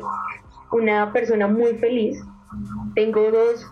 una 0.74 1.14
persona 1.14 1.48
muy 1.48 1.76
feliz. 1.76 2.22
Tengo 2.96 3.32
dos, 3.32 3.66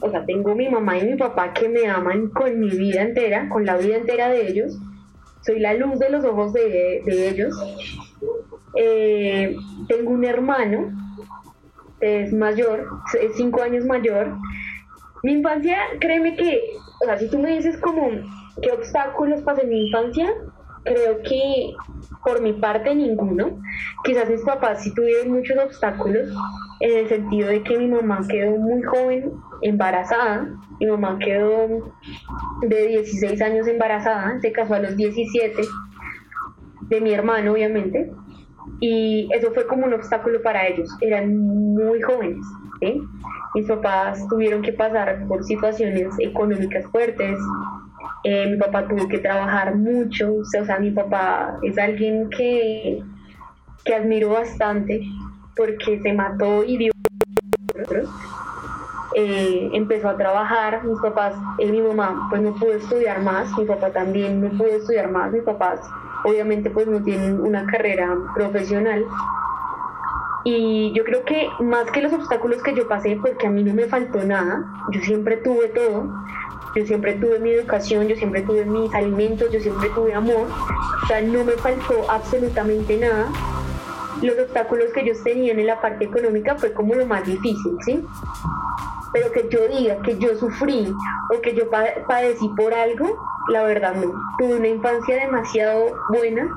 o 0.00 0.10
sea, 0.10 0.24
tengo 0.24 0.54
mi 0.54 0.68
mamá 0.68 0.98
y 0.98 1.06
mi 1.06 1.16
papá 1.16 1.52
que 1.52 1.68
me 1.68 1.86
aman 1.86 2.28
con 2.28 2.60
mi 2.60 2.70
vida 2.70 3.02
entera, 3.02 3.48
con 3.48 3.64
la 3.64 3.76
vida 3.76 3.96
entera 3.96 4.28
de 4.28 4.48
ellos. 4.48 4.78
Soy 5.40 5.60
la 5.60 5.74
luz 5.74 5.98
de 5.98 6.10
los 6.10 6.24
ojos 6.24 6.52
de, 6.52 7.02
ellos. 7.06 7.54
Eh, 8.76 9.56
tengo 9.88 10.10
un 10.10 10.24
hermano, 10.24 10.90
es 12.00 12.32
mayor, 12.32 12.86
es 13.20 13.36
cinco 13.36 13.62
años 13.62 13.84
mayor. 13.84 14.36
Mi 15.22 15.32
infancia, 15.32 15.78
créeme 16.00 16.36
que, 16.36 16.60
o 17.02 17.04
sea, 17.06 17.18
si 17.18 17.28
tú 17.28 17.38
me 17.38 17.56
dices 17.56 17.78
como 17.78 18.10
qué 18.62 18.70
obstáculos 18.72 19.40
pasé 19.42 19.62
en 19.62 19.70
mi 19.70 19.86
infancia, 19.86 20.28
creo 20.88 21.22
que 21.22 21.74
por 22.24 22.40
mi 22.42 22.52
parte 22.52 22.94
ninguno. 22.94 23.60
Quizás 24.04 24.28
mis 24.28 24.42
papás 24.42 24.82
sí 24.82 24.92
tuvieron 24.94 25.32
muchos 25.32 25.56
obstáculos 25.58 26.28
en 26.80 26.98
el 26.98 27.08
sentido 27.08 27.48
de 27.48 27.62
que 27.62 27.78
mi 27.78 27.88
mamá 27.88 28.20
quedó 28.28 28.56
muy 28.56 28.82
joven 28.82 29.32
embarazada. 29.62 30.48
Mi 30.80 30.86
mamá 30.86 31.18
quedó 31.18 31.92
de 32.62 32.86
16 32.88 33.40
años 33.42 33.66
embarazada, 33.66 34.40
se 34.40 34.52
casó 34.52 34.74
a 34.74 34.80
los 34.80 34.96
17 34.96 35.62
de 36.82 37.00
mi 37.00 37.12
hermano 37.12 37.52
obviamente. 37.52 38.10
Y 38.80 39.28
eso 39.34 39.52
fue 39.54 39.66
como 39.66 39.86
un 39.86 39.94
obstáculo 39.94 40.40
para 40.42 40.66
ellos. 40.68 40.88
Eran 41.00 41.36
muy 41.74 42.00
jóvenes. 42.00 42.44
Mis 43.54 43.66
papás 43.66 44.24
tuvieron 44.28 44.62
que 44.62 44.72
pasar 44.72 45.26
por 45.26 45.42
situaciones 45.42 46.14
económicas 46.20 46.86
fuertes, 46.92 47.38
eh, 48.24 48.46
mi 48.50 48.56
papá 48.56 48.86
tuvo 48.86 49.08
que 49.08 49.18
trabajar 49.18 49.74
mucho, 49.74 50.34
o 50.34 50.44
sea, 50.44 50.78
mi 50.78 50.90
papá 50.90 51.58
es 51.62 51.78
alguien 51.78 52.28
que, 52.30 53.02
que 53.84 53.94
admiro 53.94 54.30
bastante 54.30 55.02
porque 55.56 56.00
se 56.00 56.12
mató 56.12 56.64
y 56.64 56.76
dio 56.76 56.92
eh, 59.14 59.70
empezó 59.72 60.10
a 60.10 60.16
trabajar, 60.16 60.84
mis 60.84 61.00
papás, 61.00 61.34
eh, 61.58 61.70
mi 61.70 61.80
mamá 61.80 62.28
pues 62.30 62.40
no 62.42 62.54
pudo 62.54 62.72
estudiar 62.72 63.20
más, 63.20 63.50
mi 63.58 63.64
papá 63.64 63.90
también 63.90 64.40
no 64.40 64.50
pudo 64.50 64.68
estudiar 64.68 65.10
más, 65.10 65.32
mis 65.32 65.42
papás 65.42 65.80
obviamente 66.24 66.70
pues 66.70 66.86
no 66.86 67.02
tienen 67.02 67.40
una 67.40 67.66
carrera 67.66 68.16
profesional. 68.34 69.04
Y 70.44 70.92
yo 70.94 71.04
creo 71.04 71.24
que 71.24 71.48
más 71.60 71.90
que 71.90 72.00
los 72.00 72.12
obstáculos 72.12 72.62
que 72.62 72.74
yo 72.74 72.88
pasé, 72.88 73.18
porque 73.20 73.46
a 73.46 73.50
mí 73.50 73.62
no 73.62 73.74
me 73.74 73.84
faltó 73.86 74.24
nada, 74.24 74.64
yo 74.92 75.00
siempre 75.00 75.38
tuve 75.38 75.68
todo, 75.68 76.12
yo 76.78 76.86
siempre 76.86 77.14
tuve 77.14 77.40
mi 77.40 77.50
educación, 77.50 78.06
yo 78.06 78.14
siempre 78.14 78.42
tuve 78.42 78.64
mis 78.64 78.94
alimentos, 78.94 79.50
yo 79.50 79.58
siempre 79.58 79.88
tuve 79.90 80.14
amor, 80.14 80.46
o 81.02 81.06
sea, 81.06 81.20
no 81.20 81.42
me 81.42 81.52
faltó 81.52 82.08
absolutamente 82.08 82.96
nada. 82.96 83.26
Los 84.22 84.38
obstáculos 84.38 84.92
que 84.92 85.00
ellos 85.00 85.22
tenían 85.24 85.58
en 85.58 85.66
la 85.66 85.80
parte 85.80 86.04
económica 86.04 86.56
fue 86.56 86.72
como 86.72 86.94
lo 86.94 87.04
más 87.06 87.24
difícil, 87.26 87.76
¿sí? 87.84 88.06
Pero 89.12 89.32
que 89.32 89.48
yo 89.50 89.66
diga 89.68 90.00
que 90.02 90.18
yo 90.18 90.36
sufrí 90.36 90.92
o 91.34 91.40
que 91.40 91.54
yo 91.54 91.64
padecí 92.06 92.48
por 92.56 92.72
algo, 92.74 93.06
la 93.48 93.64
verdad 93.64 93.96
no. 93.96 94.12
Tuve 94.38 94.56
una 94.56 94.68
infancia 94.68 95.16
demasiado 95.16 95.96
buena 96.10 96.48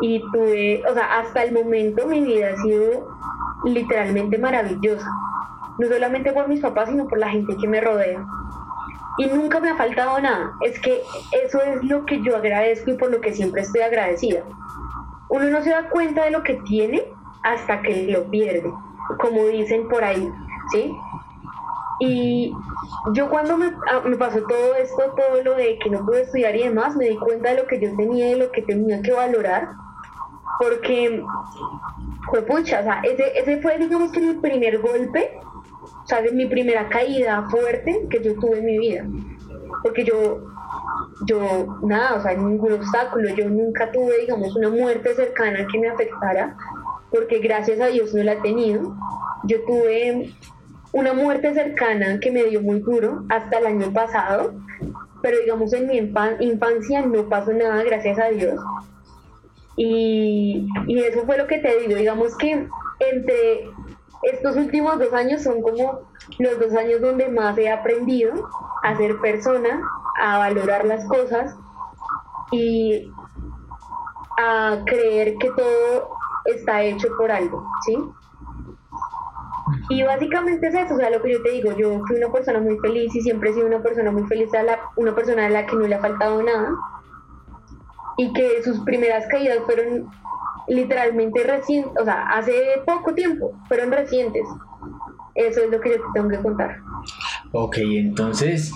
y 0.00 0.20
tuve, 0.32 0.82
o 0.88 0.94
sea, 0.94 1.20
hasta 1.20 1.44
el 1.44 1.52
momento 1.52 2.06
mi 2.06 2.20
vida 2.20 2.54
ha 2.54 2.62
sido 2.62 3.16
literalmente 3.64 4.38
maravillosa. 4.38 5.08
No 5.78 5.86
solamente 5.88 6.32
por 6.32 6.48
mis 6.48 6.60
papás, 6.60 6.88
sino 6.88 7.06
por 7.06 7.18
la 7.18 7.28
gente 7.28 7.56
que 7.56 7.68
me 7.68 7.80
rodea 7.80 8.26
y 9.18 9.26
nunca 9.26 9.60
me 9.60 9.70
ha 9.70 9.76
faltado 9.76 10.20
nada. 10.20 10.52
Es 10.62 10.78
que 10.80 11.02
eso 11.44 11.60
es 11.62 11.82
lo 11.84 12.04
que 12.06 12.22
yo 12.22 12.36
agradezco 12.36 12.90
y 12.90 12.96
por 12.96 13.10
lo 13.10 13.20
que 13.20 13.32
siempre 13.32 13.62
estoy 13.62 13.82
agradecida. 13.82 14.42
Uno 15.28 15.44
no 15.50 15.62
se 15.62 15.70
da 15.70 15.88
cuenta 15.88 16.24
de 16.24 16.30
lo 16.30 16.42
que 16.42 16.54
tiene 16.66 17.04
hasta 17.42 17.82
que 17.82 18.08
lo 18.08 18.24
pierde, 18.30 18.70
como 19.18 19.46
dicen 19.46 19.88
por 19.88 20.04
ahí, 20.04 20.28
¿sí? 20.72 20.92
Y 22.00 22.52
yo 23.12 23.28
cuando 23.28 23.56
me, 23.56 23.66
ah, 23.90 24.00
me, 24.04 24.16
pasó 24.16 24.42
todo 24.46 24.74
esto, 24.74 25.14
todo 25.16 25.42
lo 25.42 25.54
de 25.54 25.78
que 25.78 25.90
no 25.90 26.04
pude 26.04 26.22
estudiar 26.22 26.56
y 26.56 26.64
demás, 26.64 26.96
me 26.96 27.10
di 27.10 27.16
cuenta 27.16 27.50
de 27.50 27.56
lo 27.56 27.66
que 27.66 27.78
yo 27.78 27.94
tenía 27.94 28.32
y 28.32 28.38
lo 28.38 28.50
que 28.50 28.62
tenía 28.62 29.02
que 29.02 29.12
valorar, 29.12 29.68
porque 30.58 31.22
fue 32.30 32.42
pucha, 32.42 32.80
o 32.80 32.82
sea, 32.82 33.02
ese, 33.04 33.38
ese 33.38 33.60
fue 33.60 33.78
digamos 33.78 34.12
que 34.12 34.20
mi 34.20 34.34
primer 34.34 34.78
golpe 34.80 35.38
¿sabes? 36.10 36.32
Mi 36.32 36.46
primera 36.46 36.88
caída 36.88 37.48
fuerte 37.48 38.06
que 38.10 38.22
yo 38.22 38.34
tuve 38.34 38.58
en 38.58 38.64
mi 38.64 38.78
vida. 38.78 39.06
Porque 39.82 40.04
yo, 40.04 40.44
yo, 41.26 41.78
nada, 41.82 42.16
o 42.16 42.22
sea, 42.22 42.34
ningún 42.34 42.72
obstáculo, 42.72 43.28
yo 43.30 43.48
nunca 43.48 43.90
tuve, 43.92 44.18
digamos, 44.18 44.54
una 44.56 44.68
muerte 44.68 45.14
cercana 45.14 45.66
que 45.70 45.78
me 45.78 45.88
afectara, 45.88 46.56
porque 47.10 47.38
gracias 47.38 47.80
a 47.80 47.86
Dios 47.86 48.12
no 48.12 48.24
la 48.24 48.32
he 48.32 48.40
tenido. 48.40 48.94
Yo 49.44 49.62
tuve 49.64 50.34
una 50.92 51.12
muerte 51.14 51.54
cercana 51.54 52.18
que 52.18 52.32
me 52.32 52.44
dio 52.44 52.60
muy 52.60 52.80
duro 52.80 53.24
hasta 53.28 53.58
el 53.58 53.66
año 53.66 53.92
pasado, 53.92 54.52
pero 55.22 55.38
digamos 55.38 55.72
en 55.72 55.86
mi 55.86 55.96
infancia 55.96 57.06
no 57.06 57.28
pasó 57.28 57.52
nada, 57.52 57.82
gracias 57.84 58.18
a 58.18 58.28
Dios. 58.30 58.60
Y, 59.76 60.66
y 60.88 60.98
eso 60.98 61.24
fue 61.24 61.38
lo 61.38 61.46
que 61.46 61.58
te 61.58 61.78
digo, 61.78 61.94
digamos 61.94 62.36
que 62.36 62.66
entre 62.98 63.70
estos 64.22 64.56
últimos 64.56 64.98
dos 64.98 65.12
años 65.12 65.42
son 65.42 65.62
como 65.62 66.00
los 66.38 66.58
dos 66.58 66.72
años 66.74 67.00
donde 67.00 67.28
más 67.28 67.56
he 67.58 67.70
aprendido 67.70 68.48
a 68.82 68.96
ser 68.96 69.18
persona, 69.20 69.80
a 70.20 70.38
valorar 70.38 70.84
las 70.84 71.06
cosas 71.06 71.56
y 72.52 73.10
a 74.38 74.82
creer 74.84 75.36
que 75.38 75.50
todo 75.50 76.10
está 76.46 76.82
hecho 76.82 77.08
por 77.16 77.30
algo, 77.30 77.66
¿sí? 77.86 77.96
Y 79.88 80.02
básicamente 80.02 80.68
es 80.68 80.74
eso, 80.74 80.94
o 80.94 80.96
sea, 80.96 81.10
lo 81.10 81.22
que 81.22 81.32
yo 81.32 81.42
te 81.42 81.50
digo, 81.50 81.72
yo 81.76 82.00
fui 82.06 82.16
una 82.16 82.32
persona 82.32 82.60
muy 82.60 82.78
feliz 82.78 83.14
y 83.14 83.22
siempre 83.22 83.50
he 83.50 83.54
sido 83.54 83.66
una 83.66 83.82
persona 83.82 84.10
muy 84.10 84.24
feliz, 84.24 84.50
una 84.96 85.14
persona 85.14 85.46
a 85.46 85.50
la 85.50 85.66
que 85.66 85.76
no 85.76 85.86
le 85.86 85.94
ha 85.94 86.00
faltado 86.00 86.42
nada 86.42 86.70
y 88.16 88.32
que 88.32 88.62
sus 88.62 88.80
primeras 88.80 89.26
caídas 89.28 89.58
fueron 89.64 90.10
literalmente 90.68 91.42
recientes, 91.44 91.92
o 92.00 92.04
sea, 92.04 92.28
hace 92.28 92.52
poco 92.86 93.14
tiempo, 93.14 93.52
fueron 93.68 93.92
recientes. 93.92 94.46
Eso 95.34 95.60
es 95.60 95.70
lo 95.70 95.80
que 95.80 95.90
yo 95.90 95.96
te 95.96 96.02
tengo 96.14 96.28
que 96.28 96.38
contar. 96.38 96.78
Ok, 97.52 97.78
entonces 97.78 98.72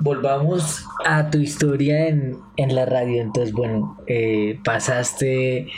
volvamos 0.00 0.86
a 1.04 1.30
tu 1.30 1.38
historia 1.38 2.08
en, 2.08 2.38
en 2.56 2.74
la 2.74 2.86
radio. 2.86 3.22
Entonces, 3.22 3.52
bueno, 3.52 3.98
eh, 4.06 4.58
pasaste 4.64 5.68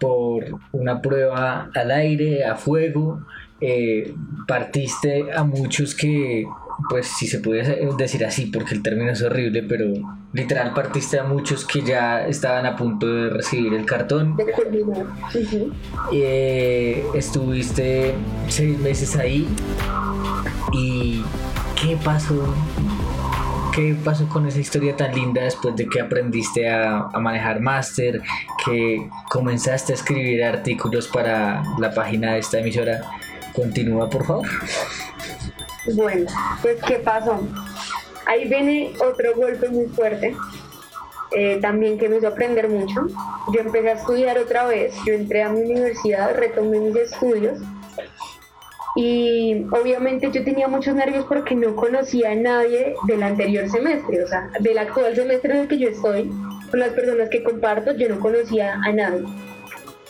por 0.00 0.44
una 0.72 1.00
prueba 1.00 1.70
al 1.74 1.90
aire, 1.90 2.44
a 2.44 2.56
fuego, 2.56 3.20
eh, 3.60 4.14
partiste 4.46 5.32
a 5.32 5.44
muchos 5.44 5.94
que, 5.94 6.46
pues 6.88 7.06
si 7.06 7.26
se 7.26 7.40
puede 7.40 7.86
decir 7.96 8.24
así, 8.24 8.46
porque 8.46 8.74
el 8.74 8.82
término 8.82 9.10
es 9.10 9.22
horrible, 9.22 9.62
pero 9.62 9.86
literal 10.32 10.72
partiste 10.74 11.18
a 11.18 11.24
muchos 11.24 11.64
que 11.64 11.82
ya 11.82 12.26
estaban 12.26 12.66
a 12.66 12.76
punto 12.76 13.06
de 13.06 13.30
recibir 13.30 13.74
el 13.74 13.84
cartón. 13.84 14.36
Eh, 16.12 17.04
estuviste 17.14 18.14
seis 18.48 18.78
meses 18.78 19.16
ahí 19.16 19.46
y 20.72 21.22
¿qué 21.80 21.96
pasó? 22.02 22.54
¿Qué 23.74 23.94
pasó 24.02 24.28
con 24.28 24.46
esa 24.46 24.58
historia 24.58 24.96
tan 24.96 25.14
linda 25.14 25.42
después 25.42 25.76
de 25.76 25.86
que 25.86 26.00
aprendiste 26.00 26.68
a, 26.68 27.08
a 27.12 27.20
manejar 27.20 27.60
máster, 27.60 28.22
que 28.64 29.08
comenzaste 29.28 29.92
a 29.92 29.94
escribir 29.94 30.42
artículos 30.42 31.06
para 31.06 31.62
la 31.78 31.92
página 31.92 32.32
de 32.32 32.40
esta 32.40 32.58
emisora? 32.58 33.02
Continúa, 33.52 34.08
por 34.08 34.24
favor. 34.24 34.48
Bueno, 35.94 36.30
pues 36.62 36.78
¿qué 36.86 36.96
pasó? 36.96 37.40
Ahí 38.26 38.48
viene 38.48 38.92
otro 39.00 39.34
golpe 39.34 39.68
muy 39.68 39.86
fuerte, 39.86 40.36
eh, 41.32 41.58
también 41.60 41.98
que 41.98 42.08
me 42.08 42.18
hizo 42.18 42.28
aprender 42.28 42.68
mucho. 42.68 43.06
Yo 43.52 43.60
empecé 43.60 43.88
a 43.90 43.92
estudiar 43.92 44.38
otra 44.38 44.66
vez, 44.66 44.94
yo 45.06 45.14
entré 45.14 45.42
a 45.42 45.48
mi 45.48 45.62
universidad, 45.62 46.34
retomé 46.34 46.78
mis 46.80 46.96
estudios 46.96 47.58
y 48.96 49.64
obviamente 49.70 50.30
yo 50.32 50.44
tenía 50.44 50.68
muchos 50.68 50.94
nervios 50.94 51.24
porque 51.26 51.54
no 51.54 51.76
conocía 51.76 52.32
a 52.32 52.34
nadie 52.34 52.94
del 53.06 53.22
anterior 53.22 53.68
semestre, 53.68 54.24
o 54.24 54.26
sea, 54.26 54.50
del 54.60 54.76
actual 54.76 55.14
semestre 55.14 55.52
en 55.52 55.60
el 55.60 55.68
que 55.68 55.78
yo 55.78 55.88
estoy, 55.88 56.30
con 56.70 56.80
las 56.80 56.90
personas 56.90 57.28
que 57.30 57.42
comparto, 57.42 57.92
yo 57.92 58.08
no 58.08 58.18
conocía 58.18 58.74
a 58.74 58.92
nadie. 58.92 59.24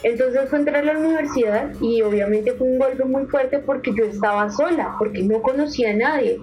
Entonces 0.02 0.48
fue 0.48 0.60
entrar 0.60 0.76
a 0.76 0.92
la 0.92 0.98
universidad 0.98 1.72
y 1.80 2.02
obviamente 2.02 2.52
fue 2.52 2.68
un 2.68 2.78
golpe 2.78 3.04
muy 3.04 3.26
fuerte 3.26 3.58
porque 3.58 3.92
yo 3.94 4.04
estaba 4.04 4.48
sola, 4.50 4.94
porque 4.98 5.22
no 5.22 5.42
conocía 5.42 5.90
a 5.90 5.94
nadie. 5.94 6.40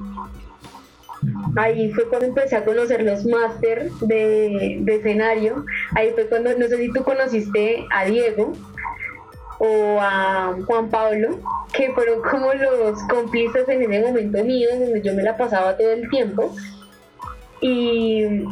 Ahí 1.56 1.92
fue 1.94 2.08
cuando 2.10 2.28
empecé 2.28 2.58
a 2.58 2.66
conocer 2.66 3.02
los 3.04 3.26
máster 3.26 3.90
de, 4.02 4.78
de, 4.82 4.96
escenario. 4.96 5.66
Ahí 5.96 6.12
fue 6.12 6.28
cuando, 6.28 6.56
no 6.58 6.68
sé 6.68 6.78
si 6.78 6.92
tú 6.92 7.04
conociste 7.04 7.86
a 7.92 8.06
Diego 8.06 8.52
o 9.60 10.00
a 10.02 10.56
Juan 10.66 10.90
Pablo, 10.90 11.40
que 11.72 11.92
fueron 11.94 12.22
como 12.22 12.54
los 12.54 13.02
cómplices 13.04 13.68
en 13.70 13.92
ese 13.92 14.06
momento 14.06 14.44
mío, 14.44 14.70
donde 14.78 15.02
yo 15.02 15.14
me 15.14 15.24
la 15.24 15.38
pasaba 15.38 15.78
todo 15.78 15.92
el 15.92 16.10
tiempo. 16.10 16.54
Y 17.62 18.44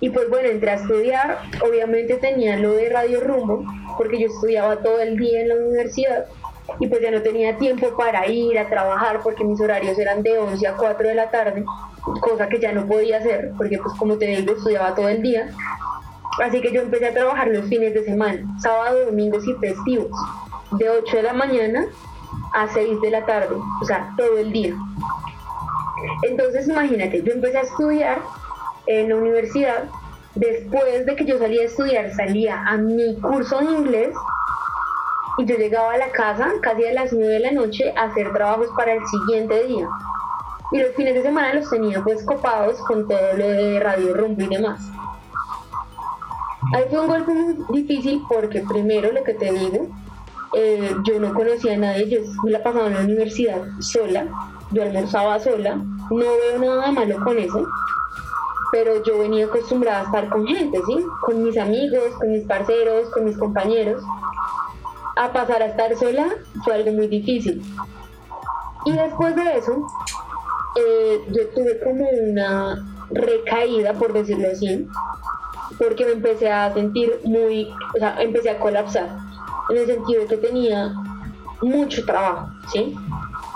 y 0.00 0.08
pues 0.10 0.28
bueno, 0.30 0.48
entré 0.48 0.70
a 0.70 0.74
estudiar, 0.74 1.38
obviamente 1.62 2.14
tenía 2.14 2.56
lo 2.56 2.72
de 2.72 2.88
Radio 2.88 3.20
Rumbo, 3.20 3.64
porque 3.98 4.18
yo 4.18 4.28
estudiaba 4.28 4.76
todo 4.76 4.98
el 5.00 5.16
día 5.18 5.42
en 5.42 5.48
la 5.48 5.56
universidad 5.56 6.26
y 6.78 6.86
pues 6.86 7.02
ya 7.02 7.10
no 7.10 7.20
tenía 7.20 7.58
tiempo 7.58 7.96
para 7.96 8.26
ir 8.26 8.58
a 8.58 8.68
trabajar 8.68 9.20
porque 9.22 9.44
mis 9.44 9.60
horarios 9.60 9.98
eran 9.98 10.22
de 10.22 10.38
11 10.38 10.66
a 10.66 10.76
4 10.76 11.08
de 11.08 11.14
la 11.14 11.30
tarde, 11.30 11.64
cosa 12.20 12.48
que 12.48 12.60
ya 12.60 12.72
no 12.72 12.86
podía 12.86 13.18
hacer 13.18 13.52
porque 13.58 13.78
pues 13.78 13.94
como 13.98 14.16
te 14.16 14.26
digo 14.26 14.54
estudiaba 14.54 14.94
todo 14.94 15.08
el 15.08 15.22
día. 15.22 15.50
Así 16.42 16.62
que 16.62 16.72
yo 16.72 16.80
empecé 16.80 17.08
a 17.08 17.12
trabajar 17.12 17.48
los 17.48 17.66
fines 17.66 17.92
de 17.92 18.04
semana, 18.04 18.42
sábado, 18.60 19.04
domingos 19.04 19.46
y 19.46 19.52
festivos, 19.54 20.10
de 20.78 20.88
8 20.88 21.16
de 21.16 21.22
la 21.24 21.32
mañana 21.34 21.86
a 22.54 22.68
6 22.68 23.00
de 23.02 23.10
la 23.10 23.26
tarde, 23.26 23.56
o 23.82 23.84
sea, 23.84 24.14
todo 24.16 24.38
el 24.38 24.50
día. 24.50 24.74
Entonces 26.22 26.68
imagínate, 26.68 27.22
yo 27.22 27.32
empecé 27.32 27.58
a 27.58 27.62
estudiar 27.62 28.22
en 28.98 29.08
la 29.08 29.16
universidad, 29.16 29.84
después 30.34 31.06
de 31.06 31.16
que 31.16 31.24
yo 31.24 31.38
salía 31.38 31.62
a 31.62 31.66
estudiar, 31.66 32.14
salía 32.14 32.62
a 32.66 32.76
mi 32.76 33.18
curso 33.20 33.58
de 33.58 33.66
inglés 33.66 34.14
y 35.38 35.44
yo 35.46 35.56
llegaba 35.56 35.94
a 35.94 35.98
la 35.98 36.10
casa 36.10 36.50
casi 36.60 36.86
a 36.86 36.92
las 36.92 37.12
9 37.12 37.34
de 37.34 37.40
la 37.40 37.52
noche 37.52 37.92
a 37.96 38.04
hacer 38.04 38.32
trabajos 38.32 38.68
para 38.76 38.94
el 38.94 39.06
siguiente 39.06 39.66
día. 39.66 39.88
Y 40.72 40.78
los 40.78 40.94
fines 40.94 41.14
de 41.14 41.22
semana 41.22 41.54
los 41.54 41.68
tenía 41.70 42.02
pues 42.02 42.24
copados 42.24 42.80
con 42.82 43.08
todo 43.08 43.36
lo 43.36 43.48
de 43.48 43.80
radio 43.80 44.14
rumbo 44.14 44.42
y 44.42 44.48
demás. 44.48 44.80
Ahí 46.74 46.84
fue 46.90 47.00
un 47.00 47.08
golpe 47.08 47.32
muy 47.32 47.82
difícil 47.82 48.22
porque 48.28 48.60
primero 48.60 49.10
lo 49.12 49.24
que 49.24 49.34
te 49.34 49.50
digo, 49.50 49.88
eh, 50.52 50.94
yo 51.04 51.18
no 51.18 51.32
conocía 51.32 51.74
a 51.74 51.78
nadie, 51.78 52.08
yo 52.08 52.20
me 52.44 52.50
la 52.50 52.62
pasaba 52.62 52.88
en 52.88 52.94
la 52.94 53.00
universidad 53.00 53.62
sola, 53.80 54.26
yo 54.70 54.82
almorzaba 54.82 55.38
sola, 55.40 55.76
no 55.76 56.16
veo 56.16 56.58
nada 56.58 56.92
malo 56.92 57.16
con 57.24 57.38
eso, 57.38 57.66
pero 58.72 59.02
yo 59.02 59.18
venía 59.18 59.46
acostumbrada 59.46 60.00
a 60.00 60.04
estar 60.04 60.28
con 60.28 60.46
gente, 60.46 60.80
¿sí? 60.86 61.04
Con 61.22 61.42
mis 61.42 61.56
amigos, 61.58 62.14
con 62.18 62.30
mis 62.30 62.44
parceros, 62.46 63.10
con 63.10 63.24
mis 63.24 63.36
compañeros. 63.36 64.02
A 65.16 65.32
pasar 65.32 65.62
a 65.62 65.66
estar 65.66 65.94
sola 65.96 66.28
fue 66.64 66.74
algo 66.74 66.92
muy 66.92 67.08
difícil. 67.08 67.62
Y 68.84 68.92
después 68.92 69.34
de 69.36 69.58
eso, 69.58 69.86
eh, 70.76 71.24
yo 71.28 71.48
tuve 71.48 71.80
como 71.80 72.08
una 72.08 72.86
recaída, 73.10 73.92
por 73.94 74.12
decirlo 74.12 74.48
así, 74.50 74.88
porque 75.78 76.06
me 76.06 76.12
empecé 76.12 76.50
a 76.50 76.72
sentir 76.72 77.20
muy, 77.24 77.68
o 77.94 77.98
sea, 77.98 78.20
empecé 78.20 78.50
a 78.50 78.58
colapsar, 78.58 79.08
en 79.70 79.76
el 79.76 79.86
sentido 79.86 80.22
de 80.22 80.26
que 80.28 80.36
tenía 80.36 80.94
mucho 81.60 82.04
trabajo, 82.04 82.48
¿sí? 82.72 82.94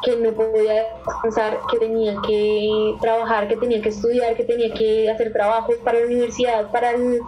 Que 0.04 0.16
no 0.16 0.32
podía 0.32 0.86
descansar, 1.06 1.60
que 1.70 1.78
tenía 1.78 2.14
que 2.26 2.94
trabajar, 3.00 3.48
que 3.48 3.56
tenía 3.56 3.80
que 3.80 3.88
estudiar, 3.88 4.36
que 4.36 4.44
tenía 4.44 4.72
que 4.72 5.10
hacer 5.10 5.32
trabajos 5.32 5.76
para 5.82 6.00
la 6.00 6.06
universidad, 6.06 6.70
para 6.70 6.90
el, 6.92 7.20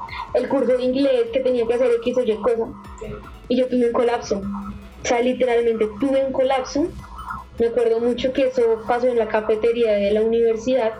curso 0.48 0.76
de 0.76 0.84
inglés, 0.84 1.30
que 1.32 1.40
tenía 1.40 1.66
que 1.66 1.74
hacer 1.74 1.90
X 2.02 2.18
o 2.18 2.22
Y 2.22 2.36
cosa. 2.36 2.68
Y 3.48 3.56
yo 3.56 3.66
tuve 3.68 3.86
un 3.86 3.92
colapso. 3.92 4.38
O 4.38 5.06
sea, 5.06 5.20
literalmente 5.20 5.88
tuve 5.98 6.24
un 6.24 6.32
colapso. 6.32 6.86
Me 7.58 7.68
acuerdo 7.68 8.00
mucho 8.00 8.32
que 8.32 8.48
eso 8.48 8.82
pasó 8.86 9.06
en 9.06 9.18
la 9.18 9.28
cafetería 9.28 9.92
de 9.92 10.12
la 10.12 10.20
universidad. 10.20 10.92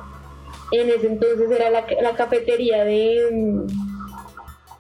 En 0.73 0.89
ese 0.89 1.07
entonces 1.07 1.51
era 1.51 1.71
la, 1.71 2.17
cafetería 2.17 2.85
de 2.85 3.29
um, 3.31 3.67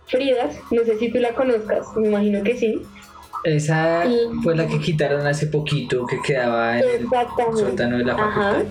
Fridas. 0.06 0.56
No 0.70 0.84
sé 0.84 0.98
si 0.98 1.10
tú 1.10 1.18
la 1.18 1.34
conozcas, 1.34 1.94
me 1.96 2.08
imagino 2.08 2.42
que 2.42 2.56
sí. 2.56 2.82
Esa 3.46 4.02
fue 4.42 4.56
la 4.56 4.66
que 4.66 4.80
quitaron 4.80 5.24
hace 5.24 5.46
poquito, 5.46 6.04
que 6.04 6.20
quedaba 6.20 6.80
en 6.80 6.84
el 6.84 7.08
sótano 7.54 7.98
de 7.98 8.04
la 8.04 8.16
facultad. 8.16 8.64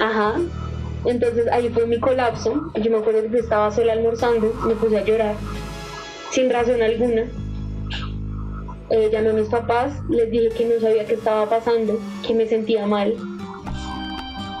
Ajá. 0.00 0.34
Entonces 1.04 1.46
ahí 1.52 1.68
fue 1.68 1.86
mi 1.86 2.00
colapso. 2.00 2.72
Yo 2.74 2.90
me 2.90 2.96
acuerdo 2.96 3.30
que 3.30 3.38
estaba 3.38 3.70
sola 3.70 3.92
almorzando, 3.92 4.50
me 4.66 4.74
puse 4.76 4.96
a 4.96 5.04
llorar, 5.04 5.34
sin 6.30 6.48
razón 6.48 6.80
alguna. 6.80 7.24
Eh, 8.88 9.10
llamé 9.12 9.28
a 9.28 9.32
mis 9.34 9.48
papás, 9.48 9.92
les 10.08 10.30
dije 10.30 10.48
que 10.56 10.64
no 10.64 10.80
sabía 10.80 11.04
qué 11.04 11.12
estaba 11.12 11.46
pasando, 11.46 12.00
que 12.26 12.32
me 12.32 12.46
sentía 12.46 12.86
mal. 12.86 13.14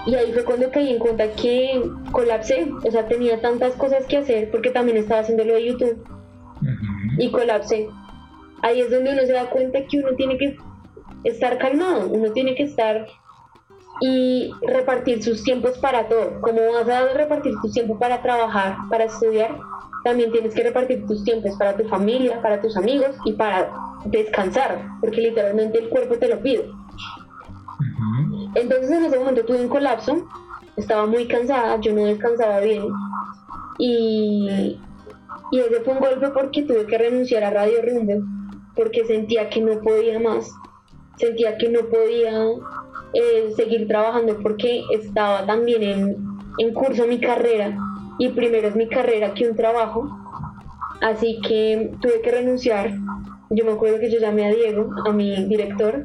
Y 0.04 0.14
ahí 0.14 0.30
fue 0.34 0.44
cuando 0.44 0.70
caí 0.70 0.90
en 0.90 0.98
cuenta 0.98 1.32
que 1.32 1.82
colapsé, 2.12 2.70
o 2.84 2.90
sea, 2.90 3.08
tenía 3.08 3.40
tantas 3.40 3.72
cosas 3.76 4.04
que 4.04 4.18
hacer 4.18 4.50
porque 4.50 4.68
también 4.68 4.98
estaba 4.98 5.20
haciendo 5.20 5.42
lo 5.42 5.54
de 5.54 5.68
YouTube. 5.68 6.04
Y 7.16 7.30
colapsé 7.30 7.88
ahí 8.62 8.80
es 8.80 8.90
donde 8.90 9.12
uno 9.12 9.22
se 9.22 9.32
da 9.32 9.50
cuenta 9.50 9.86
que 9.86 9.98
uno 9.98 10.14
tiene 10.16 10.38
que 10.38 10.56
estar 11.24 11.58
calmado, 11.58 12.08
uno 12.08 12.32
tiene 12.32 12.54
que 12.54 12.64
estar 12.64 13.06
y 14.00 14.50
repartir 14.62 15.22
sus 15.22 15.42
tiempos 15.42 15.78
para 15.78 16.08
todo. 16.08 16.40
Como 16.40 16.60
vas 16.72 16.88
a 16.88 17.12
repartir 17.14 17.54
tu 17.62 17.70
tiempo 17.70 17.98
para 17.98 18.22
trabajar, 18.22 18.76
para 18.90 19.04
estudiar, 19.04 19.56
también 20.04 20.30
tienes 20.32 20.54
que 20.54 20.62
repartir 20.62 21.06
tus 21.06 21.24
tiempos 21.24 21.56
para 21.56 21.76
tu 21.76 21.88
familia, 21.88 22.40
para 22.42 22.60
tus 22.60 22.76
amigos 22.76 23.16
y 23.24 23.32
para 23.32 23.72
descansar, 24.04 24.86
porque 25.00 25.20
literalmente 25.20 25.78
el 25.78 25.88
cuerpo 25.88 26.16
te 26.16 26.28
lo 26.28 26.40
pide. 26.40 26.70
Entonces 28.54 28.90
en 28.90 29.04
ese 29.04 29.18
momento 29.18 29.44
tuve 29.44 29.60
un 29.60 29.68
colapso 29.68 30.26
estaba 30.76 31.06
muy 31.06 31.26
cansada, 31.26 31.80
yo 31.80 31.92
no 31.92 32.04
descansaba 32.04 32.60
bien 32.60 32.84
y, 33.78 34.78
y 35.50 35.58
ese 35.58 35.80
fue 35.80 35.94
un 35.94 36.00
golpe 36.00 36.28
porque 36.28 36.62
tuve 36.62 36.86
que 36.86 36.98
renunciar 36.98 37.44
a 37.44 37.50
Radio 37.50 37.78
Rumbo, 37.82 38.26
porque 38.76 39.04
sentía 39.04 39.48
que 39.48 39.60
no 39.60 39.80
podía 39.80 40.20
más, 40.20 40.50
sentía 41.16 41.56
que 41.56 41.68
no 41.68 41.80
podía 41.86 42.44
eh, 43.14 43.50
seguir 43.56 43.88
trabajando 43.88 44.38
porque 44.42 44.82
estaba 44.92 45.46
también 45.46 45.82
en, 45.82 46.16
en 46.58 46.74
curso 46.74 47.06
mi 47.06 47.18
carrera 47.18 47.76
y 48.18 48.28
primero 48.30 48.68
es 48.68 48.76
mi 48.76 48.88
carrera 48.88 49.34
que 49.34 49.48
un 49.48 49.56
trabajo, 49.56 50.08
así 51.00 51.40
que 51.46 51.92
tuve 52.00 52.20
que 52.22 52.30
renunciar. 52.30 52.92
Yo 53.50 53.64
me 53.64 53.72
acuerdo 53.72 54.00
que 54.00 54.10
yo 54.10 54.18
llamé 54.18 54.46
a 54.46 54.54
Diego, 54.54 54.90
a 55.06 55.12
mi 55.12 55.44
director, 55.46 56.04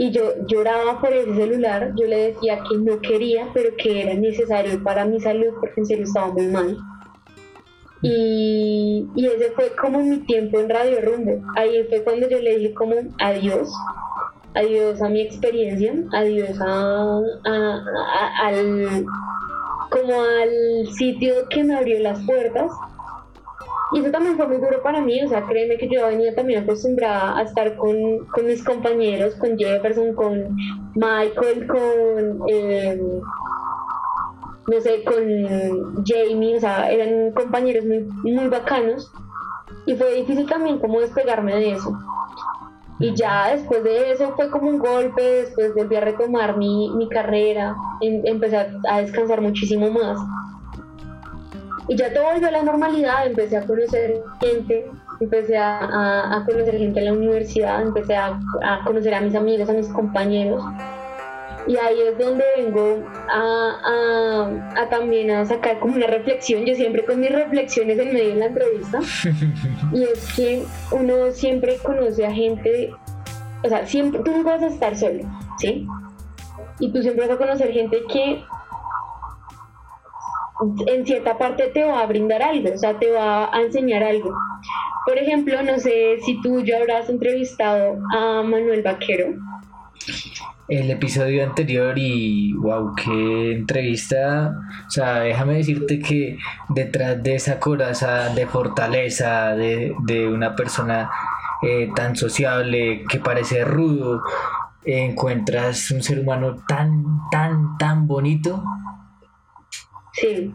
y 0.00 0.10
yo 0.12 0.32
lloraba 0.46 0.98
por 0.98 1.12
ese 1.12 1.34
celular, 1.34 1.92
yo 1.94 2.06
le 2.06 2.32
decía 2.32 2.62
que 2.66 2.78
no 2.78 3.00
quería, 3.00 3.50
pero 3.52 3.76
que 3.76 4.02
era 4.02 4.14
necesario 4.14 4.82
para 4.82 5.04
mi 5.04 5.20
salud 5.20 5.48
porque 5.60 5.80
en 5.80 5.86
serio 5.86 6.04
estaba 6.04 6.32
muy 6.32 6.46
mal. 6.46 6.78
Y, 8.02 9.06
y 9.14 9.26
ese 9.26 9.50
fue 9.52 9.72
como 9.80 10.02
mi 10.02 10.18
tiempo 10.20 10.58
en 10.58 10.70
Radio 10.70 11.00
Rumbo. 11.02 11.42
Ahí 11.56 11.84
fue 11.88 12.02
cuando 12.02 12.28
yo 12.28 12.38
le 12.38 12.56
dije 12.56 12.74
como 12.74 12.94
adiós, 13.18 13.70
adiós 14.54 15.02
a 15.02 15.08
mi 15.08 15.20
experiencia, 15.20 15.94
adiós 16.12 16.58
a, 16.60 17.20
al 18.42 19.04
como 19.90 20.22
al 20.22 20.86
sitio 20.92 21.34
que 21.50 21.64
me 21.64 21.76
abrió 21.76 22.00
las 22.00 22.24
puertas. 22.24 22.70
Y 23.92 24.00
eso 24.00 24.10
también 24.12 24.36
fue 24.36 24.46
muy 24.46 24.58
duro 24.58 24.80
para 24.84 25.00
mí, 25.00 25.20
o 25.20 25.28
sea, 25.28 25.44
créeme 25.46 25.76
que 25.76 25.88
yo 25.88 26.06
venía 26.06 26.32
también 26.32 26.62
acostumbrada 26.62 27.36
a 27.36 27.42
estar 27.42 27.76
con, 27.76 28.24
con 28.26 28.46
mis 28.46 28.62
compañeros, 28.62 29.34
con 29.34 29.58
Jefferson, 29.58 30.14
con 30.14 30.56
Michael, 30.94 31.66
con, 31.66 32.48
eh, 32.48 33.00
no 34.66 34.80
sé, 34.80 35.02
con 35.04 36.04
Jamie, 36.04 36.56
o 36.56 36.60
sea, 36.60 36.90
eran 36.90 37.32
compañeros 37.32 37.84
muy, 37.84 38.00
muy 38.22 38.48
bacanos. 38.48 39.12
Y 39.86 39.94
fue 39.94 40.14
difícil 40.14 40.48
también 40.48 40.78
como 40.78 41.00
despegarme 41.00 41.54
de 41.56 41.72
eso. 41.72 41.98
Y 42.98 43.14
ya 43.14 43.52
después 43.54 43.82
de 43.82 44.12
eso 44.12 44.32
fue 44.36 44.50
como 44.50 44.68
un 44.68 44.78
golpe, 44.78 45.22
después 45.22 45.74
volví 45.74 45.96
a 45.96 46.00
retomar 46.00 46.58
mi, 46.58 46.90
mi 46.96 47.08
carrera, 47.08 47.74
em, 48.02 48.20
empecé 48.24 48.58
a, 48.58 49.00
descansar 49.00 49.40
muchísimo 49.40 49.90
más. 49.90 50.18
Y 51.88 51.96
ya 51.96 52.12
todo 52.12 52.24
volvió 52.24 52.48
a 52.48 52.50
la 52.50 52.62
normalidad, 52.62 53.26
empecé 53.26 53.56
a 53.56 53.66
conocer 53.66 54.22
gente, 54.40 54.90
empecé 55.18 55.56
a, 55.56 56.36
a, 56.36 56.44
conocer 56.44 56.76
gente 56.76 57.00
en 57.00 57.06
la 57.06 57.12
universidad, 57.14 57.80
empecé 57.80 58.14
a, 58.16 58.38
a 58.62 58.84
conocer 58.84 59.14
a 59.14 59.22
mis 59.22 59.34
amigos, 59.34 59.68
a 59.70 59.72
mis 59.72 59.88
compañeros 59.88 60.62
y 61.66 61.76
ahí 61.76 62.00
es 62.00 62.18
donde 62.18 62.44
vengo 62.56 63.04
a, 63.28 64.72
a, 64.76 64.88
también 64.88 65.30
a 65.30 65.44
sacar 65.44 65.78
como 65.78 65.94
una 65.94 66.06
reflexión, 66.06 66.64
yo 66.64 66.74
siempre 66.74 67.04
con 67.04 67.20
mis 67.20 67.30
reflexiones 67.30 67.98
en 67.98 68.12
medio 68.12 68.30
de 68.30 68.36
la 68.36 68.46
entrevista, 68.46 69.00
y 69.92 70.02
es 70.02 70.32
que 70.34 70.64
uno 70.92 71.30
siempre 71.32 71.76
conoce 71.78 72.26
a 72.26 72.32
gente, 72.32 72.92
o 73.62 73.68
sea, 73.68 73.86
siempre, 73.86 74.20
tú 74.24 74.30
no 74.32 74.42
vas 74.42 74.62
a 74.62 74.66
estar 74.68 74.96
solo, 74.96 75.22
¿sí? 75.58 75.86
Y 76.78 76.92
tú 76.92 77.02
siempre 77.02 77.26
vas 77.26 77.36
a 77.36 77.38
conocer 77.38 77.72
gente 77.72 77.98
que 78.10 78.42
en 80.86 81.06
cierta 81.06 81.38
parte 81.38 81.68
te 81.68 81.84
va 81.84 82.00
a 82.00 82.06
brindar 82.06 82.42
algo, 82.42 82.72
o 82.74 82.78
sea, 82.78 82.98
te 82.98 83.10
va 83.10 83.54
a 83.54 83.60
enseñar 83.60 84.02
algo. 84.02 84.34
Por 85.06 85.16
ejemplo, 85.16 85.62
no 85.62 85.78
sé 85.78 86.18
si 86.24 86.40
tú 86.42 86.60
ya 86.60 86.78
habrás 86.78 87.08
entrevistado 87.08 87.98
a 88.14 88.42
Manuel 88.42 88.82
Vaquero 88.82 89.34
el 90.70 90.88
episodio 90.88 91.44
anterior 91.44 91.94
y 91.98 92.52
wow, 92.54 92.94
qué 92.94 93.52
entrevista. 93.52 94.54
O 94.86 94.90
sea, 94.90 95.20
déjame 95.20 95.54
decirte 95.54 95.98
que 95.98 96.38
detrás 96.68 97.20
de 97.22 97.34
esa 97.34 97.58
coraza 97.58 98.32
de 98.32 98.46
fortaleza 98.46 99.56
de, 99.56 100.28
una 100.32 100.54
persona 100.54 101.10
eh, 101.62 101.90
tan 101.94 102.14
sociable 102.14 103.04
que 103.08 103.18
parece 103.18 103.64
rudo, 103.64 104.22
encuentras 104.84 105.90
un 105.90 106.02
ser 106.02 106.20
humano 106.20 106.62
tan, 106.68 107.04
tan, 107.32 107.76
tan 107.76 108.06
bonito. 108.06 108.62
Sí. 110.12 110.54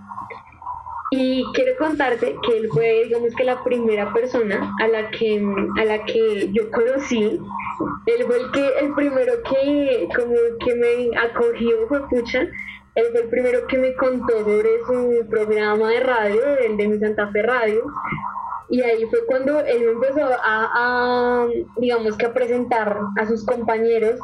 Y 1.12 1.44
quiero 1.54 1.78
contarte 1.78 2.36
que 2.42 2.58
él 2.58 2.70
fue, 2.72 3.04
digamos 3.04 3.36
que 3.36 3.44
la 3.44 3.62
primera 3.64 4.14
persona 4.14 4.74
a 4.82 4.88
la 4.88 5.12
que, 5.12 5.46
a 5.80 5.84
la 5.84 6.04
que 6.06 6.50
yo 6.54 6.72
conocí 6.72 7.38
él 8.06 8.24
fue 8.26 8.38
el 8.38 8.52
que 8.52 8.68
el 8.80 8.94
primero 8.94 9.34
que 9.44 10.08
como 10.16 10.36
que 10.64 10.76
me 10.76 11.18
acogió 11.18 11.88
fue 11.88 12.08
pucha. 12.08 12.42
Él 12.94 13.06
fue 13.12 13.22
el 13.22 13.30
primero 13.30 13.66
que 13.68 13.78
me 13.78 13.94
contó 13.96 14.40
sobre 14.40 14.70
su 14.86 15.28
programa 15.28 15.90
de 15.90 16.00
radio 16.02 16.58
el 16.58 16.78
de 16.78 16.88
mi 16.88 17.00
Santa 17.00 17.28
Fe 17.32 17.42
Radio. 17.42 17.84
Y 18.70 18.82
ahí 18.82 19.06
fue 19.06 19.26
cuando 19.26 19.60
él 19.60 19.84
empezó 19.84 20.22
a, 20.24 21.48
digamos 21.78 22.16
que 22.18 22.28
a 22.28 22.34
presentar 22.34 22.98
a 23.18 23.26
sus 23.26 23.44
compañeros. 23.46 24.20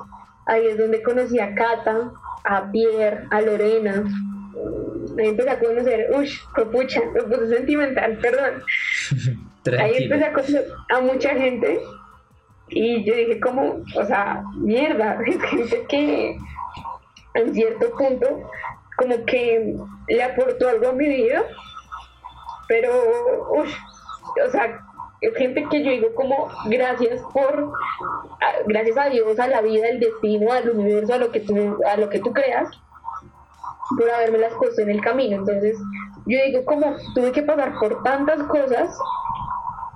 Ahí 0.46 0.68
es 0.68 0.78
donde 0.78 1.02
conocí 1.02 1.40
a 1.40 1.54
Cata 1.56 2.12
a 2.44 2.72
Pierre 2.72 3.26
a 3.32 3.42
Lorena. 3.42 4.04
Ahí 5.18 5.28
empecé 5.28 5.50
a 5.50 5.60
conocer 5.60 6.08
uy 6.16 6.30
pucha 6.72 7.02
me 7.14 7.22
puse 7.24 7.48
sentimental 7.48 8.18
perdón. 8.20 8.64
Ahí 9.80 10.04
empecé 10.04 10.26
a 10.26 10.34
conocer 10.34 10.68
a 10.90 11.02
mucha 11.02 11.30
gente 11.36 11.80
y 12.72 13.04
yo 13.04 13.16
dije, 13.16 13.40
como, 13.40 13.84
o 13.96 14.06
sea, 14.06 14.44
mierda, 14.56 15.20
gente 15.50 15.86
que 15.88 16.38
en 17.34 17.54
cierto 17.54 17.92
punto 17.98 18.50
como 18.98 19.26
que 19.26 19.76
le 20.08 20.24
aportó 20.24 20.70
algo 20.70 20.90
a 20.90 20.94
mi 20.94 21.08
vida, 21.08 21.44
pero, 22.68 22.92
uff, 23.50 23.74
o 24.48 24.52
sea, 24.52 24.80
gente 25.36 25.68
que 25.70 25.84
yo 25.84 25.92
digo 25.92 26.16
como 26.16 26.50
gracias 26.66 27.22
por, 27.34 27.72
gracias 28.68 28.98
a 28.98 29.10
Dios, 29.10 29.40
a 29.40 29.48
la 29.48 29.62
vida, 29.62 29.88
al 29.90 30.00
destino, 30.00 30.52
al 30.52 30.70
universo, 30.70 31.14
a 31.14 31.18
lo 31.18 31.32
que 31.32 31.42
tú, 31.42 31.78
a 31.86 31.98
lo 31.98 32.10
que 32.10 32.20
tú 32.20 32.32
creas, 32.32 32.70
por 33.98 34.10
haberme 34.10 34.38
las 34.38 34.54
puesto 34.54 34.82
en 34.82 34.92
el 34.92 35.02
camino. 35.02 35.38
Entonces, 35.38 35.78
yo 36.26 36.38
digo 36.46 36.64
como 36.66 36.96
tuve 37.14 37.32
que 37.32 37.44
pasar 37.44 37.74
por 37.80 38.04
tantas 38.04 38.44
cosas 38.44 38.98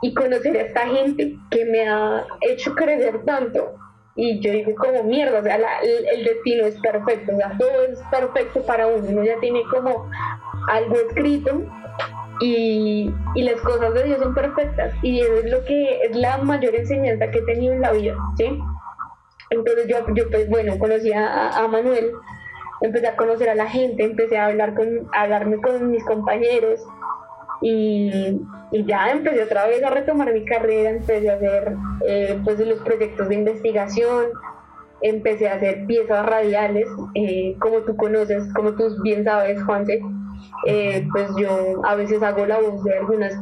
y 0.01 0.13
conocer 0.13 0.55
a 0.57 0.61
esta 0.61 0.87
gente 0.87 1.37
que 1.49 1.65
me 1.65 1.87
ha 1.87 2.25
hecho 2.41 2.75
crecer 2.75 3.23
tanto. 3.25 3.75
Y 4.15 4.39
yo 4.39 4.51
digo 4.51 4.73
como 4.75 5.03
mierda, 5.03 5.39
o 5.39 5.43
sea, 5.43 5.57
el, 5.81 6.23
destino 6.23 6.65
es 6.65 6.79
perfecto, 6.79 7.33
o 7.33 7.37
sea, 7.37 7.57
todo 7.57 7.83
es 7.83 7.99
perfecto 8.09 8.65
para 8.65 8.87
uno, 8.87 9.05
uno 9.09 9.23
ya 9.25 9.37
tiene 9.41 9.63
como 9.69 10.09
algo 10.69 10.95
escrito 10.95 11.61
y, 12.39 13.13
y, 13.35 13.43
las 13.43 13.59
cosas 13.59 13.93
de 13.93 14.03
Dios 14.05 14.19
son 14.19 14.33
perfectas 14.33 14.93
y 15.01 15.19
eso 15.19 15.33
es 15.35 15.51
lo 15.51 15.65
que 15.65 16.01
es 16.03 16.15
la 16.15 16.37
mayor 16.37 16.75
enseñanza 16.75 17.29
que 17.29 17.39
he 17.39 17.41
tenido 17.41 17.73
en 17.73 17.81
la 17.81 17.91
vida, 17.91 18.15
¿sí? 18.37 18.57
Entonces 19.49 19.87
yo, 19.87 19.97
yo 20.13 20.29
pues 20.29 20.49
bueno, 20.49 20.79
conocí 20.79 21.11
a, 21.11 21.49
a 21.49 21.67
Manuel, 21.67 22.11
empecé 22.81 23.07
a 23.07 23.15
conocer 23.15 23.49
a 23.49 23.55
la 23.55 23.67
gente, 23.67 24.03
empecé 24.03 24.37
a 24.37 24.47
hablar 24.47 24.75
con, 24.75 25.07
hablarme 25.13 25.57
con 25.61 25.91
mis 25.91 26.03
compañeros, 26.05 26.81
y, 27.61 28.41
ya 28.71 29.11
empecé 29.11 29.43
otra 29.43 29.67
vez 29.67 29.83
a 29.83 29.89
retomar 29.89 30.33
mi 30.33 30.43
carrera, 30.43 30.89
empecé 30.89 31.29
a 31.29 31.35
hacer 31.35 31.75
eh, 32.07 32.39
pues 32.43 32.59
los 32.59 32.79
proyectos 32.79 33.29
de 33.29 33.35
investigación, 33.35 34.25
empecé 35.01 35.47
a 35.47 35.55
hacer 35.55 35.85
piezas 35.85 36.25
radiales, 36.25 36.87
eh, 37.13 37.55
como 37.59 37.79
tú 37.79 37.95
conoces, 37.95 38.51
como 38.53 38.73
tú 38.73 39.01
bien 39.01 39.23
sabes, 39.23 39.63
Juanse, 39.63 40.01
eh, 40.67 41.07
pues 41.11 41.29
yo 41.37 41.85
a 41.85 41.95
veces 41.95 42.21
hago 42.21 42.45
la 42.45 42.59
voz 42.59 42.83
de 42.83 42.97
algunas 42.97 43.33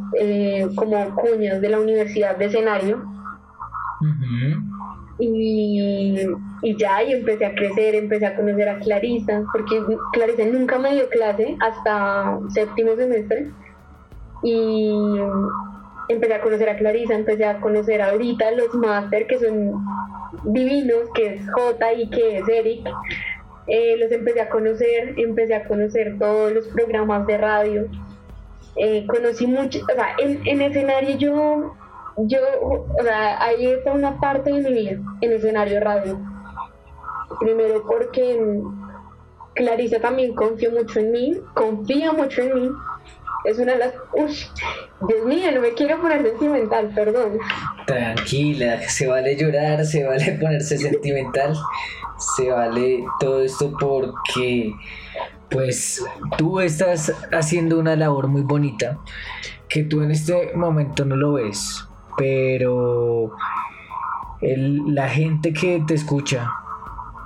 como 0.76 1.16
cuñas 1.16 1.62
de 1.62 1.70
la 1.70 1.80
universidad 1.80 2.38
de 2.38 2.46
escenario. 2.46 3.04
y, 5.20 6.28
y, 6.62 6.78
ya, 6.78 7.04
y 7.04 7.14
empecé 7.14 7.46
a 7.46 7.56
crecer, 7.56 7.96
empecé 7.96 8.26
a 8.26 8.36
conocer 8.36 8.70
a 8.70 8.80
Clarisa, 8.80 9.44
porque 9.52 9.82
Clarisa 10.12 10.46
nunca 10.46 10.78
me 10.78 10.94
dio 10.94 11.10
clase 11.10 11.56
hasta 11.60 12.40
séptimo 12.50 12.96
semestre 12.96 13.52
y 14.44 14.92
empecé 16.10 16.34
a 16.34 16.42
conocer 16.42 16.70
a 16.70 16.78
Clarisa, 16.78 17.16
empecé 17.16 17.46
a 17.46 17.60
conocer 17.62 18.02
ahorita 18.02 18.52
los 18.52 18.74
máster 18.76 19.26
que 19.28 19.40
son 19.40 19.84
divinos, 20.44 21.10
que 21.16 21.36
es 21.36 21.50
J 21.52 21.94
y 21.94 22.10
que 22.10 22.38
es 22.38 22.48
Eric. 22.48 22.88
Eh, 23.68 23.96
los 23.98 24.12
empecé 24.12 24.42
a 24.42 24.50
conocer, 24.50 25.14
empecé 25.18 25.56
a 25.56 25.66
conocer 25.66 26.18
todos 26.20 26.52
los 26.52 26.68
programas 26.68 27.26
de 27.26 27.38
radio. 27.38 27.88
Eh, 28.76 29.06
conocí 29.08 29.48
mucho, 29.48 29.80
o 29.84 29.96
sea, 29.96 30.16
en, 30.18 30.46
en 30.46 30.62
escenario 30.62 31.16
yo, 31.18 31.76
yo, 32.18 32.40
o 32.62 33.04
sea, 33.04 33.42
ahí 33.42 33.68
está 33.68 33.94
una 33.94 34.20
parte 34.20 34.52
de 34.52 34.70
mi 34.70 34.74
vida, 34.74 35.00
en 35.22 35.32
escenario 35.32 35.80
radio. 35.80 36.20
Primero 37.40 37.84
porque 37.88 38.62
Clarisa 39.54 40.00
también 40.00 40.36
confió 40.36 40.72
mucho 40.72 41.00
en 41.00 41.12
mí, 41.12 41.38
confía 41.54 42.12
mucho 42.12 42.42
en 42.42 42.56
mí 42.56 42.70
es 43.46 43.60
una 43.60 43.74
de 43.74 43.80
las... 43.80 43.94
Uy, 44.14 44.38
Dios 45.08 45.26
mío, 45.26 45.52
no 45.54 45.62
me 45.62 45.74
quiero 45.74 46.00
poner 46.02 46.24
sentimental, 46.24 46.92
perdón. 46.94 47.38
Tranquila, 47.86 48.82
se 48.90 49.08
vale 49.08 49.36
llorar, 49.36 49.86
se 49.86 50.06
vale 50.06 50.32
ponerse 50.42 50.78
sentimental, 50.78 51.56
se 52.36 52.50
vale 52.50 53.04
todo 53.20 53.44
esto 53.44 53.74
porque 53.80 54.74
pues 55.50 56.04
tú 56.38 56.60
estás 56.60 57.14
haciendo 57.32 57.80
una 57.80 57.96
labor 57.96 58.28
muy 58.28 58.42
bonita 58.42 58.98
que 59.70 59.84
tú 59.84 60.02
en 60.02 60.12
este 60.12 60.54
momento 60.56 61.06
no 61.06 61.16
lo 61.16 61.34
ves, 61.34 61.88
pero 62.18 63.32
la 64.42 65.10
gente 65.10 65.54
que 65.54 65.84
te 65.86 65.94
escucha 65.94 66.52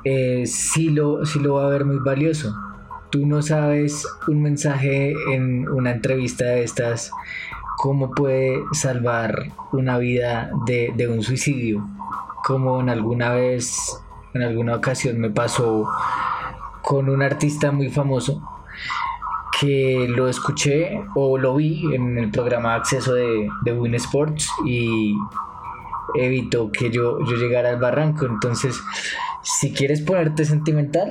eh, 0.04 0.46
sí, 0.46 0.90
lo, 0.90 1.26
sí 1.26 1.40
lo 1.40 1.56
va 1.56 1.66
a 1.68 1.70
ver 1.70 1.84
muy 1.84 1.98
valioso. 2.00 2.56
Tú 3.10 3.26
no 3.26 3.42
sabes 3.42 4.06
un 4.28 4.42
mensaje 4.42 5.14
en 5.34 5.68
una 5.70 5.92
entrevista 5.92 6.46
de 6.46 6.64
estas, 6.64 7.12
cómo 7.78 8.12
puede 8.12 8.60
salvar 8.74 9.52
una 9.72 9.98
vida 9.98 10.52
de, 10.66 10.92
de 10.96 11.08
un 11.08 11.24
suicidio, 11.24 11.88
como 12.44 12.82
en 12.82 12.90
alguna 12.90 13.34
vez, 13.34 14.02
en 14.34 14.44
alguna 14.44 14.76
ocasión 14.76 15.20
me 15.20 15.30
pasó 15.30 15.88
con 16.82 17.10
un 17.10 17.22
artista 17.22 17.72
muy 17.72 17.90
famoso 17.90 18.42
que 19.60 20.08
lo 20.10 20.28
escuché 20.28 21.02
o 21.16 21.38
lo 21.38 21.56
vi 21.56 21.84
en 21.94 22.18
el 22.18 22.30
programa 22.30 22.76
Acceso 22.76 23.14
de, 23.14 23.50
de 23.64 23.74
Win 23.74 23.96
Sports 23.96 24.50
y 24.66 25.16
evitó 26.16 26.72
que 26.72 26.92
yo, 26.92 27.20
yo 27.26 27.36
llegara 27.36 27.70
al 27.70 27.80
barranco. 27.80 28.26
Entonces, 28.26 28.80
si 29.42 29.74
quieres 29.74 30.02
ponerte 30.02 30.46
sentimental, 30.46 31.10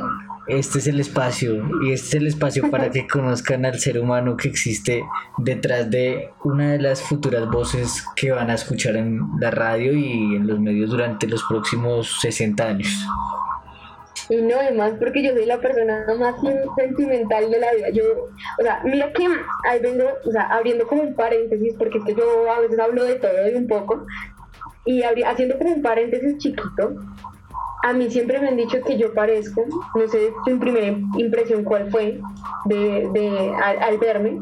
este 0.48 0.78
es 0.78 0.86
el 0.86 1.00
espacio 1.00 1.62
y 1.82 1.92
este 1.92 2.06
es 2.06 2.14
el 2.14 2.26
espacio 2.28 2.70
para 2.70 2.90
que 2.90 3.06
conozcan 3.12 3.64
al 3.64 3.78
ser 3.78 3.98
humano 3.98 4.36
que 4.36 4.48
existe 4.48 5.04
detrás 5.38 5.90
de 5.90 6.30
una 6.44 6.72
de 6.72 6.78
las 6.78 7.02
futuras 7.02 7.48
voces 7.50 8.04
que 8.14 8.30
van 8.30 8.50
a 8.50 8.54
escuchar 8.54 8.96
en 8.96 9.20
la 9.40 9.50
radio 9.50 9.92
y 9.92 10.36
en 10.36 10.46
los 10.46 10.60
medios 10.60 10.90
durante 10.90 11.26
los 11.26 11.42
próximos 11.44 12.20
60 12.20 12.66
años. 12.66 13.06
Y 14.28 14.36
no, 14.36 14.56
además, 14.56 14.94
porque 14.98 15.22
yo 15.22 15.32
soy 15.32 15.46
la 15.46 15.60
persona 15.60 16.04
más 16.18 16.34
sentimental 16.76 17.50
de 17.50 17.60
la 17.60 17.72
vida. 17.74 17.90
Yo, 17.90 18.04
o 18.58 18.62
sea, 18.62 18.80
mira 18.84 19.12
que 19.12 19.24
ahí 19.68 19.80
vengo, 19.80 20.04
o 20.24 20.30
sea, 20.32 20.42
abriendo 20.48 20.86
como 20.86 21.02
un 21.02 21.14
paréntesis, 21.14 21.74
porque 21.78 21.98
es 21.98 22.04
que 22.04 22.14
yo 22.14 22.50
a 22.50 22.60
veces 22.60 22.78
hablo 22.78 23.04
de 23.04 23.16
todo 23.16 23.48
y 23.52 23.54
un 23.54 23.68
poco, 23.68 24.04
y 24.84 25.02
haciendo 25.02 25.58
como 25.58 25.74
un 25.74 25.82
paréntesis 25.82 26.38
chiquito, 26.38 26.94
a 27.86 27.92
mí 27.92 28.10
siempre 28.10 28.40
me 28.40 28.48
han 28.48 28.56
dicho 28.56 28.82
que 28.82 28.98
yo 28.98 29.14
parezco, 29.14 29.64
no 29.94 30.08
sé 30.08 30.32
tu 30.44 30.58
primera 30.58 30.98
impresión 31.16 31.62
cuál 31.62 31.88
fue 31.88 32.18
de, 32.64 33.52
al, 33.62 33.98
verme, 33.98 34.40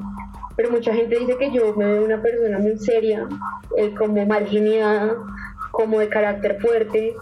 pero 0.57 0.71
mucha 0.71 0.95
gente 0.95 1.19
dice 1.19 1.37
que 1.37 1.51
yo 1.51 1.75
me 1.77 1.85
veo 1.85 2.07
una 2.07 2.23
persona 2.23 2.59
muy 2.59 2.79
seria, 2.79 3.29
eh, 3.77 3.93
como 3.99 4.25
mal 4.25 4.47
geniada, 4.47 5.15
como 5.73 5.99
de 5.99 6.09
carácter 6.09 6.59
fuerte, 6.59 7.15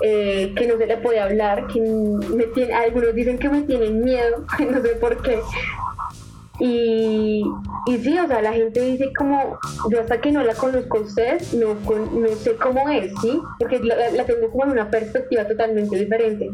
eh, 0.00 0.54
que 0.56 0.66
no 0.66 0.78
se 0.78 0.86
le 0.86 0.96
puede 0.96 1.20
hablar, 1.20 1.66
que 1.66 1.78
me 1.82 2.44
tiene, 2.54 2.72
algunos 2.72 3.14
dicen 3.14 3.38
que 3.38 3.50
me 3.50 3.60
tienen 3.62 4.02
miedo, 4.02 4.46
no 4.70 4.80
sé 4.80 4.94
por 4.98 5.20
qué. 5.20 5.40
Y, 6.58 7.42
y 7.86 7.98
sí, 7.98 8.18
o 8.18 8.26
sea, 8.26 8.40
la 8.40 8.52
gente 8.52 8.80
dice 8.80 9.12
como, 9.16 9.58
yo 9.90 10.00
hasta 10.00 10.20
que 10.20 10.32
no 10.32 10.42
la 10.42 10.54
conozco 10.54 10.98
a 10.98 11.00
usted, 11.02 11.40
no, 11.52 11.74
no 11.74 12.28
sé 12.28 12.56
cómo 12.56 12.88
es, 12.88 13.12
¿sí? 13.20 13.40
Porque 13.58 13.78
la, 13.80 14.10
la 14.10 14.24
tengo 14.24 14.50
como 14.50 14.64
en 14.64 14.70
una 14.70 14.90
perspectiva 14.90 15.46
totalmente 15.46 15.96
diferente. 15.96 16.50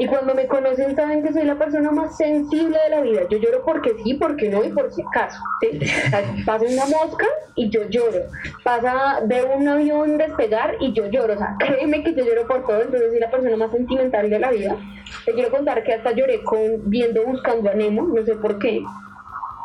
Y 0.00 0.06
cuando 0.06 0.34
me 0.34 0.46
conocen 0.46 0.96
saben 0.96 1.22
que 1.22 1.30
soy 1.30 1.44
la 1.44 1.58
persona 1.58 1.90
más 1.90 2.16
sensible 2.16 2.78
de 2.84 2.88
la 2.88 3.02
vida. 3.02 3.20
Yo 3.28 3.36
lloro 3.36 3.62
porque 3.62 3.94
sí, 4.02 4.14
porque 4.14 4.48
no 4.48 4.64
y 4.64 4.70
por 4.70 4.90
si 4.90 5.02
acaso. 5.02 5.38
pasa 6.46 6.64
una 6.64 6.86
mosca 6.86 7.26
y 7.54 7.68
yo 7.68 7.82
lloro. 7.90 8.22
Pasa, 8.64 9.20
veo 9.26 9.54
un 9.54 9.68
avión 9.68 10.16
despegar 10.16 10.76
y 10.80 10.94
yo 10.94 11.06
lloro. 11.10 11.34
O 11.34 11.36
sea, 11.36 11.54
créeme 11.58 12.02
que 12.02 12.14
yo 12.14 12.24
lloro 12.24 12.46
por 12.46 12.66
todo. 12.66 12.80
Entonces 12.80 13.10
soy 13.10 13.20
la 13.20 13.30
persona 13.30 13.56
más 13.58 13.72
sentimental 13.72 14.30
de 14.30 14.38
la 14.38 14.50
vida. 14.50 14.74
Te 15.26 15.32
quiero 15.32 15.50
contar 15.50 15.84
que 15.84 15.92
hasta 15.92 16.12
lloré 16.12 16.42
con 16.44 16.88
viendo 16.88 17.22
Buscando 17.26 17.70
a 17.70 17.74
Nemo, 17.74 18.02
no 18.02 18.24
sé 18.24 18.36
por 18.36 18.58
qué. 18.58 18.82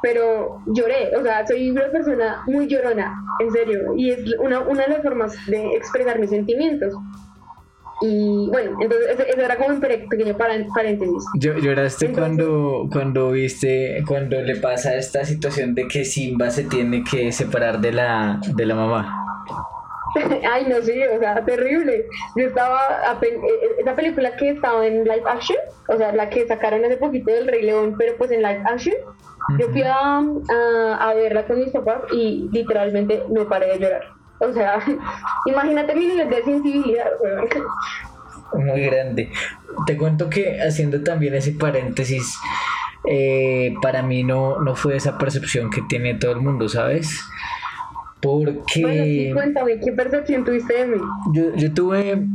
Pero 0.06 0.62
lloré, 0.68 1.16
o 1.18 1.24
sea, 1.24 1.48
soy 1.48 1.72
una 1.72 1.90
persona 1.90 2.44
muy 2.46 2.68
llorona, 2.68 3.12
en 3.40 3.52
serio. 3.52 3.96
Y 3.98 4.12
es 4.12 4.20
una, 4.38 4.60
una 4.60 4.84
de 4.84 4.90
las 4.90 5.02
formas 5.02 5.36
de 5.48 5.76
expresar 5.76 6.20
mis 6.20 6.30
sentimientos. 6.30 6.94
Y 8.02 8.48
bueno, 8.52 8.78
entonces 8.80 9.18
eso 9.20 9.42
era 9.42 9.58
como 9.58 9.70
un 9.70 9.82
pequeño 9.82 10.38
paréntesis. 10.38 11.26
¿Lloraste 11.40 12.12
cuando, 12.12 12.88
cuando 12.92 13.32
viste, 13.32 14.04
cuando 14.08 14.40
le 14.44 14.58
pasa 14.58 14.96
esta 14.96 15.26
situación 15.26 15.74
de 15.74 15.88
que 15.88 16.06
Simba 16.06 16.52
se 16.52 16.66
tiene 16.66 17.04
que 17.04 17.32
separar 17.32 17.82
de 17.82 17.94
la, 17.94 18.40
de 18.56 18.64
la 18.64 18.76
mamá? 18.76 19.26
Ay, 20.52 20.68
no 20.68 20.84
sé, 20.84 21.10
o 21.16 21.20
sea, 21.20 21.44
terrible. 21.44 22.06
Yo 22.36 22.46
estaba, 22.46 22.80
e, 23.24 23.26
e, 23.26 23.82
esa 23.82 23.96
película 23.96 24.36
que 24.36 24.50
estaba 24.50 24.86
en 24.86 25.04
live 25.04 25.24
action, 25.26 25.58
o 25.88 25.98
sea, 25.98 26.12
la 26.14 26.30
que 26.30 26.46
sacaron 26.46 26.86
hace 26.86 26.98
poquito 26.98 27.32
del 27.32 27.48
Rey 27.48 27.64
León, 27.64 27.96
pero 27.98 28.16
pues 28.18 28.30
en 28.30 28.44
live 28.44 28.62
action, 28.66 28.94
yo 29.58 29.70
fui 29.70 29.84
a, 29.84 30.20
a, 30.20 31.10
a 31.10 31.14
verla 31.14 31.46
con 31.46 31.60
mis 31.60 31.70
papás 31.70 32.02
y 32.12 32.50
literalmente 32.52 33.24
no 33.30 33.48
paré 33.48 33.74
de 33.74 33.80
llorar. 33.80 34.04
O 34.40 34.52
sea, 34.52 34.80
imagínate 35.46 35.96
mi 35.96 36.08
nivel 36.08 36.30
de 36.30 36.44
sensibilidad, 36.44 37.08
Muy 38.54 38.82
grande. 38.82 39.32
Te 39.86 39.98
cuento 39.98 40.30
que 40.30 40.62
haciendo 40.62 41.04
también 41.04 41.36
ese 41.36 41.52
paréntesis, 41.54 42.38
eh, 43.08 43.74
para 43.82 44.02
mí 44.02 44.24
no, 44.24 44.60
no 44.60 44.76
fue 44.76 44.96
esa 44.96 45.18
percepción 45.18 45.70
que 45.70 45.82
tiene 45.84 46.16
todo 46.16 46.32
el 46.32 46.42
mundo, 46.42 46.68
¿sabes? 46.68 47.22
Porque... 48.22 48.82
Bueno, 48.82 49.04
sí, 49.04 49.32
cuéntame, 49.34 49.80
¿qué 49.80 49.92
percepción 49.92 50.44
tuviste 50.44 50.74
de 50.74 50.86
mí? 50.88 50.98
Yo, 51.34 51.56
yo 51.56 51.74
tuve... 51.74 52.26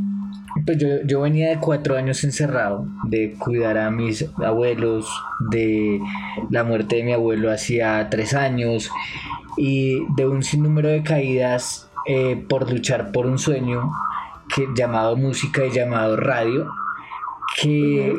Pues 0.66 0.78
yo, 0.78 0.88
yo 1.04 1.20
venía 1.20 1.50
de 1.50 1.58
cuatro 1.58 1.96
años 1.96 2.24
encerrado, 2.24 2.86
de 3.04 3.34
cuidar 3.38 3.78
a 3.78 3.90
mis 3.90 4.28
abuelos, 4.38 5.08
de 5.50 6.00
la 6.50 6.64
muerte 6.64 6.96
de 6.96 7.04
mi 7.04 7.12
abuelo 7.12 7.50
hacía 7.52 8.08
tres 8.10 8.34
años 8.34 8.90
y 9.56 10.04
de 10.16 10.26
un 10.26 10.42
sinnúmero 10.42 10.88
de 10.88 11.02
caídas 11.02 11.90
eh, 12.06 12.44
por 12.48 12.70
luchar 12.70 13.12
por 13.12 13.26
un 13.26 13.38
sueño 13.38 13.92
que, 14.54 14.68
llamado 14.74 15.16
música 15.16 15.64
y 15.64 15.70
llamado 15.70 16.16
radio, 16.16 16.68
que 17.60 18.16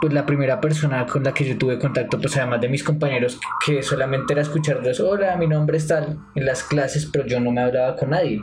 pues 0.00 0.12
la 0.12 0.24
primera 0.24 0.60
persona 0.60 1.06
con 1.06 1.24
la 1.24 1.34
que 1.34 1.44
yo 1.44 1.58
tuve 1.58 1.78
contacto, 1.78 2.20
pues 2.20 2.36
además 2.36 2.60
de 2.60 2.68
mis 2.68 2.84
compañeros, 2.84 3.40
que 3.64 3.82
solamente 3.82 4.32
era 4.32 4.42
escucharlos, 4.42 5.00
hola, 5.00 5.36
mi 5.36 5.46
nombre 5.46 5.76
es 5.76 5.88
tal, 5.88 6.18
en 6.34 6.46
las 6.46 6.62
clases, 6.62 7.06
pero 7.06 7.26
yo 7.26 7.40
no 7.40 7.50
me 7.50 7.60
hablaba 7.60 7.96
con 7.96 8.10
nadie. 8.10 8.40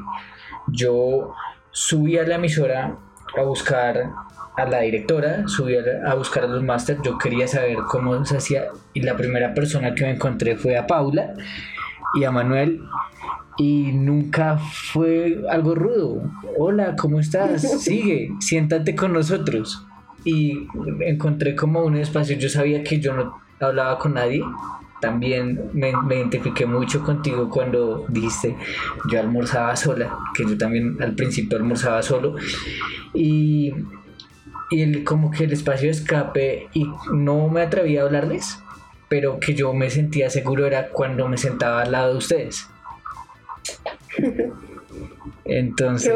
Yo 0.68 1.34
subí 1.72 2.18
a 2.18 2.24
la 2.24 2.36
emisora 2.36 2.98
a 3.38 3.42
buscar 3.44 4.12
a 4.58 4.66
la 4.66 4.82
directora, 4.82 5.48
subí 5.48 5.76
a, 5.76 6.14
buscar 6.16 6.46
a 6.46 6.48
los 6.48 6.64
máster, 6.64 6.98
yo 7.04 7.18
quería 7.18 7.48
saber 7.48 7.78
cómo 7.90 8.24
se 8.26 8.38
hacía 8.38 8.66
y 8.94 9.02
la 9.02 9.18
primera 9.18 9.54
persona 9.54 9.94
que 9.94 10.06
me 10.06 10.12
encontré 10.12 10.56
fue 10.56 10.78
a 10.78 10.88
Paula 10.88 11.34
y 12.16 12.24
a 12.24 12.32
Manuel 12.32 12.82
y 13.58 13.92
nunca 13.94 14.58
fue 14.58 15.42
algo 15.50 15.76
rudo. 15.76 16.22
Hola, 16.58 16.96
¿cómo 16.96 17.20
estás? 17.20 17.62
Sigue, 17.82 18.32
siéntate 18.40 18.96
con 18.96 19.14
nosotros. 19.14 19.86
Y 20.24 20.68
encontré 21.02 21.56
como 21.56 21.84
un 21.84 21.98
espacio, 21.98 22.38
yo 22.38 22.50
sabía 22.50 22.84
que 22.84 23.00
yo 23.00 23.14
no 23.14 23.40
hablaba 23.60 23.98
con 24.00 24.16
nadie. 24.16 24.42
También 25.02 25.72
me, 25.74 25.90
identifiqué 25.90 26.66
mucho 26.66 27.04
contigo 27.04 27.50
cuando 27.50 28.06
dijiste 28.08 28.56
yo 29.12 29.20
almorzaba 29.20 29.76
sola, 29.76 30.18
que 30.34 30.44
yo 30.44 30.58
también 30.58 30.98
al 31.02 31.16
principio 31.16 31.58
almorzaba 31.58 32.02
solo. 32.02 32.36
Y, 33.14 33.74
y 34.72 34.82
el, 34.82 35.04
como 35.04 35.32
que 35.32 35.44
el 35.44 35.54
espacio 35.54 35.88
de 35.88 35.92
escape 35.92 36.70
y 36.74 36.86
no 37.14 37.50
me 37.50 37.62
atreví 37.62 37.98
a 37.98 38.04
hablarles, 38.04 38.60
pero 39.10 39.40
que 39.40 39.54
yo 39.54 39.74
me 39.74 39.90
sentía 39.90 40.30
seguro 40.30 40.66
era 40.66 40.90
cuando 40.90 41.28
me 41.28 41.38
sentaba 41.38 41.84
al 41.84 41.92
lado 41.92 42.14
de 42.14 42.18
ustedes 42.18 42.70
entonces, 45.46 46.12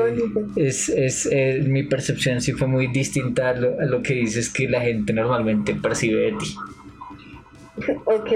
es, 0.55 0.89
es, 1.25 1.67
mi 1.67 1.83
percepción 1.83 2.41
sí 2.41 2.53
fue 2.53 2.67
muy 2.67 2.87
distinta 2.87 3.49
a 3.49 3.53
lo, 3.53 4.01
que 4.01 4.15
dices 4.15 4.51
que 4.51 4.67
la 4.67 4.81
gente 4.81 5.13
normalmente 5.13 5.75
percibe 5.75 6.31
de 6.31 6.31
ti. 6.33 6.55
Ok, 8.05 8.29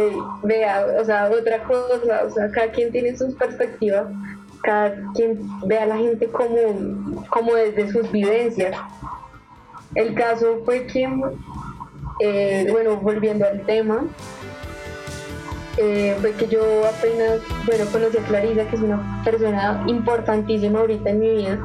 vea, 0.44 0.86
o 1.00 1.06
sea, 1.06 1.30
otra 1.30 1.64
cosa, 1.64 2.24
o 2.26 2.30
sea, 2.30 2.52
cada 2.52 2.72
quien 2.72 2.92
tiene 2.92 3.16
sus 3.18 3.36
perspectivas, 3.36 4.08
cada 4.62 4.96
quien 5.14 5.40
ve 5.66 5.78
a 5.78 5.86
la 5.86 5.98
gente 5.98 6.28
como, 6.28 7.26
como 7.30 7.56
desde 7.56 7.92
sus 7.92 8.12
vivencias. 8.12 8.76
El 9.96 10.16
caso 10.16 10.62
fue 10.66 10.88
que, 10.88 11.08
eh, 12.20 12.68
bueno, 12.72 12.98
volviendo 12.98 13.46
al 13.46 13.66
tema, 13.66 14.06
eh, 15.78 16.16
fue 16.22 16.32
que 16.34 16.48
yo 16.48 16.62
apenas, 16.88 17.40
bueno, 17.66 17.86
conocí 17.92 18.18
a 18.18 18.24
Clarisa, 18.24 18.68
que 18.68 18.76
es 18.76 18.82
una 18.82 19.22
persona 19.24 19.84
importantísima 19.88 20.80
ahorita 20.80 21.10
en 21.10 21.20
mi 21.20 21.30
vida, 21.38 21.60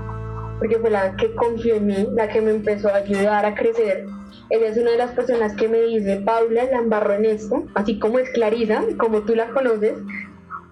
porque 0.59 0.79
fue 0.79 0.91
la 0.91 1.15
que 1.17 1.35
confió 1.35 1.77
en 1.77 1.87
mí, 1.87 2.09
la 2.13 2.29
que 2.29 2.41
me 2.41 2.51
empezó 2.51 2.89
a 2.89 2.97
ayudar 2.97 3.45
a 3.45 3.55
crecer 3.55 4.07
Ella 4.51 4.69
es 4.69 4.79
una 4.79 4.93
de 4.93 4.97
las 4.97 5.13
personas 5.13 5.55
que 5.55 5.69
me 5.69 5.81
dice, 5.83 6.21
Paula, 6.25 6.65
la 6.65 6.79
embarró 6.79 7.15
en 7.15 7.27
esto, 7.27 7.67
así 7.75 7.99
como 7.99 8.19
es 8.19 8.31
Clarisa, 8.31 8.83
como 8.97 9.23
tú 9.23 9.35
la 9.35 9.49
conoces, 9.49 9.99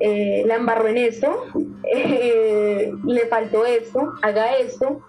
eh, 0.00 0.44
la 0.46 0.56
embarró 0.56 0.88
en 0.88 0.98
esto, 0.98 1.44
eh, 1.92 2.92
le 3.04 3.26
faltó 3.26 3.64
esto, 3.66 4.14
haga 4.22 4.56
esto. 4.56 5.02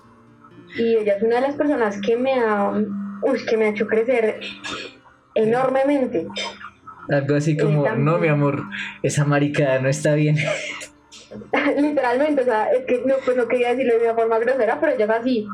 Y 0.75 0.95
ella 0.97 1.15
es 1.15 1.23
una 1.23 1.35
de 1.35 1.41
las 1.41 1.55
personas 1.55 1.99
que 2.01 2.17
me 2.17 2.33
ha, 2.33 2.71
uy, 3.21 3.45
que 3.45 3.57
me 3.57 3.65
ha 3.65 3.69
hecho 3.69 3.87
crecer 3.87 4.39
enormemente. 5.33 6.27
Algo 7.09 7.35
así 7.35 7.55
como, 7.55 7.87
no, 7.89 8.17
mi 8.17 8.27
amor, 8.27 8.63
esa 9.01 9.23
maricada 9.23 9.79
no 9.79 9.87
está 9.87 10.13
bien. 10.15 10.35
Literalmente, 11.77 12.41
o 12.41 12.45
sea, 12.45 12.71
es 12.71 12.85
que 12.85 13.01
no, 13.05 13.15
pues 13.23 13.37
no 13.37 13.47
quería 13.47 13.69
decirlo 13.69 13.97
de 13.97 14.05
una 14.05 14.15
forma 14.15 14.39
grosera, 14.39 14.77
pero 14.79 14.93
ella 14.93 15.05
es 15.05 15.11
así. 15.11 15.47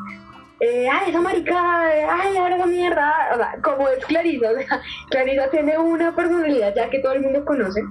Eh, 0.60 0.88
ay, 0.90 1.10
esa 1.10 1.22
maricada, 1.22 1.90
ay, 2.10 2.38
ahora 2.38 2.56
esa 2.56 2.66
mierda. 2.66 3.14
O 3.34 3.38
sea, 3.38 3.58
como 3.62 3.90
es 3.90 4.06
Clarisa, 4.06 4.52
o 4.52 4.56
sea, 4.56 4.82
Clarisa 5.10 5.50
tiene 5.50 5.78
una 5.78 6.16
personalidad 6.16 6.74
ya 6.76 6.90
que 6.90 7.00
todo 7.00 7.14
el 7.14 7.22
mundo 7.22 7.44
conoce. 7.46 7.82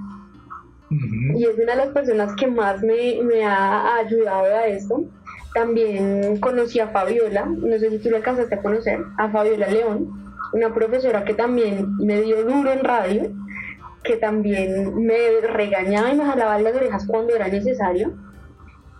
Y 0.91 1.45
es 1.45 1.59
una 1.59 1.73
de 1.73 1.79
las 1.79 1.89
personas 1.89 2.37
que 2.37 2.47
más 2.47 2.83
me, 2.83 3.19
me 3.23 3.47
ha 3.47 3.97
ayudado 3.97 4.45
a 4.45 4.67
esto. 4.67 5.05
También 5.55 6.39
conocí 6.39 6.81
a 6.81 6.89
Fabiola, 6.89 7.47
no 7.47 7.79
sé 7.79 7.91
si 7.91 7.99
tú 7.99 8.11
lo 8.11 8.17
alcanzaste 8.17 8.55
a 8.55 8.63
conocer, 8.63 9.01
a 9.17 9.31
Fabiola 9.31 9.69
León, 9.69 10.35
una 10.53 10.73
profesora 10.75 11.25
que 11.25 11.33
también 11.33 11.97
me 11.97 12.21
dio 12.21 12.45
duro 12.45 12.73
en 12.73 12.85
radio 12.85 13.31
que 14.03 14.17
también 14.17 14.95
me 14.97 15.41
regañaba 15.43 16.13
y 16.13 16.17
me 16.17 16.25
jalaba 16.25 16.59
las 16.59 16.75
orejas 16.75 17.07
cuando 17.07 17.35
era 17.35 17.49
necesario. 17.49 18.13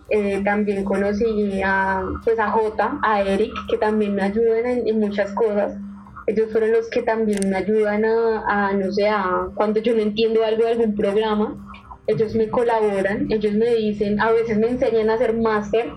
Eh, 0.09 0.43
también 0.45 0.85
conocí 0.85 1.61
a, 1.65 2.03
pues 2.25 2.39
a 2.39 2.51
Jota, 2.51 2.99
a 3.03 3.23
Eric, 3.23 3.53
que 3.69 3.79
también 3.79 4.15
me 4.15 4.23
ayudan 4.23 4.67
en, 4.87 4.99
muchas 4.99 5.33
cosas. 5.33 5.75
Ellos 6.27 6.51
fueron 6.53 6.73
los 6.73 6.89
que 6.91 7.03
también 7.03 7.41
me 7.49 7.57
ayudan 7.57 8.05
a, 8.05 8.73
no 8.75 8.93
sé, 8.93 9.09
a, 9.09 9.49
cuando 9.55 9.81
yo 9.81 9.95
no 9.95 10.03
entiendo 10.03 10.45
algo 10.45 10.65
de 10.65 10.73
algún 10.73 10.95
programa, 10.95 11.57
ellos 12.07 12.35
me 12.35 12.49
colaboran, 12.49 13.27
ellos 13.31 13.55
me 13.55 13.75
dicen, 13.75 14.21
a 14.21 14.31
veces 14.33 14.59
me 14.59 14.69
enseñan 14.69 15.11
a 15.11 15.15
hacer 15.15 15.37
máster. 15.37 15.91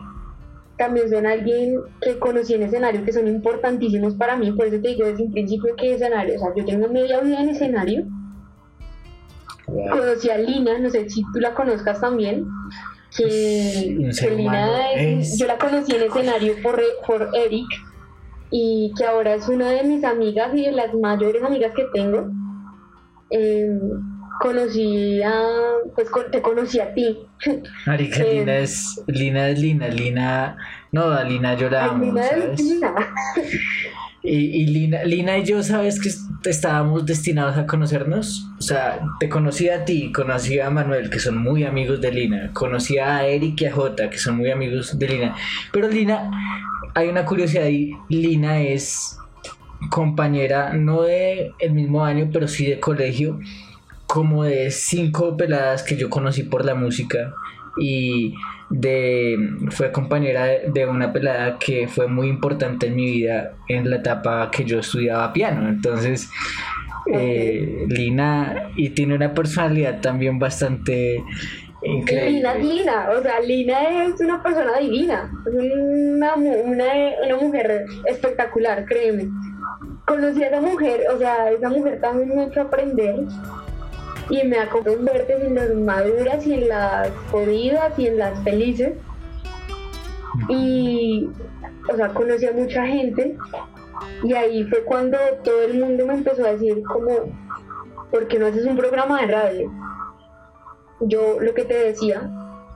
También 0.78 1.10
son 1.10 1.26
alguien 1.26 1.80
que 2.01 2.20
conocí 2.20 2.53
en 2.53 2.64
escenario 2.64 3.06
que 3.06 3.14
son 3.14 3.28
importantísimos 3.28 4.14
para 4.16 4.36
mí, 4.36 4.51
por 4.51 4.66
eso 4.66 4.82
te 4.82 4.89
digo 4.89 5.08
desde 5.08 5.24
un 5.24 5.32
principio 5.32 5.74
que 5.78 5.93
escenario, 5.93 6.36
o 6.36 6.39
sea, 6.39 6.49
yo 6.53 6.66
tengo 6.66 6.89
media 6.89 7.22
vida 7.22 7.41
en 7.41 7.49
escenario 7.49 8.06
Conocí 9.68 10.30
a 10.30 10.38
Lina, 10.38 10.78
no 10.78 10.89
sé 10.89 11.10
si 11.10 11.24
tú 11.34 11.39
la 11.39 11.53
conozcas 11.53 11.99
también. 11.99 12.45
Que, 13.18 13.95
Lina 14.36 14.91
es, 14.91 15.38
yo 15.38 15.47
la 15.47 15.57
conocí 15.57 15.95
en 15.95 16.03
escenario 16.03 16.55
por, 16.61 16.82
por 17.07 17.30
Eric 17.34 17.68
y 18.51 18.93
que 18.97 19.05
ahora 19.05 19.36
es 19.36 19.47
una 19.47 19.70
de 19.72 19.84
mis 19.84 20.03
amigas 20.03 20.53
y 20.53 20.63
de 20.63 20.72
las 20.72 20.93
mayores 20.93 21.41
amigas 21.43 21.72
que 21.76 21.86
tengo. 21.93 22.30
Em, 23.30 23.80
conocí 24.39 25.22
a, 25.24 25.47
pues 25.95 26.09
te 26.32 26.41
conocí 26.41 26.80
a 26.80 26.93
ti. 26.93 27.18
Marica, 27.86 28.24
em, 28.24 28.39
Lina 28.39 28.57
es, 28.57 29.03
Lina 29.07 29.49
es 29.49 29.59
Lina, 29.59 29.88
Lina, 29.88 30.57
no, 30.91 31.05
a 31.05 31.24
Lina 31.24 31.55
lloramos, 31.55 32.01
Lina 32.01 32.28
Es 32.28 32.61
Lina. 32.61 32.95
Y, 34.28 34.65
Lina, 34.65 35.03
Lina, 35.03 35.38
y 35.38 35.43
yo, 35.43 35.61
¿sabes 35.61 35.99
que 35.99 36.09
estábamos 36.49 37.05
destinados 37.05 37.57
a 37.57 37.67
conocernos? 37.67 38.47
O 38.57 38.61
sea, 38.61 38.99
te 39.19 39.30
conocí 39.30 39.69
a 39.69 39.86
ti, 39.86 40.11
conocí 40.11 40.59
a 40.59 40.69
Manuel, 40.71 41.09
que 41.09 41.19
son 41.19 41.38
muy 41.38 41.63
amigos 41.63 42.01
de 42.01 42.11
Lina, 42.11 42.49
conocí 42.53 42.97
a 42.97 43.26
Eric 43.26 43.61
y 43.61 43.65
a 43.65 43.73
Jota, 43.73 44.09
que 44.09 44.17
son 44.17 44.38
muy 44.38 44.49
amigos 44.49 44.97
de 44.97 45.07
Lina. 45.07 45.36
Pero 45.71 45.88
Lina, 45.88 46.32
hay 46.95 47.07
una 47.07 47.23
curiosidad 47.23 47.65
ahí, 47.65 47.91
Lina 48.09 48.61
es 48.61 49.17
compañera, 49.89 50.73
no 50.73 51.03
de 51.03 51.51
el 51.59 51.73
mismo 51.73 52.03
año, 52.03 52.30
pero 52.34 52.47
sí 52.47 52.65
de 52.65 52.80
colegio, 52.80 53.39
como 54.07 54.43
de 54.43 54.71
cinco 54.71 55.38
peladas 55.38 55.84
que 55.84 55.97
yo 55.97 56.09
conocí 56.09 56.43
por 56.43 56.65
la 56.65 56.73
música. 56.73 57.34
Y 57.78 58.34
de 58.70 59.38
fue 59.70 59.91
compañera 59.91 60.45
de 60.45 60.86
una 60.86 61.13
pelada 61.13 61.57
que 61.59 61.88
fue 61.88 62.07
muy 62.07 62.28
importante 62.28 62.88
en 62.88 62.95
mi 62.95 63.05
vida 63.05 63.53
en 63.68 63.89
la 63.89 63.97
etapa 63.97 64.49
que 64.51 64.63
yo 64.63 64.80
estudiaba 64.80 65.32
piano. 65.34 65.70
Entonces 65.70 66.30
eh, 67.11 67.86
Lina 67.88 68.72
y 68.76 68.89
tiene 68.89 69.16
una 69.16 69.34
personalidad 69.34 70.01
también 70.01 70.39
bastante 70.39 71.24
increíble. 71.84 72.32
Lina 72.32 72.55
Lina 72.55 73.09
o 73.16 73.22
sea 73.22 73.39
Lina 73.39 74.05
es 74.05 74.20
una 74.20 74.41
persona 74.41 74.78
divina 74.80 75.32
es 75.45 75.53
una, 75.53 76.34
una, 76.36 76.86
una 77.26 77.38
mujer 77.38 77.86
espectacular 78.05 78.86
créeme. 78.86 79.30
Conocí 80.05 80.43
a 80.43 80.47
esa 80.47 80.61
mujer 80.61 81.01
o 81.13 81.20
sea 81.20 81.51
esa 81.51 81.70
mujer 81.70 82.01
también 82.01 82.36
me 82.36 82.43
ha 82.43 82.47
hecho 82.47 82.61
aprender 82.61 83.16
y 84.30 84.43
me 84.47 84.57
acompañó 84.57 84.97
verte 85.01 85.34
en 85.45 85.55
las 85.55 85.73
maduras 85.73 86.45
y 86.45 86.53
en 86.53 86.67
las 86.67 87.09
jodidas 87.32 87.97
y 87.97 88.07
en 88.07 88.17
las 88.17 88.43
felices. 88.43 88.93
Y, 90.49 91.30
o 91.91 91.95
sea, 91.95 92.09
conocí 92.09 92.45
a 92.45 92.51
mucha 92.51 92.86
gente 92.86 93.38
y 94.23 94.34
ahí 94.34 94.63
fue 94.65 94.84
cuando 94.84 95.17
todo 95.43 95.61
el 95.63 95.80
mundo 95.80 96.05
me 96.05 96.15
empezó 96.15 96.45
a 96.45 96.51
decir 96.51 96.84
como, 96.84 97.11
¿por 98.11 98.28
qué 98.28 98.39
no 98.39 98.47
haces 98.47 98.65
un 98.65 98.78
programa 98.78 99.21
de 99.21 99.28
radio? 99.28 99.71
Yo 101.01 101.39
lo 101.39 101.53
que 101.53 101.63
te 101.63 101.76
decía, 101.76 102.30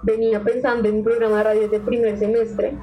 venía 0.03 0.41
pensando 0.41 0.87
en 0.87 0.97
un 0.97 1.03
programa 1.03 1.37
de 1.37 1.43
radio 1.43 1.69
de 1.69 1.79
primer 1.79 2.17
semestre 2.17 2.73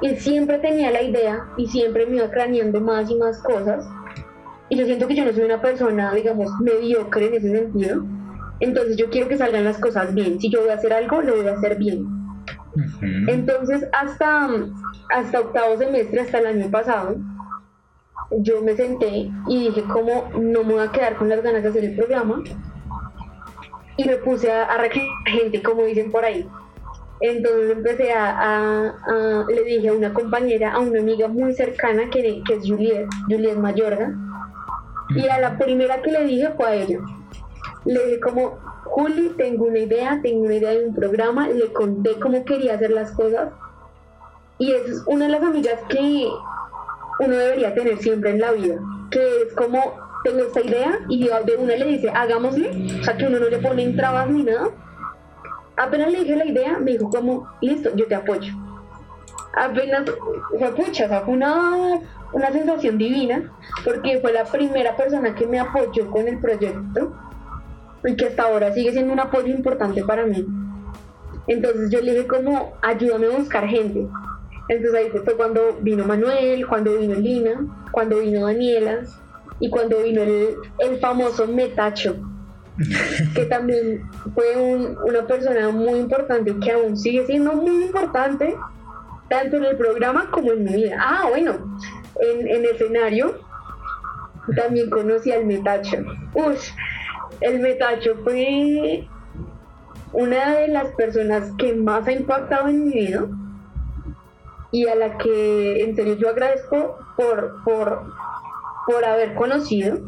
y 0.00 0.16
siempre 0.16 0.58
tenía 0.58 0.90
la 0.90 1.02
idea 1.02 1.46
y 1.56 1.66
siempre 1.66 2.06
me 2.06 2.16
iba 2.16 2.30
craneando 2.30 2.80
más 2.80 3.10
y 3.10 3.16
más 3.16 3.40
cosas 3.42 3.86
y 4.74 4.76
yo 4.76 4.86
siento 4.86 5.06
que 5.06 5.14
yo 5.14 5.24
no 5.24 5.32
soy 5.32 5.44
una 5.44 5.62
persona, 5.62 6.12
digamos, 6.12 6.50
mediocre 6.60 7.26
en 7.26 7.34
ese 7.34 7.50
sentido. 7.50 8.04
Entonces 8.58 8.96
yo 8.96 9.08
quiero 9.08 9.28
que 9.28 9.38
salgan 9.38 9.64
las 9.64 9.78
cosas 9.78 10.12
bien. 10.14 10.40
Si 10.40 10.50
yo 10.50 10.62
voy 10.62 10.70
a 10.70 10.74
hacer 10.74 10.92
algo, 10.92 11.22
lo 11.22 11.36
voy 11.36 11.46
a 11.46 11.52
hacer 11.52 11.76
bien. 11.78 12.06
Entonces 13.28 13.86
hasta, 13.92 14.50
hasta 15.10 15.40
octavo 15.40 15.78
semestre, 15.78 16.20
hasta 16.20 16.38
el 16.40 16.46
año 16.46 16.70
pasado, 16.72 17.16
yo 18.32 18.62
me 18.62 18.74
senté 18.74 19.30
y 19.46 19.58
dije 19.58 19.84
como 19.84 20.28
no 20.40 20.64
me 20.64 20.72
voy 20.74 20.82
a 20.82 20.90
quedar 20.90 21.14
con 21.16 21.28
las 21.28 21.40
ganas 21.40 21.62
de 21.62 21.68
hacer 21.68 21.84
el 21.84 21.94
programa. 21.94 22.42
Y 23.96 24.04
me 24.06 24.16
puse 24.16 24.50
a, 24.50 24.64
a 24.64 24.90
gente, 25.26 25.62
como 25.62 25.84
dicen 25.84 26.10
por 26.10 26.24
ahí. 26.24 26.48
Entonces 27.20 27.70
empecé 27.70 28.12
a, 28.12 28.90
a, 28.90 29.46
le 29.48 29.62
dije 29.62 29.88
a 29.88 29.92
una 29.92 30.12
compañera, 30.12 30.72
a 30.72 30.80
una 30.80 30.98
amiga 30.98 31.28
muy 31.28 31.54
cercana 31.54 32.10
que, 32.10 32.42
que 32.44 32.54
es 32.54 32.68
Juliet, 32.68 33.06
Juliet 33.28 33.56
Mayorga, 33.56 34.12
y 35.14 35.28
a 35.28 35.38
la 35.38 35.56
primera 35.58 36.02
que 36.02 36.12
le 36.12 36.24
dije 36.24 36.50
fue 36.56 36.66
a 36.66 36.74
ella. 36.74 36.98
Le 37.84 38.04
dije 38.06 38.20
como, 38.20 38.58
Juli, 38.84 39.30
tengo 39.36 39.66
una 39.66 39.78
idea, 39.78 40.20
tengo 40.22 40.44
una 40.44 40.54
idea 40.54 40.70
de 40.70 40.86
un 40.86 40.94
programa, 40.94 41.48
le 41.48 41.72
conté 41.72 42.18
cómo 42.20 42.44
quería 42.44 42.74
hacer 42.74 42.90
las 42.90 43.12
cosas. 43.12 43.50
Y 44.58 44.72
es 44.72 45.02
una 45.06 45.26
de 45.26 45.32
las 45.32 45.42
amigas 45.42 45.80
que 45.88 46.28
uno 47.20 47.36
debería 47.36 47.74
tener 47.74 47.98
siempre 47.98 48.30
en 48.30 48.40
la 48.40 48.52
vida, 48.52 48.78
que 49.10 49.42
es 49.42 49.54
como, 49.54 49.96
tengo 50.22 50.40
esta 50.40 50.60
idea 50.60 51.00
y 51.08 51.28
de 51.28 51.56
una 51.58 51.76
le 51.76 51.86
dice, 51.86 52.08
hagámosle, 52.10 52.98
o 53.00 53.04
sea, 53.04 53.16
que 53.16 53.26
uno 53.26 53.38
no 53.38 53.48
le 53.48 53.58
pone 53.58 53.88
trabas 53.90 54.28
ni 54.30 54.44
nada. 54.44 54.70
Apenas 55.76 56.12
le 56.12 56.20
dije 56.20 56.36
la 56.36 56.46
idea, 56.46 56.78
me 56.78 56.92
dijo 56.92 57.10
como, 57.10 57.48
listo, 57.60 57.90
yo 57.94 58.06
te 58.06 58.14
apoyo. 58.14 58.52
Apenas, 59.56 60.04
fue 60.58 60.74
pucha, 60.74 61.06
o 61.06 61.08
sea, 61.08 61.20
fue 61.22 61.34
una 61.34 62.00
una 62.34 62.50
sensación 62.50 62.98
divina 62.98 63.52
porque 63.84 64.18
fue 64.20 64.32
la 64.32 64.44
primera 64.44 64.96
persona 64.96 65.34
que 65.34 65.46
me 65.46 65.60
apoyó 65.60 66.10
con 66.10 66.28
el 66.28 66.38
proyecto 66.38 67.16
y 68.04 68.16
que 68.16 68.26
hasta 68.26 68.42
ahora 68.42 68.72
sigue 68.72 68.92
siendo 68.92 69.12
un 69.12 69.20
apoyo 69.20 69.48
importante 69.48 70.04
para 70.04 70.26
mí. 70.26 70.44
Entonces 71.46 71.90
yo 71.90 72.00
le 72.00 72.12
dije 72.12 72.26
como, 72.26 72.74
ayúdame 72.82 73.26
a 73.26 73.38
buscar 73.38 73.66
gente. 73.66 74.06
Entonces 74.68 74.94
ahí 74.94 75.10
fue 75.24 75.36
cuando 75.36 75.78
vino 75.80 76.04
Manuel, 76.04 76.66
cuando 76.66 76.98
vino 76.98 77.14
Lina, 77.14 77.86
cuando 77.92 78.18
vino 78.18 78.46
Daniela 78.46 79.02
y 79.60 79.70
cuando 79.70 80.02
vino 80.02 80.22
el, 80.22 80.56
el 80.78 80.98
famoso 80.98 81.46
Metacho, 81.46 82.16
que 83.34 83.44
también 83.48 84.02
fue 84.34 84.56
una 85.06 85.26
persona 85.26 85.68
muy 85.68 86.00
importante 86.00 86.56
que 86.58 86.72
aún 86.72 86.96
sigue 86.96 87.24
siendo 87.26 87.52
muy 87.52 87.84
importante 87.84 88.56
tanto 89.28 89.56
en 89.56 89.64
el 89.64 89.76
programa 89.76 90.30
como 90.30 90.52
en 90.52 90.64
mi 90.64 90.74
vida. 90.74 90.96
Ah, 91.00 91.26
bueno, 91.28 91.78
en, 92.20 92.48
en 92.48 92.64
escenario, 92.64 93.40
también 94.56 94.90
conocí 94.90 95.32
al 95.32 95.46
Metacho. 95.46 95.98
Uf, 96.34 96.70
el 97.40 97.60
Metacho 97.60 98.16
fue 98.22 99.08
una 100.12 100.54
de 100.56 100.68
las 100.68 100.92
personas 100.92 101.50
que 101.58 101.74
más 101.74 102.06
ha 102.06 102.12
impactado 102.12 102.68
en 102.68 102.84
mi 102.84 102.92
vida 102.92 103.26
y 104.70 104.86
a 104.86 104.94
la 104.94 105.18
que 105.18 105.84
en 105.84 105.94
serio 105.94 106.14
yo 106.14 106.28
agradezco 106.28 106.98
por, 107.16 107.62
por, 107.64 108.02
por 108.86 109.04
haber 109.04 109.34
conocido. 109.34 109.98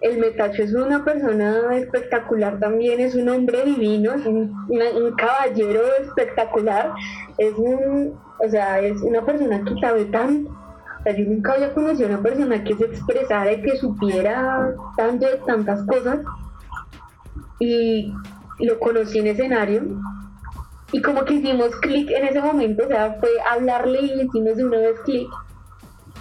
El 0.00 0.18
Metacho 0.18 0.64
es 0.64 0.74
una 0.74 1.04
persona 1.04 1.76
espectacular 1.76 2.58
también, 2.58 2.98
es 2.98 3.14
un 3.14 3.28
hombre 3.28 3.64
divino, 3.64 4.12
es 4.12 4.26
un, 4.26 4.66
un 4.68 5.12
caballero 5.16 5.82
espectacular, 6.00 6.92
es 7.38 7.54
un, 7.56 8.18
o 8.44 8.48
sea, 8.48 8.80
es 8.80 9.00
una 9.02 9.24
persona 9.24 9.62
que 9.64 9.74
sabe 9.80 10.04
tanto 10.06 10.50
O 10.50 11.02
sea, 11.02 11.16
yo 11.16 11.24
nunca 11.26 11.52
había 11.52 11.72
conocido 11.72 12.08
a 12.08 12.12
una 12.12 12.22
persona 12.22 12.64
que 12.64 12.74
se 12.76 12.84
expresara 12.84 13.52
y 13.52 13.62
que 13.62 13.76
supiera 13.76 14.74
tanto 14.96 15.26
de 15.26 15.36
tantas 15.46 15.86
cosas. 15.86 16.20
Y 17.60 18.12
lo 18.58 18.78
conocí 18.80 19.20
en 19.20 19.28
escenario. 19.28 19.82
Y 20.90 21.00
como 21.00 21.24
que 21.24 21.34
hicimos 21.34 21.74
clic 21.76 22.10
en 22.10 22.26
ese 22.26 22.40
momento, 22.40 22.84
o 22.84 22.88
sea, 22.88 23.16
fue 23.18 23.30
hablarle 23.50 24.00
y 24.02 24.22
hicimos 24.22 24.56
de 24.56 24.64
una 24.64 24.78
vez 24.78 25.00
clic. 25.04 25.28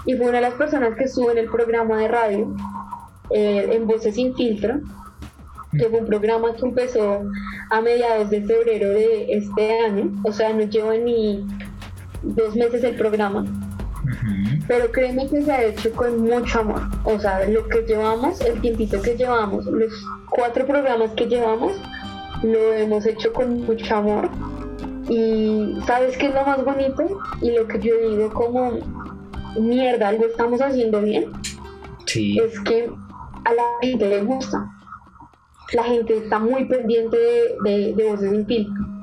Y 0.05 0.15
fue 0.15 0.28
una 0.28 0.38
de 0.38 0.41
las 0.41 0.53
personas 0.53 0.95
que 0.95 1.03
estuvo 1.05 1.32
en 1.32 1.39
el 1.39 1.49
programa 1.49 1.97
de 1.97 2.07
radio, 2.07 2.55
eh, 3.32 3.69
en 3.74 3.86
Voces 3.86 4.15
sin 4.15 4.34
Filtro, 4.36 4.80
que 5.78 5.89
fue 5.89 5.99
un 5.99 6.05
programa 6.05 6.53
que 6.55 6.65
empezó 6.65 7.24
a 7.69 7.82
mediados 7.82 8.30
de 8.30 8.41
febrero 8.41 8.89
de 8.89 9.34
este 9.34 9.80
año, 9.82 10.11
o 10.24 10.32
sea, 10.32 10.53
no 10.53 10.63
lleva 10.63 10.95
ni 10.95 11.45
dos 12.22 12.55
meses 12.55 12.84
el 12.84 12.95
programa. 12.95 13.45
Pero 14.67 14.91
créeme 14.91 15.28
que 15.28 15.41
se 15.41 15.51
ha 15.51 15.63
hecho 15.63 15.91
con 15.93 16.22
mucho 16.22 16.59
amor. 16.59 16.82
O 17.03 17.19
sea, 17.19 17.47
lo 17.47 17.67
que 17.67 17.82
llevamos, 17.82 18.41
el 18.41 18.59
tiempito 18.61 19.01
que 19.01 19.15
llevamos, 19.15 19.65
los 19.65 19.93
cuatro 20.30 20.65
programas 20.65 21.11
que 21.11 21.28
llevamos, 21.28 21.74
lo 22.43 22.74
hemos 22.74 23.05
hecho 23.05 23.32
con 23.34 23.61
mucho 23.63 23.95
amor. 23.95 24.30
Y 25.09 25.76
sabes 25.86 26.17
qué 26.17 26.28
es 26.28 26.34
lo 26.34 26.45
más 26.45 26.63
bonito 26.63 27.22
y 27.41 27.51
lo 27.51 27.67
que 27.67 27.80
yo 27.80 27.93
digo 28.09 28.32
como 28.32 28.80
mierda, 29.59 30.09
algo 30.09 30.26
estamos 30.26 30.61
haciendo 30.61 31.01
bien. 31.01 31.32
Sí. 32.05 32.39
Es 32.39 32.59
que 32.61 32.89
a 33.45 33.53
la 33.53 33.63
gente 33.82 34.07
le 34.07 34.22
gusta. 34.24 34.69
La 35.74 35.84
gente 35.84 36.17
está 36.17 36.39
muy 36.39 36.65
pendiente 36.65 37.17
de, 37.17 37.93
de, 37.95 38.09
voces 38.09 38.30
sin 38.32 38.45
filtro. 38.45 39.01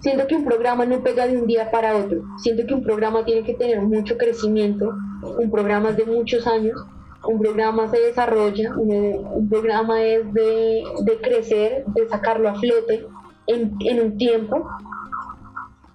Siento 0.00 0.26
que 0.26 0.36
un 0.36 0.44
programa 0.44 0.86
no 0.86 1.02
pega 1.02 1.26
de 1.26 1.36
un 1.36 1.46
día 1.46 1.70
para 1.70 1.96
otro. 1.96 2.22
Siento 2.38 2.66
que 2.66 2.74
un 2.74 2.82
programa 2.82 3.24
tiene 3.24 3.42
que 3.42 3.54
tener 3.54 3.80
mucho 3.80 4.16
crecimiento. 4.16 4.94
Un 5.22 5.50
programa 5.50 5.90
es 5.90 5.96
de 5.96 6.04
muchos 6.04 6.46
años. 6.46 6.80
Un 7.24 7.40
programa 7.40 7.88
se 7.88 7.98
desarrolla. 7.98 8.74
Un, 8.76 9.48
programa 9.48 10.02
es 10.02 10.32
de, 10.32 10.84
de, 11.02 11.20
crecer, 11.20 11.84
de 11.86 12.08
sacarlo 12.08 12.48
a 12.48 12.54
flote 12.54 13.06
en, 13.46 13.74
en 13.80 14.00
un 14.00 14.16
tiempo 14.16 14.68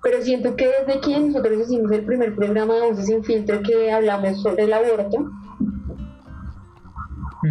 pero 0.03 0.21
siento 0.21 0.55
que 0.57 0.67
desde 0.67 0.99
que 0.99 1.17
nosotros 1.17 1.61
hicimos 1.61 1.89
el 1.93 2.03
primer 2.03 2.35
programa 2.35 2.75
de 2.75 2.81
Voces 2.81 3.05
sin 3.05 3.23
Filtro 3.23 3.61
que 3.63 3.89
hablamos 3.89 4.41
sobre 4.41 4.65
el 4.65 4.73
aborto, 4.73 5.31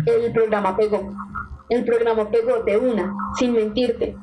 el 0.04 0.32
programa 0.32 0.76
pegó. 0.76 1.14
El 1.70 1.84
programa 1.86 2.30
pegó 2.30 2.62
de 2.62 2.76
una, 2.76 3.16
sin 3.38 3.54
mentirte. 3.54 4.14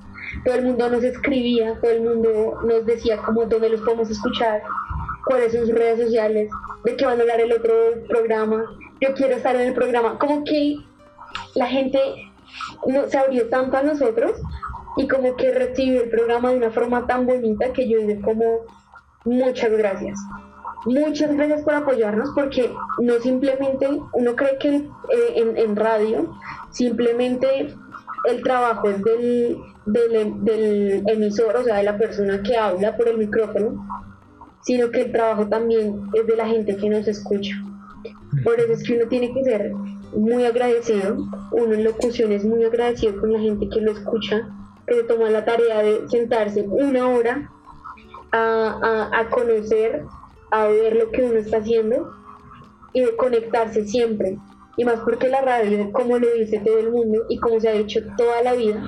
Todo 0.46 0.56
el 0.56 0.66
mundo 0.66 0.90
nos 0.90 1.04
escribía, 1.04 1.80
todo 1.82 1.92
el 1.92 2.02
mundo 2.02 2.60
nos 2.64 2.86
decía 2.86 3.18
cómo 3.18 3.46
dónde 3.46 3.70
los 3.70 3.82
podemos 3.82 4.10
escuchar, 4.10 4.62
cuáles 5.26 5.52
son 5.52 5.66
sus 5.66 5.76
redes 5.76 6.00
sociales, 6.06 6.50
de 6.84 6.96
qué 6.96 7.06
van 7.06 7.20
a 7.20 7.22
hablar 7.22 7.42
el 7.42 7.52
otro 7.52 7.74
programa, 8.08 8.66
yo 9.02 9.14
quiero 9.14 9.36
estar 9.36 9.56
en 9.56 9.68
el 9.68 9.74
programa. 9.74 10.18
Como 10.18 10.44
que 10.44 10.78
la 11.56 11.68
gente 11.68 12.00
no, 12.88 13.08
se 13.08 13.18
abrió 13.18 13.50
tanto 13.50 13.78
a 13.78 13.84
nosotros 13.84 14.34
y 14.98 15.08
como 15.08 15.36
que 15.36 15.52
recibió 15.52 16.04
el 16.04 16.10
programa 16.10 16.50
de 16.52 16.58
una 16.58 16.72
forma 16.72 17.08
tan 17.08 17.26
bonita 17.26 17.72
que 17.74 17.88
yo 17.88 18.00
dije 18.00 18.22
como 18.22 18.60
muchas 19.26 19.72
gracias. 19.72 20.20
Muchas 20.86 21.36
gracias 21.36 21.62
por 21.64 21.74
apoyarnos 21.74 22.30
porque 22.34 22.74
no 23.00 23.20
simplemente, 23.20 23.88
uno 24.14 24.36
cree 24.36 24.58
que 24.58 24.76
eh, 24.76 24.88
en, 25.36 25.58
en, 25.58 25.76
radio 25.76 26.34
simplemente 26.72 27.76
el 28.26 28.44
trabajo 28.44 28.90
es 28.90 29.04
del, 29.04 29.58
del, 29.94 30.44
del 30.44 31.04
emisor, 31.08 31.56
o 31.56 31.64
sea, 31.64 31.78
de 31.78 31.84
la 31.84 31.98
persona 31.98 32.42
que 32.42 32.58
habla 32.58 32.96
por 32.98 33.08
el 33.08 33.18
micrófono, 33.18 33.86
sino 34.62 34.90
que 34.92 35.02
el 35.02 35.12
trabajo 35.12 35.48
también 35.48 36.02
es 36.14 36.28
de 36.28 36.36
la 36.36 36.48
gente 36.48 36.76
que 36.76 36.90
nos 36.90 37.08
escucha. 37.08 37.56
Por 38.44 38.60
eso 38.60 38.74
es 38.74 38.84
que 38.84 38.96
uno 38.96 39.08
tiene 39.08 39.34
que 39.34 39.44
ser 39.44 39.72
muy 40.16 40.46
agradecido, 40.46 41.18
uno 41.52 41.74
en 41.74 41.84
locución 41.84 42.32
es 42.32 42.44
muy 42.44 42.64
agradecido 42.64 43.20
con 43.20 43.34
la 43.34 43.40
gente 43.40 43.70
que 43.70 43.82
lo 43.82 43.92
escucha 43.92 44.48
que 44.90 44.96
se 44.96 45.04
toma 45.04 45.30
la 45.30 45.46
tarea 45.46 45.84
de 45.84 46.10
sentarse 46.10 46.64
una 46.68 47.08
hora 47.08 47.50
a, 48.32 49.10
a, 49.14 49.30
conocer, 49.30 50.04
a 50.52 50.68
ver 50.68 50.96
lo 50.96 51.12
que 51.12 51.24
uno 51.24 51.36
está 51.36 51.58
haciendo 51.58 52.12
y 52.94 53.02
de 53.02 53.16
conectarse 53.16 53.86
siempre. 53.86 54.38
Y 54.78 54.86
más 54.86 55.00
porque 55.02 55.30
la 55.30 55.42
radio, 55.42 55.92
como 55.92 56.18
lo 56.18 56.28
dice 56.34 56.60
todo 56.60 56.80
el 56.80 56.92
mundo 56.92 57.26
y 57.30 57.38
como 57.38 57.60
se 57.60 57.70
ha 57.70 57.74
dicho 57.74 58.02
toda 58.18 58.42
la 58.42 58.54
vida, 58.54 58.82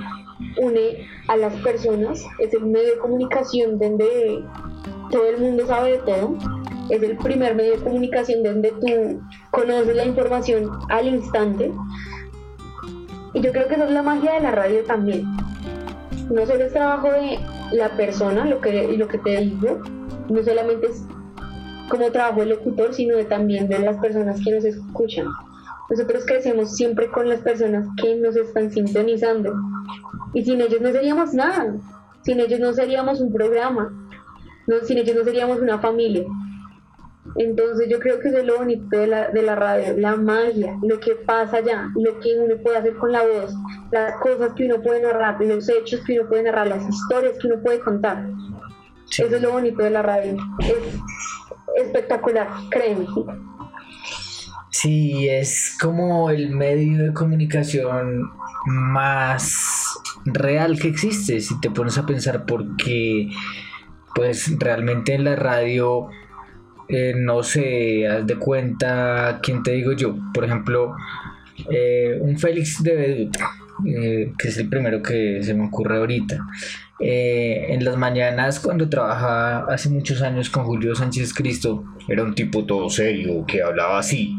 une 0.58 1.06
a 1.28 1.36
las 1.36 1.54
personas, 1.62 2.24
es 2.38 2.52
el 2.54 2.66
medio 2.66 2.94
de 2.94 2.98
comunicación 2.98 3.78
donde 3.78 4.44
todo 5.10 5.26
el 5.26 5.38
mundo 5.38 5.66
sabe 5.66 5.92
de 5.92 5.98
todo, 5.98 6.36
es 6.90 7.02
el 7.02 7.16
primer 7.18 7.54
medio 7.54 7.72
de 7.72 7.82
comunicación 7.82 8.42
donde 8.42 8.70
tú 8.72 9.22
conoces 9.50 9.94
la 9.94 10.04
información 10.04 10.70
al 10.88 11.08
instante. 11.08 11.72
Y 13.34 13.40
yo 13.40 13.50
creo 13.52 13.66
que 13.66 13.74
eso 13.74 13.84
es 13.84 13.90
la 13.90 14.02
magia 14.02 14.34
de 14.34 14.40
la 14.40 14.50
radio 14.50 14.84
también 14.84 15.24
no 16.32 16.46
solo 16.46 16.64
es 16.64 16.72
trabajo 16.72 17.08
de 17.12 17.38
la 17.72 17.90
persona, 17.96 18.44
lo 18.46 18.60
que, 18.60 18.96
lo 18.96 19.08
que 19.08 19.18
te 19.18 19.40
digo, 19.40 19.80
no 20.28 20.42
solamente 20.42 20.86
es 20.86 21.04
como 21.88 22.10
trabajo 22.10 22.40
del 22.40 22.50
locutor, 22.50 22.94
sino 22.94 23.16
también 23.26 23.68
de 23.68 23.78
las 23.80 23.98
personas 23.98 24.40
que 24.42 24.52
nos 24.52 24.64
escuchan. 24.64 25.26
Nosotros 25.90 26.24
crecemos 26.26 26.76
siempre 26.76 27.10
con 27.10 27.28
las 27.28 27.40
personas 27.40 27.86
que 28.00 28.14
nos 28.16 28.36
están 28.36 28.70
sintonizando. 28.70 29.54
Y 30.32 30.44
sin 30.44 30.60
ellos 30.60 30.80
no 30.80 30.90
seríamos 30.90 31.34
nada. 31.34 31.74
Sin 32.22 32.40
ellos 32.40 32.60
no 32.60 32.72
seríamos 32.72 33.20
un 33.20 33.32
programa. 33.32 33.92
No, 34.66 34.76
sin 34.84 34.98
ellos 34.98 35.16
no 35.16 35.24
seríamos 35.24 35.60
una 35.60 35.78
familia. 35.78 36.24
Entonces 37.36 37.88
yo 37.88 37.98
creo 37.98 38.18
que 38.18 38.28
eso 38.28 38.38
es 38.38 38.44
lo 38.44 38.58
bonito 38.58 38.96
de 38.96 39.06
la, 39.06 39.28
de 39.28 39.42
la 39.42 39.54
radio, 39.54 39.96
la 39.96 40.16
magia, 40.16 40.76
lo 40.82 40.98
que 40.98 41.14
pasa 41.14 41.58
allá, 41.58 41.88
lo 41.94 42.18
que 42.18 42.36
uno 42.36 42.56
puede 42.62 42.78
hacer 42.78 42.96
con 42.96 43.12
la 43.12 43.22
voz, 43.22 43.54
las 43.92 44.16
cosas 44.16 44.52
que 44.54 44.66
uno 44.66 44.82
puede 44.82 45.02
narrar, 45.02 45.40
los 45.40 45.68
hechos 45.68 46.00
que 46.04 46.18
uno 46.18 46.28
puede 46.28 46.42
narrar, 46.42 46.66
las 46.66 46.86
historias 46.88 47.38
que 47.38 47.46
uno 47.46 47.62
puede 47.62 47.80
contar. 47.80 48.28
Eso 49.10 49.26
es 49.26 49.42
lo 49.42 49.52
bonito 49.52 49.82
de 49.82 49.90
la 49.90 50.02
radio. 50.02 50.36
Es 50.60 51.84
espectacular, 51.84 52.48
créeme. 52.70 53.06
Sí, 54.72 55.28
es 55.28 55.76
como 55.80 56.30
el 56.30 56.50
medio 56.50 57.04
de 57.04 57.12
comunicación 57.12 58.30
más 58.66 59.94
real 60.24 60.78
que 60.78 60.88
existe, 60.88 61.40
si 61.40 61.60
te 61.60 61.70
pones 61.70 61.98
a 61.98 62.06
pensar, 62.06 62.46
porque 62.46 63.28
pues 64.14 64.58
realmente 64.58 65.14
en 65.14 65.24
la 65.24 65.36
radio 65.36 66.08
eh, 66.88 67.14
no 67.16 67.42
sé, 67.42 68.06
haz 68.08 68.26
de 68.26 68.36
cuenta, 68.36 69.40
¿quién 69.42 69.62
te 69.62 69.72
digo 69.72 69.92
yo? 69.92 70.16
Por 70.34 70.44
ejemplo, 70.44 70.94
eh, 71.70 72.18
un 72.20 72.38
Félix 72.38 72.82
de 72.82 72.96
Bedut, 72.96 73.36
eh, 73.86 74.32
que 74.38 74.48
es 74.48 74.58
el 74.58 74.68
primero 74.68 75.02
que 75.02 75.42
se 75.42 75.54
me 75.54 75.66
ocurre 75.66 75.98
ahorita. 75.98 76.38
en 77.00 77.84
las 77.84 77.96
mañanas, 77.96 78.60
cuando 78.60 78.88
trabajaba 78.88 79.66
hace 79.72 79.88
muchos 79.88 80.22
años 80.22 80.50
con 80.50 80.64
Julio 80.64 80.94
Sánchez 80.94 81.34
Cristo, 81.34 81.84
era 82.08 82.22
un 82.22 82.34
tipo 82.34 82.64
todo 82.64 82.88
serio 82.88 83.44
que 83.46 83.62
hablaba 83.62 83.98
así. 83.98 84.36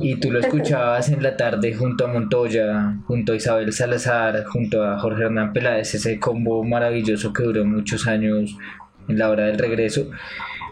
Y 0.00 0.16
tú 0.16 0.32
lo 0.32 0.40
escuchabas 0.44 1.08
en 1.10 1.22
la 1.22 1.36
tarde 1.36 1.74
junto 1.74 2.04
a 2.04 2.08
Montoya, 2.08 2.96
junto 3.06 3.32
a 3.32 3.36
Isabel 3.36 3.72
Salazar, 3.72 4.44
junto 4.44 4.82
a 4.82 4.98
Jorge 4.98 5.24
Hernán 5.24 5.52
Peláez, 5.52 5.94
ese 5.94 6.18
combo 6.18 6.64
maravilloso 6.64 7.32
que 7.32 7.44
duró 7.44 7.64
muchos 7.64 8.06
años 8.06 8.56
en 9.08 9.18
la 9.18 9.30
hora 9.30 9.46
del 9.46 9.58
regreso 9.58 10.10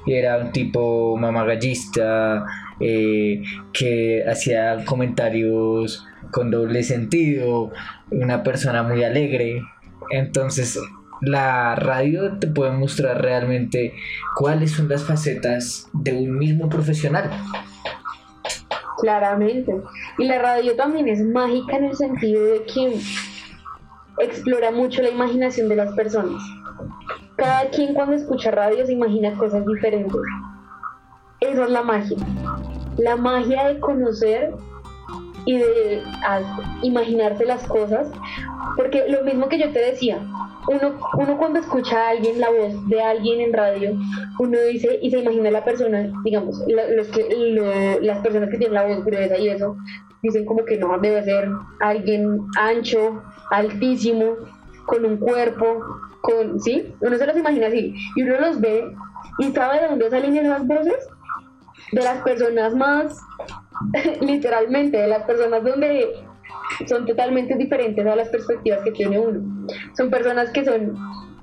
era 0.07 0.39
un 0.39 0.53
tipo 0.53 1.17
mamagallista 1.17 2.45
eh, 2.81 3.43
que 3.73 4.25
hacía 4.29 4.85
comentarios 4.85 6.07
con 6.31 6.51
doble 6.51 6.83
sentido, 6.83 7.73
una 8.11 8.43
persona 8.43 8.83
muy 8.83 9.05
alegre. 9.05 9.63
Entonces, 10.11 10.79
la 11.21 11.75
radio 11.77 12.39
te 12.39 12.47
puede 12.47 12.73
mostrar 12.73 13.23
realmente 13.23 13.95
cuáles 14.37 14.73
son 14.73 14.89
las 14.89 15.05
facetas 15.05 15.89
de 15.93 16.13
un 16.13 16.39
mismo 16.39 16.69
profesional. 16.69 17.31
Claramente. 19.01 19.75
Y 20.19 20.25
la 20.25 20.39
radio 20.39 20.77
también 20.77 21.09
es 21.09 21.25
mágica 21.25 21.77
en 21.77 21.85
el 21.85 21.97
sentido 21.97 22.45
de 22.45 22.65
que 22.65 23.01
explora 24.19 24.71
mucho 24.71 25.03
la 25.03 25.11
imaginación 25.11 25.69
de 25.69 25.77
las 25.77 25.93
personas 25.95 26.43
cada 27.37 27.69
quien 27.71 27.95
cuando 27.95 28.15
escucha 28.15 28.51
radio 28.51 28.87
se 28.87 28.93
imagina 28.93 29.37
cosas 29.37 29.65
diferentes. 29.67 30.21
Esa 31.41 31.65
es 31.65 31.71
la 31.71 31.83
magia. 31.83 32.17
La 32.97 33.17
magia 33.17 33.69
de 33.69 33.81
conocer 33.81 34.55
y 35.47 35.59
de 35.59 36.03
imaginarse 36.83 37.45
las 37.45 37.67
cosas. 37.67 38.11
Porque 38.77 39.05
lo 39.09 39.23
mismo 39.25 39.49
que 39.49 39.59
yo 39.59 39.71
te 39.73 39.79
decía, 39.79 40.19
uno, 40.69 40.99
uno 41.19 41.37
cuando 41.37 41.61
escucha 41.61 41.99
a 41.99 42.11
alguien, 42.11 42.41
la 42.41 42.51
voz 42.51 42.89
de 42.89 43.03
alguien 43.03 43.41
en 43.41 43.53
radio, 43.53 43.97
uno 44.39 44.59
dice 44.71 44.99
y 45.03 45.11
se 45.11 45.19
imagina 45.19 45.51
la 45.51 45.65
persona, 45.65 46.11
digamos, 46.25 46.63
los 46.67 47.09
que, 47.09 47.99
las 48.01 48.19
personas 48.19 48.51
que 48.51 48.59
tienen 48.59 48.75
la 48.75 48.87
voz 48.87 49.05
gruesa 49.05 49.39
y 49.39 49.49
eso, 49.49 49.77
dicen 50.23 50.45
como 50.47 50.65
que 50.65 50.79
no, 50.79 50.99
debe 50.99 51.23
ser 51.23 51.49
alguien 51.81 52.41
ancho, 52.59 53.23
altísimo, 53.51 54.37
con 54.87 55.05
un 55.05 55.19
cuerpo, 55.19 55.83
con, 56.23 56.61
¿sí? 56.61 56.95
Uno 57.01 57.17
se 57.17 57.27
los 57.27 57.37
imagina 57.37 57.67
así, 57.67 57.95
y 58.17 58.23
uno 58.23 58.41
los 58.41 58.61
ve 58.61 58.85
y 59.39 59.53
sabe 59.53 59.81
de 59.81 59.89
dónde 59.89 60.11
salen 60.11 60.37
esas 60.37 60.67
voces. 60.67 61.09
de 61.93 62.03
las 62.03 62.23
personas 62.23 62.75
más, 62.75 63.21
literalmente, 64.21 64.97
de 64.97 65.09
las 65.09 65.25
personas 65.25 65.63
donde 65.63 66.09
son 66.87 67.07
totalmente 67.07 67.57
diferentes 67.57 68.05
a 68.07 68.17
las 68.17 68.29
perspectivas 68.29 68.81
que 68.83 68.93
tiene 68.93 69.19
uno. 69.19 69.67
Son 69.97 70.11
personas 70.11 70.51
que 70.51 70.65
son 70.65 70.95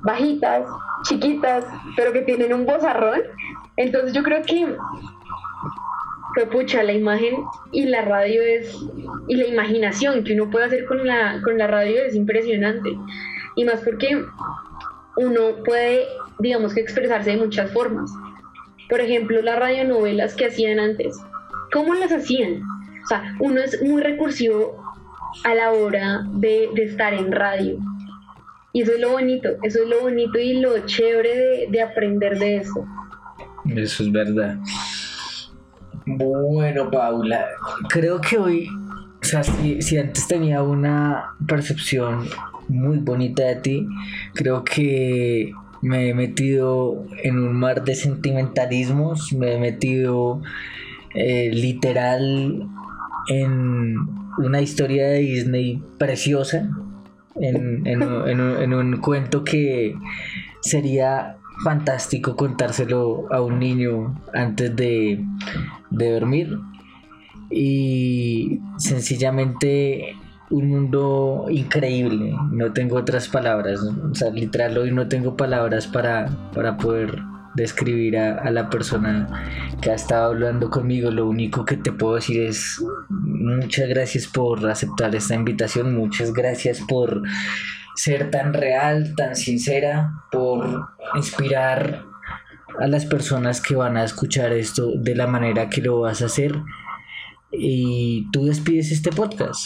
bajitas, 0.03 0.65
chiquitas, 1.03 1.65
pero 1.95 2.11
que 2.11 2.21
tienen 2.21 2.53
un 2.53 2.65
bozarrón. 2.65 3.21
Entonces 3.77 4.13
yo 4.13 4.23
creo 4.23 4.41
que, 4.43 4.75
que 6.36 6.45
pucha, 6.47 6.84
la 6.84 6.93
imagen 6.93 7.36
y 7.71 7.86
la 7.86 8.01
radio 8.03 8.41
es, 8.41 8.75
y 9.27 9.36
la 9.36 9.47
imaginación 9.47 10.23
que 10.23 10.34
uno 10.34 10.49
puede 10.49 10.65
hacer 10.65 10.86
con 10.86 11.05
la, 11.05 11.41
con 11.43 11.57
la 11.57 11.67
radio 11.67 12.01
es 12.03 12.15
impresionante. 12.15 12.97
Y 13.55 13.65
más 13.65 13.82
porque 13.82 14.23
uno 15.17 15.41
puede, 15.65 16.05
digamos 16.39 16.73
que 16.73 16.82
expresarse 16.82 17.32
de 17.32 17.38
muchas 17.38 17.71
formas. 17.71 18.11
Por 18.89 18.99
ejemplo, 18.99 19.41
las 19.41 19.59
radionovelas 19.59 20.36
que 20.36 20.45
hacían 20.45 20.79
antes. 20.79 21.17
¿Cómo 21.72 21.93
las 21.93 22.11
hacían? 22.11 22.61
O 23.03 23.07
sea, 23.07 23.36
uno 23.39 23.61
es 23.61 23.82
muy 23.82 24.01
recursivo 24.01 24.82
a 25.43 25.55
la 25.55 25.72
hora 25.72 26.26
de, 26.34 26.69
estar 26.76 27.13
en 27.13 27.32
radio. 27.32 27.78
Y 28.74 28.82
eso 28.82 28.93
es 28.93 28.99
lo 28.99 29.11
bonito, 29.11 29.49
eso 29.63 29.84
es 29.84 29.89
lo 29.89 30.01
bonito 30.01 30.39
y 30.39 30.59
lo 30.59 30.86
chévere 30.86 31.67
de, 31.69 31.82
aprender 31.82 32.38
de 32.39 32.57
eso. 32.57 32.86
Eso 33.65 34.03
es 34.03 34.11
verdad. 34.11 34.57
Bueno, 36.05 36.89
Paula, 36.89 37.45
creo 37.89 38.19
que 38.22 38.38
hoy, 38.38 38.67
o 39.22 39.26
sea, 39.26 39.43
si, 39.43 39.82
si, 39.82 39.97
antes 39.97 40.28
tenía 40.28 40.63
una 40.63 41.36
percepción 41.47 42.28
muy 42.67 42.97
bonita 42.97 43.43
de 43.43 43.55
ti, 43.57 43.88
creo 44.34 44.63
que 44.63 45.51
me 45.82 46.09
he 46.09 46.13
metido 46.13 47.05
en 47.24 47.39
un 47.39 47.53
mar 47.53 47.84
de 47.84 47.95
sentimentalismos, 47.95 49.34
me 49.34 49.55
he 49.55 49.59
metido 49.59 50.41
eh, 51.14 51.49
literal 51.53 52.68
en 53.28 53.95
una 54.38 54.62
historia 54.62 55.07
de 55.07 55.20
Disney 55.20 55.84
preciosa, 55.97 56.70
en, 57.36 58.74
un, 58.74 58.97
cuento 58.97 59.43
que 59.43 59.95
sería 60.62 61.38
fantástico 61.64 62.36
contárselo 62.36 63.32
a 63.32 63.41
un 63.41 63.59
niño 63.59 64.22
antes 64.34 64.76
de, 64.76 65.24
de 65.89 66.12
dormir. 66.12 66.57
Y 67.49 68.59
sencillamente 68.78 70.16
un 70.51 70.70
mundo 70.70 71.45
increíble, 71.49 72.36
no 72.51 72.74
tengo 72.74 72.97
otras 72.97 73.30
palabras, 73.30 73.80
o 73.82 74.14
sea, 74.14 74.30
literal 74.32 74.78
hoy 74.78 74.91
no 74.91 75.07
tengo 75.07 75.38
palabras 75.38 75.88
para, 75.88 76.30
para 76.53 76.78
poder 76.78 77.20
describir 77.56 78.18
a, 78.18 78.49
la 78.52 78.70
persona 78.70 79.28
que 79.82 79.91
ha 79.91 79.95
estado 79.95 80.32
hablando 80.32 80.70
conmigo. 80.70 81.12
Lo 81.12 81.28
único 81.28 81.66
que 81.66 81.78
te 81.78 81.91
puedo 81.91 82.16
decir 82.16 82.41
es 82.41 82.84
muchas 83.10 83.89
gracias 83.89 84.28
por 84.28 84.68
aceptar 84.70 85.16
esta 85.16 85.36
invitación, 85.36 85.95
muchas 85.95 86.34
gracias 86.34 86.82
por 86.82 87.22
ser 87.95 88.32
tan 88.32 88.54
real, 88.54 89.16
tan 89.16 89.36
sincera, 89.36 90.12
por 90.32 90.89
inspirar 91.16 92.06
a 92.80 92.88
las 92.88 93.06
personas 93.06 93.62
que 93.62 93.76
van 93.76 93.97
a 93.97 94.04
escuchar 94.04 94.54
esto 94.54 94.93
de 94.95 95.16
la 95.16 95.28
manera 95.28 95.70
que 95.70 95.82
lo 95.82 96.02
vas 96.02 96.22
a 96.22 96.26
hacer. 96.26 96.56
Y 97.52 98.30
tú 98.32 98.45
despides 98.45 98.91
este 98.91 99.12
podcast. 99.12 99.66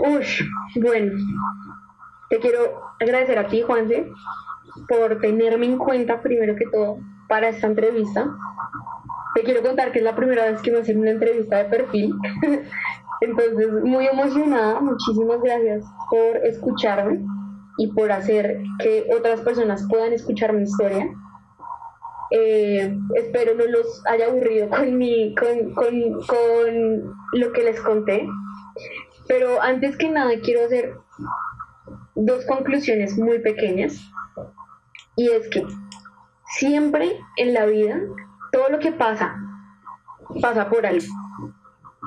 Uy, 0.00 0.24
bueno, 0.76 1.12
te 2.28 2.38
quiero 2.38 2.80
agradecer 2.98 3.38
a 3.38 3.46
ti, 3.46 3.62
Juanse, 3.62 4.10
por 4.88 5.20
tenerme 5.20 5.66
en 5.66 5.78
cuenta 5.78 6.20
primero 6.22 6.56
que 6.56 6.66
todo 6.72 6.98
para 7.28 7.48
esta 7.48 7.66
entrevista. 7.66 8.30
Te 9.34 9.42
quiero 9.42 9.62
contar 9.62 9.92
que 9.92 9.98
es 9.98 10.04
la 10.04 10.16
primera 10.16 10.46
vez 10.46 10.60
que 10.60 10.72
me 10.72 10.78
hacen 10.78 10.98
una 10.98 11.10
entrevista 11.10 11.58
de 11.58 11.64
perfil. 11.64 12.12
Entonces, 13.20 13.70
muy 13.84 14.06
emocionada. 14.06 14.80
Muchísimas 14.80 15.40
gracias 15.42 15.84
por 16.10 16.38
escucharme 16.38 17.20
y 17.78 17.92
por 17.92 18.10
hacer 18.12 18.62
que 18.78 19.06
otras 19.16 19.40
personas 19.40 19.86
puedan 19.88 20.12
escuchar 20.12 20.52
mi 20.52 20.62
historia. 20.62 21.08
Eh, 22.30 22.96
espero 23.16 23.54
no 23.54 23.66
los 23.66 24.02
haya 24.06 24.26
aburrido 24.26 24.68
con, 24.68 24.96
mi, 24.96 25.34
con, 25.34 25.74
con, 25.74 26.20
con 26.26 27.14
lo 27.32 27.52
que 27.52 27.62
les 27.62 27.80
conté. 27.80 28.26
Pero 29.28 29.62
antes 29.62 29.96
que 29.96 30.10
nada 30.10 30.32
quiero 30.42 30.64
hacer 30.64 30.94
dos 32.14 32.44
conclusiones 32.46 33.16
muy 33.18 33.38
pequeñas. 33.40 34.09
Y 35.16 35.28
es 35.28 35.48
que 35.50 35.66
siempre 36.58 37.18
en 37.36 37.54
la 37.54 37.66
vida 37.66 38.00
todo 38.52 38.68
lo 38.70 38.78
que 38.78 38.92
pasa 38.92 39.36
pasa 40.40 40.68
por 40.68 40.86
algo. 40.86 41.06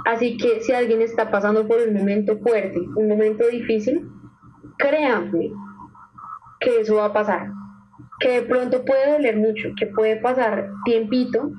Así 0.05 0.37
que 0.37 0.61
si 0.61 0.73
alguien 0.73 1.01
está 1.01 1.31
pasando 1.31 1.67
por 1.67 1.79
un 1.81 1.93
momento 1.93 2.37
fuerte, 2.39 2.79
un 2.95 3.07
momento 3.07 3.47
difícil, 3.47 4.09
créanme 4.77 5.51
que 6.59 6.81
eso 6.81 6.95
va 6.95 7.05
a 7.05 7.13
pasar. 7.13 7.51
Que 8.19 8.41
de 8.41 8.41
pronto 8.43 8.83
puede 8.85 9.11
doler 9.11 9.37
mucho, 9.37 9.69
que 9.77 9.87
puede 9.87 10.17
pasar 10.17 10.69
tiempito, 10.85 11.51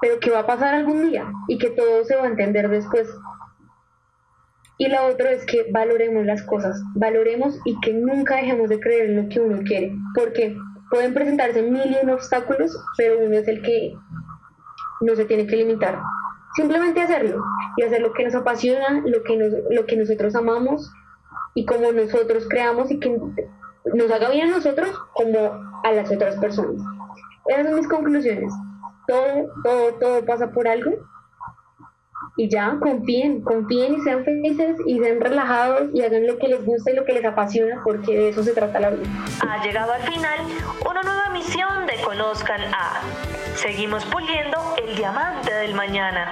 pero 0.00 0.18
que 0.20 0.30
va 0.30 0.40
a 0.40 0.46
pasar 0.46 0.74
algún 0.74 1.10
día 1.10 1.30
y 1.48 1.58
que 1.58 1.70
todo 1.70 2.04
se 2.04 2.16
va 2.16 2.24
a 2.24 2.28
entender 2.28 2.68
después. 2.68 3.08
Y 4.78 4.88
la 4.88 5.04
otra 5.04 5.30
es 5.30 5.46
que 5.46 5.70
valoremos 5.72 6.26
las 6.26 6.42
cosas, 6.42 6.82
valoremos 6.94 7.58
y 7.64 7.80
que 7.80 7.94
nunca 7.94 8.36
dejemos 8.36 8.68
de 8.68 8.78
creer 8.78 9.10
en 9.10 9.22
lo 9.22 9.28
que 9.28 9.40
uno 9.40 9.62
quiere, 9.64 9.96
porque 10.14 10.54
pueden 10.90 11.14
presentarse 11.14 11.62
mil 11.62 11.90
y 11.90 11.98
un 12.02 12.10
obstáculos, 12.10 12.76
pero 12.96 13.18
uno 13.18 13.36
es 13.36 13.48
el 13.48 13.62
que 13.62 13.94
no 15.00 15.14
se 15.14 15.24
tiene 15.24 15.46
que 15.46 15.56
limitar. 15.56 15.98
Simplemente 16.54 17.02
hacerlo 17.02 17.42
y 17.76 17.82
hacer 17.82 18.00
lo 18.00 18.12
que 18.12 18.24
nos 18.24 18.34
apasiona, 18.34 19.02
lo 19.04 19.22
que, 19.22 19.36
nos, 19.36 19.52
lo 19.70 19.86
que 19.86 19.96
nosotros 19.96 20.34
amamos 20.34 20.90
y 21.54 21.66
como 21.66 21.92
nosotros 21.92 22.46
creamos 22.48 22.90
y 22.90 22.98
que 22.98 23.10
nos 23.94 24.10
haga 24.10 24.30
bien 24.30 24.48
a 24.48 24.56
nosotros 24.56 24.90
como 25.14 25.38
a 25.84 25.92
las 25.92 26.10
otras 26.10 26.36
personas. 26.36 26.82
Esas 27.46 27.66
son 27.66 27.76
mis 27.76 27.88
conclusiones. 27.88 28.52
Todo, 29.06 29.52
todo, 29.62 29.94
todo 30.00 30.24
pasa 30.24 30.50
por 30.50 30.66
algo 30.66 30.92
y 32.36 32.48
ya 32.50 32.76
confíen, 32.80 33.40
confíen 33.40 33.94
y 33.94 34.00
sean 34.02 34.24
felices 34.24 34.76
y 34.86 34.98
sean 34.98 35.20
relajados 35.20 35.90
y 35.94 36.02
hagan 36.02 36.26
lo 36.26 36.36
que 36.38 36.48
les 36.48 36.64
gusta 36.64 36.90
y 36.90 36.94
lo 36.94 37.04
que 37.04 37.14
les 37.14 37.24
apasiona 37.24 37.80
porque 37.82 38.16
de 38.16 38.28
eso 38.28 38.42
se 38.42 38.52
trata 38.52 38.78
la 38.78 38.90
vida. 38.90 39.08
Ha 39.40 39.64
llegado 39.64 39.92
al 39.92 40.02
final 40.02 40.38
una 40.88 41.02
nueva 41.02 41.30
misión 41.30 41.86
de 41.86 41.94
Conozcan 42.04 42.60
a. 42.74 43.00
Seguimos 43.54 44.04
puliendo 44.04 44.58
el 44.86 44.96
diamante 44.96 45.52
del 45.52 45.74
mañana. 45.74 46.30